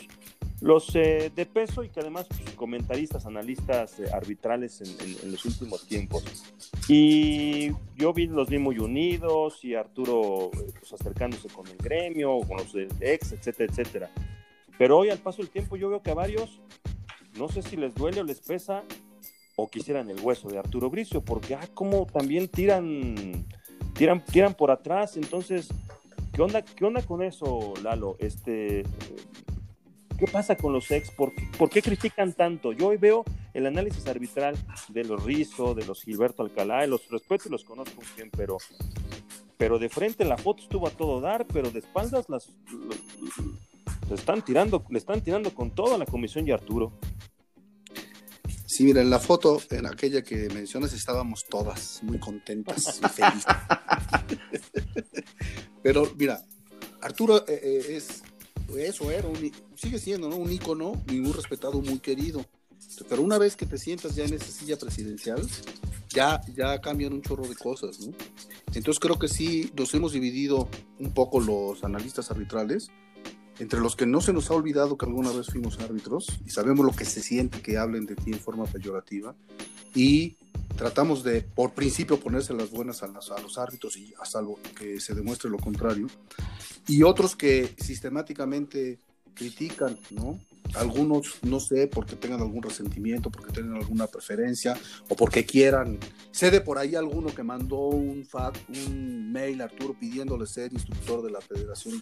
los 0.61 0.95
eh, 0.95 1.31
de 1.35 1.45
peso 1.45 1.83
y 1.83 1.89
que 1.89 1.99
además 1.99 2.25
pues, 2.27 2.41
comentaristas, 2.55 3.25
analistas 3.25 3.99
eh, 3.99 4.05
arbitrales 4.11 4.81
en, 4.81 5.31
los 5.31 5.45
últimos 5.45 5.85
tiempos. 5.85 6.23
Y 6.87 7.71
yo 7.95 8.13
vi, 8.13 8.27
los 8.27 8.49
vi 8.49 8.57
muy 8.57 8.79
unidos 8.79 9.63
y 9.63 9.75
Arturo 9.75 10.49
eh, 10.53 10.73
pues, 10.79 10.93
acercándose 10.93 11.47
con 11.49 11.67
el 11.67 11.77
gremio, 11.77 12.39
con 12.47 12.57
los 12.57 12.73
ex, 12.99 13.33
etcétera, 13.33 13.71
etcétera. 13.71 14.09
Pero 14.77 14.97
hoy 14.97 15.09
al 15.09 15.19
paso 15.19 15.41
del 15.41 15.49
tiempo 15.49 15.75
yo 15.75 15.89
veo 15.89 16.01
que 16.01 16.11
a 16.11 16.15
varios, 16.15 16.59
no 17.37 17.49
sé 17.49 17.61
si 17.61 17.75
les 17.75 17.93
duele 17.93 18.21
o 18.21 18.23
les 18.23 18.39
pesa 18.39 18.83
o 19.55 19.67
quisieran 19.67 20.09
el 20.09 20.19
hueso 20.21 20.49
de 20.49 20.57
Arturo 20.57 20.89
Bricio, 20.89 21.21
porque 21.21 21.55
ah, 21.55 21.67
como 21.73 22.05
también 22.05 22.47
tiran, 22.47 23.45
tiran, 23.93 24.23
tiran 24.23 24.53
por 24.53 24.69
atrás, 24.69 25.17
entonces, 25.17 25.69
¿qué 26.31 26.41
onda, 26.43 26.63
qué 26.63 26.85
onda 26.85 27.01
con 27.01 27.23
eso, 27.23 27.73
Lalo? 27.83 28.17
Este, 28.19 28.83
¿Qué 30.17 30.25
pasa 30.25 30.55
con 30.55 30.73
los 30.73 30.89
ex? 30.89 31.11
¿Por 31.11 31.31
qué, 31.69 31.81
critican 31.81 32.33
tanto? 32.33 32.73
Yo 32.73 32.87
hoy 32.87 32.97
veo 32.97 33.23
el 33.53 33.67
análisis 33.67 34.07
arbitral 34.07 34.57
de 34.87 35.03
los 35.03 35.23
Rizo, 35.23 35.75
de 35.75 35.85
los 35.85 36.01
Gilberto 36.01 36.41
Alcalá, 36.41 36.87
los 36.87 37.07
respeto 37.09 37.47
y 37.47 37.51
los 37.51 37.63
conozco 37.63 38.01
bien, 38.15 38.31
pero, 38.35 38.57
pero 39.57 39.77
de 39.77 39.89
frente 39.89 40.25
la 40.25 40.37
foto 40.37 40.63
estuvo 40.63 40.87
a 40.87 40.91
todo 40.91 41.21
dar, 41.21 41.45
pero 41.45 41.69
de 41.69 41.79
espaldas 41.79 42.29
las, 42.29 42.49
le 44.09 44.15
están 44.15 44.43
tirando, 44.43 44.83
le 44.89 44.97
están 44.97 45.21
tirando 45.21 45.53
con 45.53 45.69
toda 45.69 45.99
la 45.99 46.05
comisión 46.05 46.47
y 46.47 46.51
Arturo. 46.51 46.93
Sí, 48.65 48.85
mira, 48.85 49.01
en 49.01 49.11
la 49.11 49.19
foto, 49.19 49.61
en 49.69 49.85
aquella 49.85 50.23
que 50.23 50.49
mencionas, 50.49 50.93
estábamos 50.93 51.45
todas 51.45 52.01
muy 52.01 52.19
contentas 52.19 52.99
y 53.03 53.07
felices. 53.09 53.45
Pero 55.83 56.11
mira, 56.17 56.43
Arturo 57.01 57.47
eh, 57.47 57.59
eh, 57.63 57.95
es 57.97 58.23
eso 58.75 59.11
era, 59.11 59.27
un, 59.27 59.51
sigue 59.75 59.99
siendo 59.99 60.27
un 60.35 60.51
ícono 60.51 61.01
y 61.09 61.19
muy 61.19 61.31
respetado, 61.31 61.81
muy 61.81 61.99
querido. 61.99 62.45
Pero 63.09 63.21
una 63.21 63.37
vez 63.37 63.55
que 63.55 63.65
te 63.65 63.77
sientas 63.77 64.15
ya 64.15 64.25
en 64.25 64.33
esa 64.33 64.47
silla 64.47 64.77
presidencial, 64.77 65.41
ya, 66.09 66.41
ya 66.55 66.79
cambian 66.79 67.13
un 67.13 67.21
chorro 67.21 67.47
de 67.47 67.55
cosas, 67.55 67.99
¿no? 67.99 68.13
Entonces 68.73 68.99
creo 68.99 69.17
que 69.17 69.27
sí 69.27 69.71
nos 69.75 69.93
hemos 69.93 70.13
dividido 70.13 70.67
un 70.99 71.13
poco 71.13 71.39
los 71.39 71.83
analistas 71.83 72.31
arbitrales, 72.31 72.89
entre 73.59 73.79
los 73.79 73.95
que 73.95 74.05
no 74.05 74.21
se 74.21 74.33
nos 74.33 74.51
ha 74.51 74.53
olvidado 74.53 74.97
que 74.97 75.05
alguna 75.05 75.31
vez 75.31 75.47
fuimos 75.47 75.79
árbitros 75.79 76.27
y 76.45 76.51
sabemos 76.51 76.85
lo 76.85 76.91
que 76.91 77.05
se 77.05 77.21
siente 77.21 77.61
que 77.61 77.77
hablen 77.77 78.05
de 78.05 78.15
ti 78.15 78.31
en 78.31 78.39
forma 78.39 78.65
peyorativa, 78.65 79.35
y 79.95 80.37
tratamos 80.77 81.23
de, 81.23 81.41
por 81.41 81.73
principio, 81.73 82.19
ponerse 82.19 82.53
las 82.53 82.71
buenas 82.71 83.03
a, 83.03 83.07
a 83.07 83.41
los 83.41 83.57
árbitros 83.57 83.97
y 83.97 84.13
hasta 84.21 84.41
lo 84.41 84.57
que 84.77 84.99
se 85.01 85.13
demuestre 85.13 85.49
lo 85.49 85.57
contrario. 85.57 86.07
Y 86.87 87.03
otros 87.03 87.35
que 87.35 87.75
sistemáticamente 87.77 88.99
critican, 89.33 89.97
¿no? 90.11 90.39
Algunos, 90.75 91.39
no 91.43 91.59
sé, 91.59 91.87
porque 91.87 92.15
tengan 92.15 92.41
algún 92.41 92.61
resentimiento, 92.61 93.29
porque 93.29 93.53
tengan 93.53 93.77
alguna 93.77 94.07
preferencia 94.07 94.77
o 95.09 95.15
porque 95.15 95.45
quieran. 95.45 95.97
Sé 96.31 96.51
de 96.51 96.61
por 96.61 96.77
ahí 96.77 96.95
alguno 96.95 97.33
que 97.33 97.43
mandó 97.43 97.87
un, 97.87 98.25
fax, 98.25 98.59
un 98.87 99.31
mail 99.31 99.61
a 99.61 99.65
Arturo 99.65 99.95
pidiéndole 99.97 100.45
ser 100.45 100.73
instructor 100.73 101.23
de 101.23 101.31
la 101.31 101.41
federación 101.41 102.01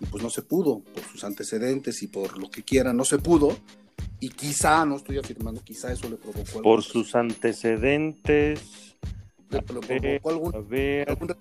y 0.00 0.06
pues 0.06 0.22
no 0.22 0.28
se 0.28 0.42
pudo, 0.42 0.80
por 0.80 1.02
sus 1.04 1.24
antecedentes 1.24 2.02
y 2.02 2.08
por 2.08 2.38
lo 2.38 2.50
que 2.50 2.62
quieran, 2.62 2.96
no 2.96 3.04
se 3.04 3.18
pudo 3.18 3.56
y 4.24 4.30
quizá, 4.30 4.86
no 4.86 4.96
estoy 4.96 5.18
afirmando, 5.18 5.62
quizá 5.62 5.92
eso 5.92 6.08
le 6.08 6.16
provocó. 6.16 6.62
Por 6.62 6.82
sus 6.82 7.14
antecedentes. 7.14 8.96
Le, 9.50 9.60
provocó 9.60 10.30
algún, 10.30 10.54
algún 11.06 11.36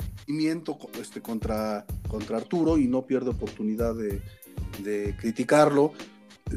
este, 1.00 1.22
contra, 1.22 1.86
contra 2.10 2.38
Arturo 2.38 2.78
y 2.78 2.88
no 2.88 3.04
pierde 3.04 3.30
oportunidad 3.30 3.96
de, 3.96 4.22
de 4.84 5.16
criticarlo 5.16 5.94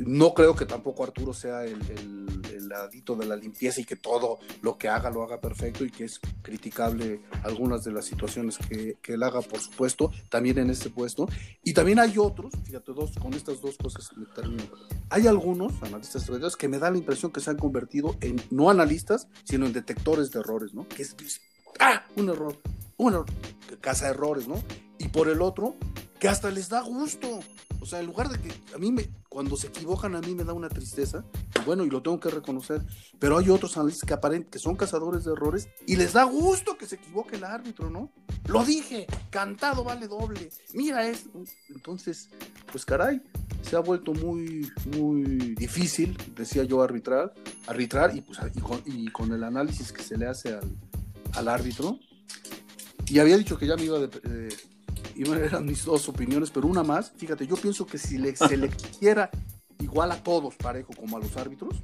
no 0.05 0.35
creo 0.35 0.55
que 0.55 0.67
tampoco 0.67 1.05
Arturo 1.05 1.33
sea 1.33 1.65
el, 1.65 1.81
el, 1.91 2.27
ladito 2.69 3.15
de 3.15 3.27
la 3.27 3.37
limpieza 3.37 3.81
y 3.81 3.85
que 3.85 3.95
todo 3.95 4.41
lo 4.61 4.77
que 4.77 4.89
haga 4.89 5.09
lo 5.09 5.23
haga 5.23 5.41
perfecto 5.41 5.85
y 5.85 5.91
que 5.91 6.03
es 6.03 6.21
criticable 6.43 7.21
algunas 7.45 7.85
de 7.85 7.93
las 7.93 8.07
situaciones 8.07 8.59
que, 8.59 8.99
que 9.01 9.15
él 9.15 9.23
haga, 9.23 9.41
por 9.41 9.61
supuesto, 9.61 10.11
también 10.29 10.59
en 10.59 10.71
este 10.71 10.91
puesto. 10.91 11.29
Y 11.63 11.75
también 11.75 12.01
hay 12.01 12.19
otros, 12.19 12.53
fíjate, 12.65 12.93
dos, 12.93 13.13
con 13.21 13.35
estas 13.35 13.61
dos 13.61 13.77
cosas 13.77 14.11
termino. 14.35 14.65
Hay 15.11 15.29
algunos 15.29 15.81
analistas 15.83 16.27
que 16.59 16.69
me 16.69 16.79
da 16.79 16.91
la 16.91 16.99
impresión 16.99 17.33
que 17.33 17.41
se 17.41 17.51
han 17.51 17.57
convertido 17.57 18.17
en 18.21 18.41
no 18.51 18.71
analistas, 18.71 19.29
sino 19.45 19.67
en 19.67 19.73
detectores 19.73 20.31
de 20.31 20.41
errores, 20.41 20.75
¿no? 20.75 20.89
Que 20.89 21.03
es, 21.03 21.15
ah, 21.79 22.05
un 22.17 22.29
error, 22.29 22.57
un 22.97 23.13
error, 23.13 23.27
que 23.69 23.79
caza 23.79 24.09
errores, 24.09 24.49
¿no? 24.49 24.63
Y 24.99 25.09
por 25.09 25.29
el 25.29 25.43
otro, 25.43 25.77
que 26.19 26.29
hasta 26.29 26.51
les 26.51 26.69
da 26.69 26.81
gusto. 26.83 27.41
O 27.81 27.87
sea, 27.87 28.01
en 28.01 28.07
lugar 28.07 28.29
de 28.29 28.41
que 28.41 28.75
a 28.75 28.79
mí 28.79 28.91
me, 28.91 29.09
cuando 29.37 29.55
se 29.55 29.66
equivocan 29.66 30.16
a 30.16 30.22
mí 30.22 30.35
me 30.35 30.44
da 30.44 30.55
una 30.55 30.70
tristeza, 30.70 31.22
bueno, 31.66 31.85
y 31.85 31.90
lo 31.90 32.01
tengo 32.01 32.18
que 32.18 32.31
reconocer, 32.31 32.81
pero 33.18 33.37
hay 33.37 33.51
otros 33.51 33.77
analistas 33.77 34.09
que 34.09 34.14
aparentemente 34.14 34.57
que 34.57 34.59
son 34.59 34.77
cazadores 34.77 35.27
de 35.27 35.33
errores 35.33 35.68
y 35.87 35.96
les 35.96 36.14
da 36.14 36.25
gusto 36.25 36.79
que 36.79 36.87
se 36.87 36.94
equivoque 36.94 37.37
el 37.37 37.44
árbitro, 37.44 37.90
¿no? 37.90 38.11
Lo 38.49 38.64
dije, 38.64 39.07
cantado 39.29 39.85
vale 39.85 40.09
doble. 40.09 40.49
Mira 40.72 41.07
esto. 41.07 41.29
Entonces, 41.68 42.31
pues 42.72 42.87
caray, 42.87 43.20
se 43.61 43.77
ha 43.77 43.81
vuelto 43.81 44.14
muy, 44.14 44.72
muy 44.96 45.25
difícil, 45.55 46.16
decía 46.35 46.64
yo, 46.64 46.81
arbitrar, 46.81 47.35
arbitrar 47.66 48.16
y, 48.16 48.22
pues, 48.22 48.38
y, 48.87 49.09
con, 49.09 49.33
el 49.33 49.44
análisis 49.44 49.92
que 49.92 50.03
se 50.03 50.16
le 50.16 50.29
hace 50.29 50.55
al, 50.55 50.75
al 51.35 51.49
árbitro. 51.49 51.99
Y 53.07 53.18
había 53.18 53.37
dicho 53.37 53.59
que 53.59 53.66
ya 53.66 53.77
me 53.77 53.85
iba 53.85 53.99
de, 53.99 54.09
eh, 54.25 54.49
y 55.17 55.29
eran 55.31 55.65
mis 55.65 55.85
dos 55.85 56.09
opiniones, 56.09 56.51
pero 56.51 56.67
una 56.67 56.83
más, 56.83 57.13
fíjate, 57.17 57.47
yo 57.47 57.57
pienso 57.57 57.87
que 57.87 57.99
si 57.99 58.19
se 58.35 58.57
le 58.57 58.69
quisiera 58.69 59.31
igual 59.81 60.13
a 60.13 60.23
todos 60.23 60.55
parejo 60.57 60.93
como 60.95 61.17
a 61.17 61.21
los 61.21 61.37
árbitros, 61.37 61.81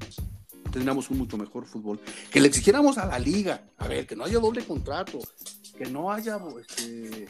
tendríamos 0.71 1.11
un 1.11 1.19
mucho 1.19 1.37
mejor 1.37 1.67
fútbol. 1.67 2.01
Que 2.31 2.41
le 2.41 2.49
exigiéramos 2.49 2.99
a 2.99 3.07
la 3.07 3.19
liga, 3.19 3.65
a 3.79 3.89
ver, 3.89 4.07
que 4.07 4.17
no 4.17 4.25
haya 4.25 4.39
doble 4.39 4.65
contrato, 4.65 5.19
que 5.77 5.87
no 5.87 6.13
haya 6.13 6.39
este, 6.61 7.27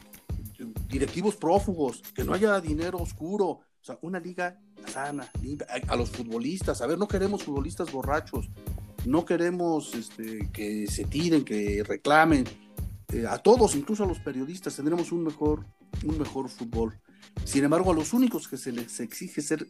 directivos 0.88 1.37
prófugos, 1.37 2.03
que 2.15 2.25
no 2.25 2.35
haya 2.35 2.61
dinero 2.61 2.99
oscuro, 2.99 3.47
o 3.47 3.85
sea, 3.85 3.99
una 4.03 4.21
liga 4.21 4.59
sana, 4.87 5.29
limpia, 5.43 5.67
a, 5.88 5.97
los 5.97 6.11
futbolistas, 6.11 6.81
a 6.81 6.87
ver, 6.87 6.99
no 6.99 7.09
queremos 7.09 7.43
futbolistas 7.43 7.91
borrachos, 7.91 8.49
no 9.05 9.25
queremos 9.25 9.95
este, 9.95 10.51
que 10.53 10.87
se 10.87 11.05
tiren, 11.05 11.45
que 11.45 11.83
reclamen, 11.87 12.45
eh, 13.12 13.27
a 13.29 13.38
todos, 13.38 13.75
incluso 13.75 14.05
a 14.05 14.07
los 14.07 14.21
periodistas, 14.21 14.77
tendremos 14.77 15.12
un 15.12 15.25
mejor, 15.25 15.67
un 16.05 16.18
mejor 16.18 16.48
fútbol. 16.48 16.98
Sin 17.44 17.64
embargo, 17.64 17.92
a 17.92 17.94
los 17.94 18.12
únicos 18.12 18.48
que 18.48 18.57
se 18.57 18.72
les 18.72 19.00
exige 19.00 19.40
ser 19.40 19.66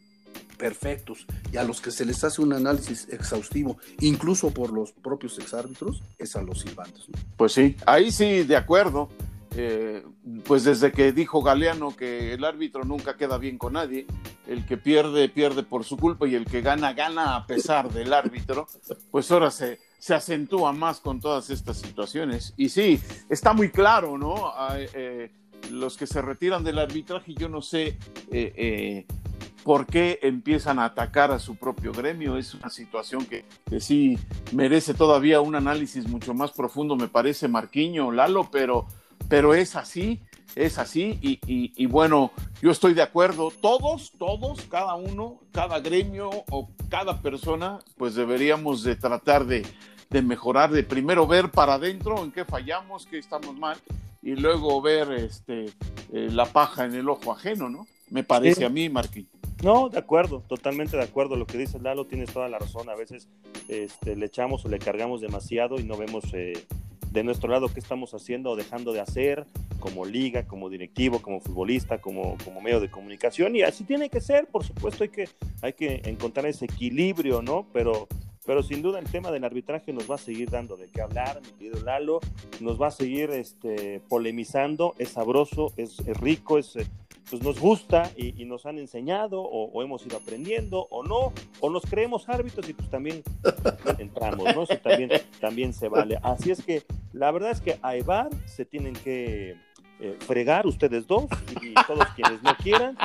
perfectos 0.59 1.27
y 1.53 1.57
a 1.57 1.65
los 1.65 1.81
que 1.81 1.91
se 1.91 2.05
les 2.05 2.23
hace 2.25 2.41
un 2.41 2.53
análisis 2.53 3.09
exhaustivo, 3.11 3.79
incluso 4.01 4.51
por 4.51 4.73
los 4.73 4.93
propios 4.93 5.39
exárbitros, 5.39 6.03
es 6.19 6.37
a 6.37 6.43
los 6.43 6.61
silbantes. 6.61 7.07
Pues 7.37 7.53
sí, 7.53 7.77
ahí 7.87 8.13
sí, 8.13 8.45
de 8.45 8.57
acuerdo. 8.57 9.09
Eh, 9.55 10.03
pues 10.47 10.65
desde 10.65 10.93
que 10.93 11.13
dijo 11.13 11.43
Galeano 11.43 11.95
que 11.95 12.33
el 12.33 12.43
árbitro 12.43 12.85
nunca 12.85 13.19
queda 13.19 13.37
bien 13.37 13.59
con 13.59 13.75
nadie, 13.75 14.07
el 14.47 14.65
que 14.65 14.79
pierde, 14.79 15.29
pierde 15.29 15.63
por 15.63 15.85
su 15.85 15.99
culpa 15.99 16.27
y 16.27 16.35
el 16.35 16.47
que 16.47 16.63
gana, 16.63 16.95
gana 16.95 17.37
a 17.37 17.47
pesar 17.47 17.93
del 17.93 18.15
árbitro, 18.15 18.67
pues 19.11 19.31
ahora 19.31 19.51
se, 19.51 19.79
se 19.99 20.15
acentúa 20.15 20.73
más 20.73 21.01
con 21.01 21.21
todas 21.21 21.51
estas 21.51 21.79
situaciones. 21.79 22.55
Y 22.57 22.71
sí, 22.71 22.99
está 23.29 23.53
muy 23.53 23.71
claro, 23.71 24.17
¿no? 24.17 24.53
Eh, 24.75 25.31
los 25.73 25.97
que 25.97 26.07
se 26.07 26.23
retiran 26.23 26.65
del 26.65 26.79
arbitraje, 26.79 27.35
yo 27.35 27.49
no 27.49 27.63
sé 27.63 27.99
eh, 28.31 28.53
eh, 28.57 29.07
por 29.65 29.87
qué 29.87 30.19
empiezan 30.23 30.79
a 30.79 30.87
atacar 30.87 31.31
a 31.31 31.39
su 31.39 31.57
propio 31.57 31.93
gremio. 31.93 32.37
Es 32.37 32.55
una 32.55 32.71
situación 32.71 33.25
que, 33.27 33.45
que, 33.69 33.81
sí 33.81 34.19
merece 34.53 34.95
todavía 34.95 35.41
un 35.41 35.55
análisis 35.55 36.07
mucho 36.09 36.35
más 36.35 36.53
profundo, 36.53 36.97
me 36.97 37.09
parece, 37.09 37.49
Marquiño, 37.49 38.13
Lalo, 38.13 38.49
pero, 38.51 38.87
pero 39.29 39.55
es 39.55 39.77
así 39.77 40.21
es 40.55 40.79
así 40.79 41.19
y, 41.23 41.87
bueno, 41.87 42.31
yo 42.61 42.71
estoy 42.71 42.95
de 42.95 43.03
acuerdo, 43.03 43.53
todos, 43.61 44.13
todos, 44.19 44.63
cada 44.63 44.95
uno, 44.95 45.41
cada 45.53 45.81
gremio 45.81 46.31
o 46.51 46.71
cada 46.89 47.21
persona, 47.21 47.79
pues 47.97 48.15
deberíamos 48.15 48.83
de 48.83 48.97
tratar 48.97 49.47
de, 49.47 49.65
mejorar, 50.23 50.71
de 50.71 50.83
primero 50.83 51.27
ver 51.27 51.51
para 51.51 51.75
adentro 51.75 52.23
en 52.23 52.33
qué 52.33 52.45
fallamos, 52.45 53.07
qué 53.07 53.19
estamos 53.19 53.57
mal 53.57 53.79
y 54.23 54.37
luego 54.37 54.81
ver 54.81 55.13
este, 55.13 55.67
eh, 56.13 56.29
la 56.31 56.47
paja 56.47 56.85
en 56.85 56.95
el 56.95 57.09
ojo 57.09 57.33
ajeno, 57.33 57.69
¿no? 57.69 57.87
Me 58.09 58.23
parece 58.23 58.65
a 58.65 58.69
mí, 58.69 58.89
Marquín. 58.89 59.29
No, 59.63 59.89
de 59.89 59.99
acuerdo, 59.99 60.43
totalmente 60.49 60.97
de 60.97 61.03
acuerdo. 61.03 61.37
Lo 61.37 61.47
que 61.47 61.59
dice 61.59 61.79
Lalo, 61.81 62.07
tienes 62.07 62.33
toda 62.33 62.49
la 62.49 62.59
razón. 62.59 62.89
A 62.89 62.95
veces 62.95 63.29
este, 63.69 64.17
le 64.17 64.27
echamos 64.27 64.65
o 64.65 64.69
le 64.69 64.79
cargamos 64.79 65.21
demasiado 65.21 65.79
y 65.79 65.85
no 65.85 65.97
vemos 65.97 66.25
eh, 66.35 66.53
de 67.11 67.25
nuestro 67.25 67.51
lado 67.51 67.69
qué 67.73 67.81
estamos 67.81 68.13
haciendo 68.15 68.51
o 68.51 68.57
dejando 68.57 68.93
de 68.93 69.01
hacer 69.01 69.47
como 69.79 70.05
liga, 70.05 70.47
como 70.47 70.69
directivo, 70.69 71.21
como 71.21 71.41
futbolista, 71.41 72.01
como, 72.01 72.37
como 72.45 72.61
medio 72.61 72.81
de 72.81 72.91
comunicación. 72.91 73.57
Y 73.57 73.63
así 73.63 73.85
tiene 73.85 74.09
que 74.09 74.21
ser, 74.21 74.47
por 74.47 74.65
supuesto, 74.65 75.05
hay 75.05 75.11
que, 75.11 75.29
hay 75.61 75.73
que 75.73 76.03
encontrar 76.05 76.47
ese 76.47 76.65
equilibrio, 76.65 77.43
¿no? 77.43 77.67
Pero, 77.73 78.09
pero 78.45 78.63
sin 78.63 78.83
duda 78.83 78.99
el 78.99 79.11
tema 79.11 79.31
del 79.31 79.45
arbitraje 79.45 79.93
nos 79.93 80.11
va 80.11 80.17
a 80.17 80.19
seguir 80.19 80.51
dando 80.51 80.77
de 80.77 80.89
qué 80.89 81.01
hablar, 81.01 81.41
mi 81.43 81.51
querido 81.53 81.81
Lalo, 81.85 82.21
nos 82.61 82.81
va 82.81 82.89
a 82.89 82.91
seguir 82.91 83.31
este, 83.31 84.01
polemizando, 84.09 84.95
es 84.99 85.11
sabroso, 85.11 85.73
es, 85.77 86.01
es 86.01 86.17
rico, 86.19 86.59
es, 86.59 86.77
pues 87.31 87.43
nos 87.43 87.59
gusta 87.59 88.11
y, 88.17 88.45
nos 88.45 88.67
han 88.67 88.79
enseñado 88.79 89.41
o, 89.41 89.83
hemos 89.83 90.05
ido 90.05 90.19
aprendiendo 90.19 90.87
o 90.91 91.03
no, 91.03 91.33
o 91.61 91.71
nos 91.71 91.83
creemos 91.85 92.29
árbitros 92.29 92.69
y 92.69 92.75
pues 92.75 92.91
también 92.91 93.23
entramos, 93.99 94.55
¿no? 94.55 94.65
Eso 94.65 94.77
también, 94.79 95.11
también 95.41 95.73
se 95.73 95.89
vale. 95.89 96.19
Así 96.23 96.51
es 96.51 96.63
que 96.63 96.83
la 97.15 97.31
verdad 97.31 97.53
es 97.53 97.63
que 97.63 97.79
a 97.81 97.97
Evar 97.97 98.29
se 98.45 98.67
tienen 98.67 98.93
que 98.93 99.57
eh, 100.01 100.17
fregar 100.19 100.67
ustedes 100.67 101.07
dos 101.07 101.25
y 101.63 101.73
todos 101.87 102.05
quienes 102.17 102.43
no 102.43 102.55
quieran. 102.57 102.99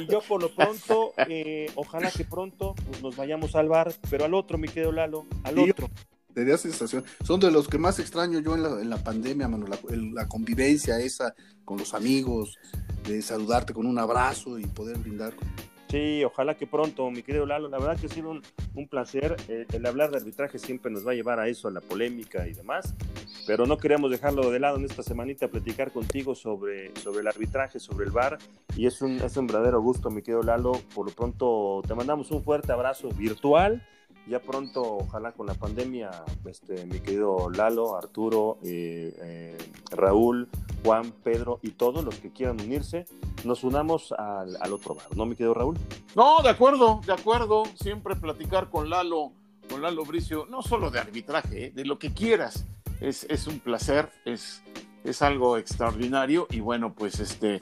Y 0.00 0.06
yo 0.06 0.20
por 0.20 0.42
lo 0.42 0.54
pronto, 0.54 1.12
eh, 1.28 1.70
ojalá 1.74 2.10
que 2.10 2.24
pronto 2.24 2.74
pues, 2.74 3.02
nos 3.02 3.16
vayamos 3.16 3.54
al 3.54 3.68
bar, 3.68 3.92
pero 4.10 4.24
al 4.24 4.34
otro, 4.34 4.58
mi 4.58 4.68
querido 4.68 4.92
Lalo, 4.92 5.26
al 5.44 5.58
otro. 5.58 5.90
Tenía 6.34 6.56
sensación. 6.56 7.04
Son 7.24 7.40
de 7.40 7.50
los 7.50 7.68
que 7.68 7.76
más 7.76 7.98
extraño 7.98 8.40
yo 8.40 8.54
en 8.54 8.62
la, 8.62 8.80
en 8.80 8.88
la 8.88 8.96
pandemia, 8.96 9.48
mano, 9.48 9.66
la, 9.66 9.78
la, 10.14 10.28
convivencia 10.28 10.98
esa 10.98 11.34
con 11.64 11.78
los 11.78 11.92
amigos, 11.92 12.58
de 13.06 13.20
saludarte 13.20 13.74
con 13.74 13.86
un 13.86 13.98
abrazo 13.98 14.58
y 14.58 14.64
poder 14.64 14.98
brindar. 14.98 15.34
Sí, 15.92 16.24
ojalá 16.24 16.54
que 16.54 16.66
pronto, 16.66 17.10
mi 17.10 17.22
querido 17.22 17.44
Lalo. 17.44 17.68
La 17.68 17.78
verdad 17.78 18.00
que 18.00 18.06
ha 18.06 18.08
sido 18.08 18.30
un, 18.30 18.40
un 18.74 18.88
placer. 18.88 19.36
Eh, 19.48 19.66
el 19.74 19.84
hablar 19.84 20.10
de 20.10 20.16
arbitraje 20.16 20.58
siempre 20.58 20.90
nos 20.90 21.06
va 21.06 21.10
a 21.10 21.14
llevar 21.14 21.38
a 21.38 21.48
eso, 21.48 21.68
a 21.68 21.70
la 21.70 21.82
polémica 21.82 22.48
y 22.48 22.54
demás. 22.54 22.94
Pero 23.46 23.66
no 23.66 23.76
queríamos 23.76 24.10
dejarlo 24.10 24.50
de 24.50 24.58
lado 24.58 24.78
en 24.78 24.86
esta 24.86 25.02
semanita, 25.02 25.48
platicar 25.48 25.92
contigo 25.92 26.34
sobre, 26.34 26.96
sobre 26.96 27.20
el 27.20 27.28
arbitraje, 27.28 27.78
sobre 27.78 28.06
el 28.06 28.10
bar. 28.10 28.38
Y 28.74 28.86
es 28.86 29.02
un, 29.02 29.20
es 29.20 29.36
un 29.36 29.46
verdadero 29.46 29.82
gusto, 29.82 30.08
mi 30.08 30.22
querido 30.22 30.42
Lalo. 30.42 30.72
Por 30.94 31.08
lo 31.08 31.12
pronto, 31.12 31.82
te 31.86 31.94
mandamos 31.94 32.30
un 32.30 32.42
fuerte 32.42 32.72
abrazo 32.72 33.10
virtual 33.10 33.86
ya 34.26 34.40
pronto, 34.40 34.82
ojalá 34.82 35.32
con 35.32 35.46
la 35.46 35.54
pandemia, 35.54 36.10
este, 36.44 36.86
mi 36.86 37.00
querido 37.00 37.50
Lalo, 37.50 37.96
Arturo, 37.96 38.58
eh, 38.62 39.14
eh, 39.20 39.58
Raúl, 39.90 40.48
Juan, 40.84 41.12
Pedro 41.24 41.58
y 41.62 41.70
todos 41.70 42.04
los 42.04 42.16
que 42.16 42.30
quieran 42.30 42.60
unirse, 42.60 43.06
nos 43.44 43.64
unamos 43.64 44.12
al, 44.12 44.72
otro 44.72 44.94
bar, 44.94 45.06
¿no, 45.16 45.26
mi 45.26 45.34
querido 45.34 45.54
Raúl? 45.54 45.76
No, 46.14 46.42
de 46.42 46.50
acuerdo, 46.50 47.00
de 47.04 47.12
acuerdo. 47.12 47.64
Siempre 47.74 48.14
platicar 48.16 48.70
con 48.70 48.90
Lalo, 48.90 49.32
con 49.68 49.82
Lalo 49.82 50.04
Bricio, 50.04 50.46
no 50.48 50.62
solo 50.62 50.90
de 50.90 51.00
arbitraje, 51.00 51.66
¿eh? 51.66 51.70
de 51.70 51.84
lo 51.84 51.98
que 51.98 52.12
quieras. 52.12 52.66
Es, 53.00 53.24
es 53.28 53.48
un 53.48 53.58
placer, 53.58 54.10
es, 54.24 54.62
es 55.02 55.22
algo 55.22 55.58
extraordinario 55.58 56.46
y 56.50 56.60
bueno, 56.60 56.94
pues 56.94 57.18
este 57.18 57.58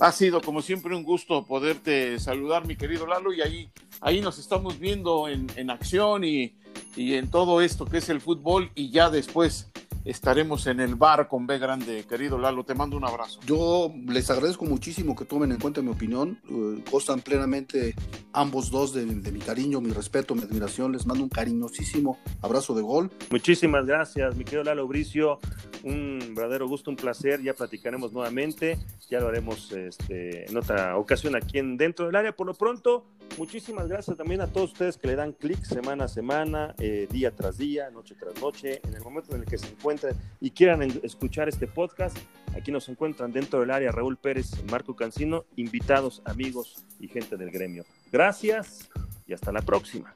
ha 0.00 0.12
sido 0.12 0.40
como 0.40 0.62
siempre 0.62 0.96
un 0.96 1.04
gusto 1.04 1.44
poderte 1.44 2.18
saludar, 2.18 2.66
mi 2.66 2.76
querido 2.76 3.06
Lalo, 3.06 3.32
y 3.32 3.42
ahí, 3.42 3.70
ahí 4.00 4.20
nos 4.20 4.38
estamos 4.38 4.78
viendo 4.78 5.28
en, 5.28 5.46
en 5.56 5.70
acción 5.70 6.24
y, 6.24 6.54
y, 6.96 7.14
en 7.14 7.30
todo 7.30 7.60
esto 7.60 7.84
que 7.84 7.98
es 7.98 8.08
el 8.08 8.20
fútbol 8.20 8.70
y 8.74 8.90
ya 8.90 9.10
después 9.10 9.70
estaremos 10.04 10.66
en 10.66 10.80
el 10.80 10.94
bar 10.94 11.28
con 11.28 11.46
B 11.46 11.58
Grande, 11.58 12.04
querido 12.08 12.38
Lalo, 12.38 12.64
te 12.64 12.74
mando 12.74 12.96
un 12.96 13.04
abrazo. 13.04 13.40
Yo 13.46 13.92
les 14.06 14.30
agradezco 14.30 14.64
muchísimo 14.64 15.14
que 15.14 15.24
tomen 15.24 15.52
en 15.52 15.58
cuenta 15.58 15.82
mi 15.82 15.90
opinión, 15.90 16.40
uh, 16.48 16.80
costan 16.90 17.20
plenamente 17.20 17.94
ambos 18.32 18.70
dos 18.70 18.94
de, 18.94 19.04
de, 19.04 19.32
mi 19.32 19.40
cariño, 19.40 19.80
mi 19.80 19.90
respeto, 19.90 20.34
mi 20.34 20.42
admiración, 20.42 20.92
les 20.92 21.06
mando 21.06 21.24
un 21.24 21.30
cariñosísimo 21.30 22.18
abrazo 22.40 22.74
de 22.74 22.82
gol. 22.82 23.10
Muchísimas 23.30 23.86
gracias, 23.86 24.34
mi 24.36 24.44
querido 24.44 24.64
Lalo 24.64 24.86
Bricio, 24.86 25.38
un 25.82 26.34
verdadero 26.34 26.68
gusto, 26.68 26.90
un 26.90 26.96
placer, 26.96 27.42
ya 27.42 27.54
platicaremos 27.54 28.12
nuevamente, 28.12 28.78
ya 29.08 29.20
lo 29.20 29.28
haremos 29.28 29.72
este, 29.72 30.48
en 30.48 30.56
otra 30.56 30.96
ocasión 30.96 31.36
aquí 31.36 31.58
en 31.58 31.76
dentro 31.76 32.06
del 32.06 32.16
área, 32.16 32.32
por 32.32 32.46
lo 32.46 32.54
pronto, 32.54 33.04
muchísimas 33.38 33.88
gracias 33.88 34.16
también 34.16 34.40
a 34.40 34.46
todos 34.46 34.72
ustedes 34.72 34.96
que 34.96 35.08
le 35.08 35.16
dan 35.16 35.32
clic 35.32 35.62
semana 35.64 36.04
a 36.04 36.08
semana, 36.08 36.74
eh, 36.78 37.06
día 37.10 37.34
tras 37.34 37.58
día, 37.58 37.90
noche 37.90 38.14
tras 38.18 38.40
noche, 38.40 38.80
en 38.84 38.94
el 38.94 39.02
momento 39.02 39.34
en 39.34 39.42
el 39.42 39.46
que 39.46 39.58
se 39.58 39.66
encuentran 39.66 39.89
y 40.40 40.50
quieran 40.50 40.82
escuchar 41.02 41.48
este 41.48 41.66
podcast, 41.66 42.16
aquí 42.56 42.70
nos 42.70 42.88
encuentran 42.88 43.32
dentro 43.32 43.60
del 43.60 43.70
área 43.70 43.92
Raúl 43.92 44.16
Pérez, 44.16 44.50
Marco 44.70 44.94
Cancino, 44.94 45.44
invitados, 45.56 46.22
amigos 46.24 46.84
y 46.98 47.08
gente 47.08 47.36
del 47.36 47.50
gremio. 47.50 47.84
Gracias 48.12 48.88
y 49.26 49.32
hasta 49.32 49.52
la 49.52 49.62
próxima. 49.62 50.14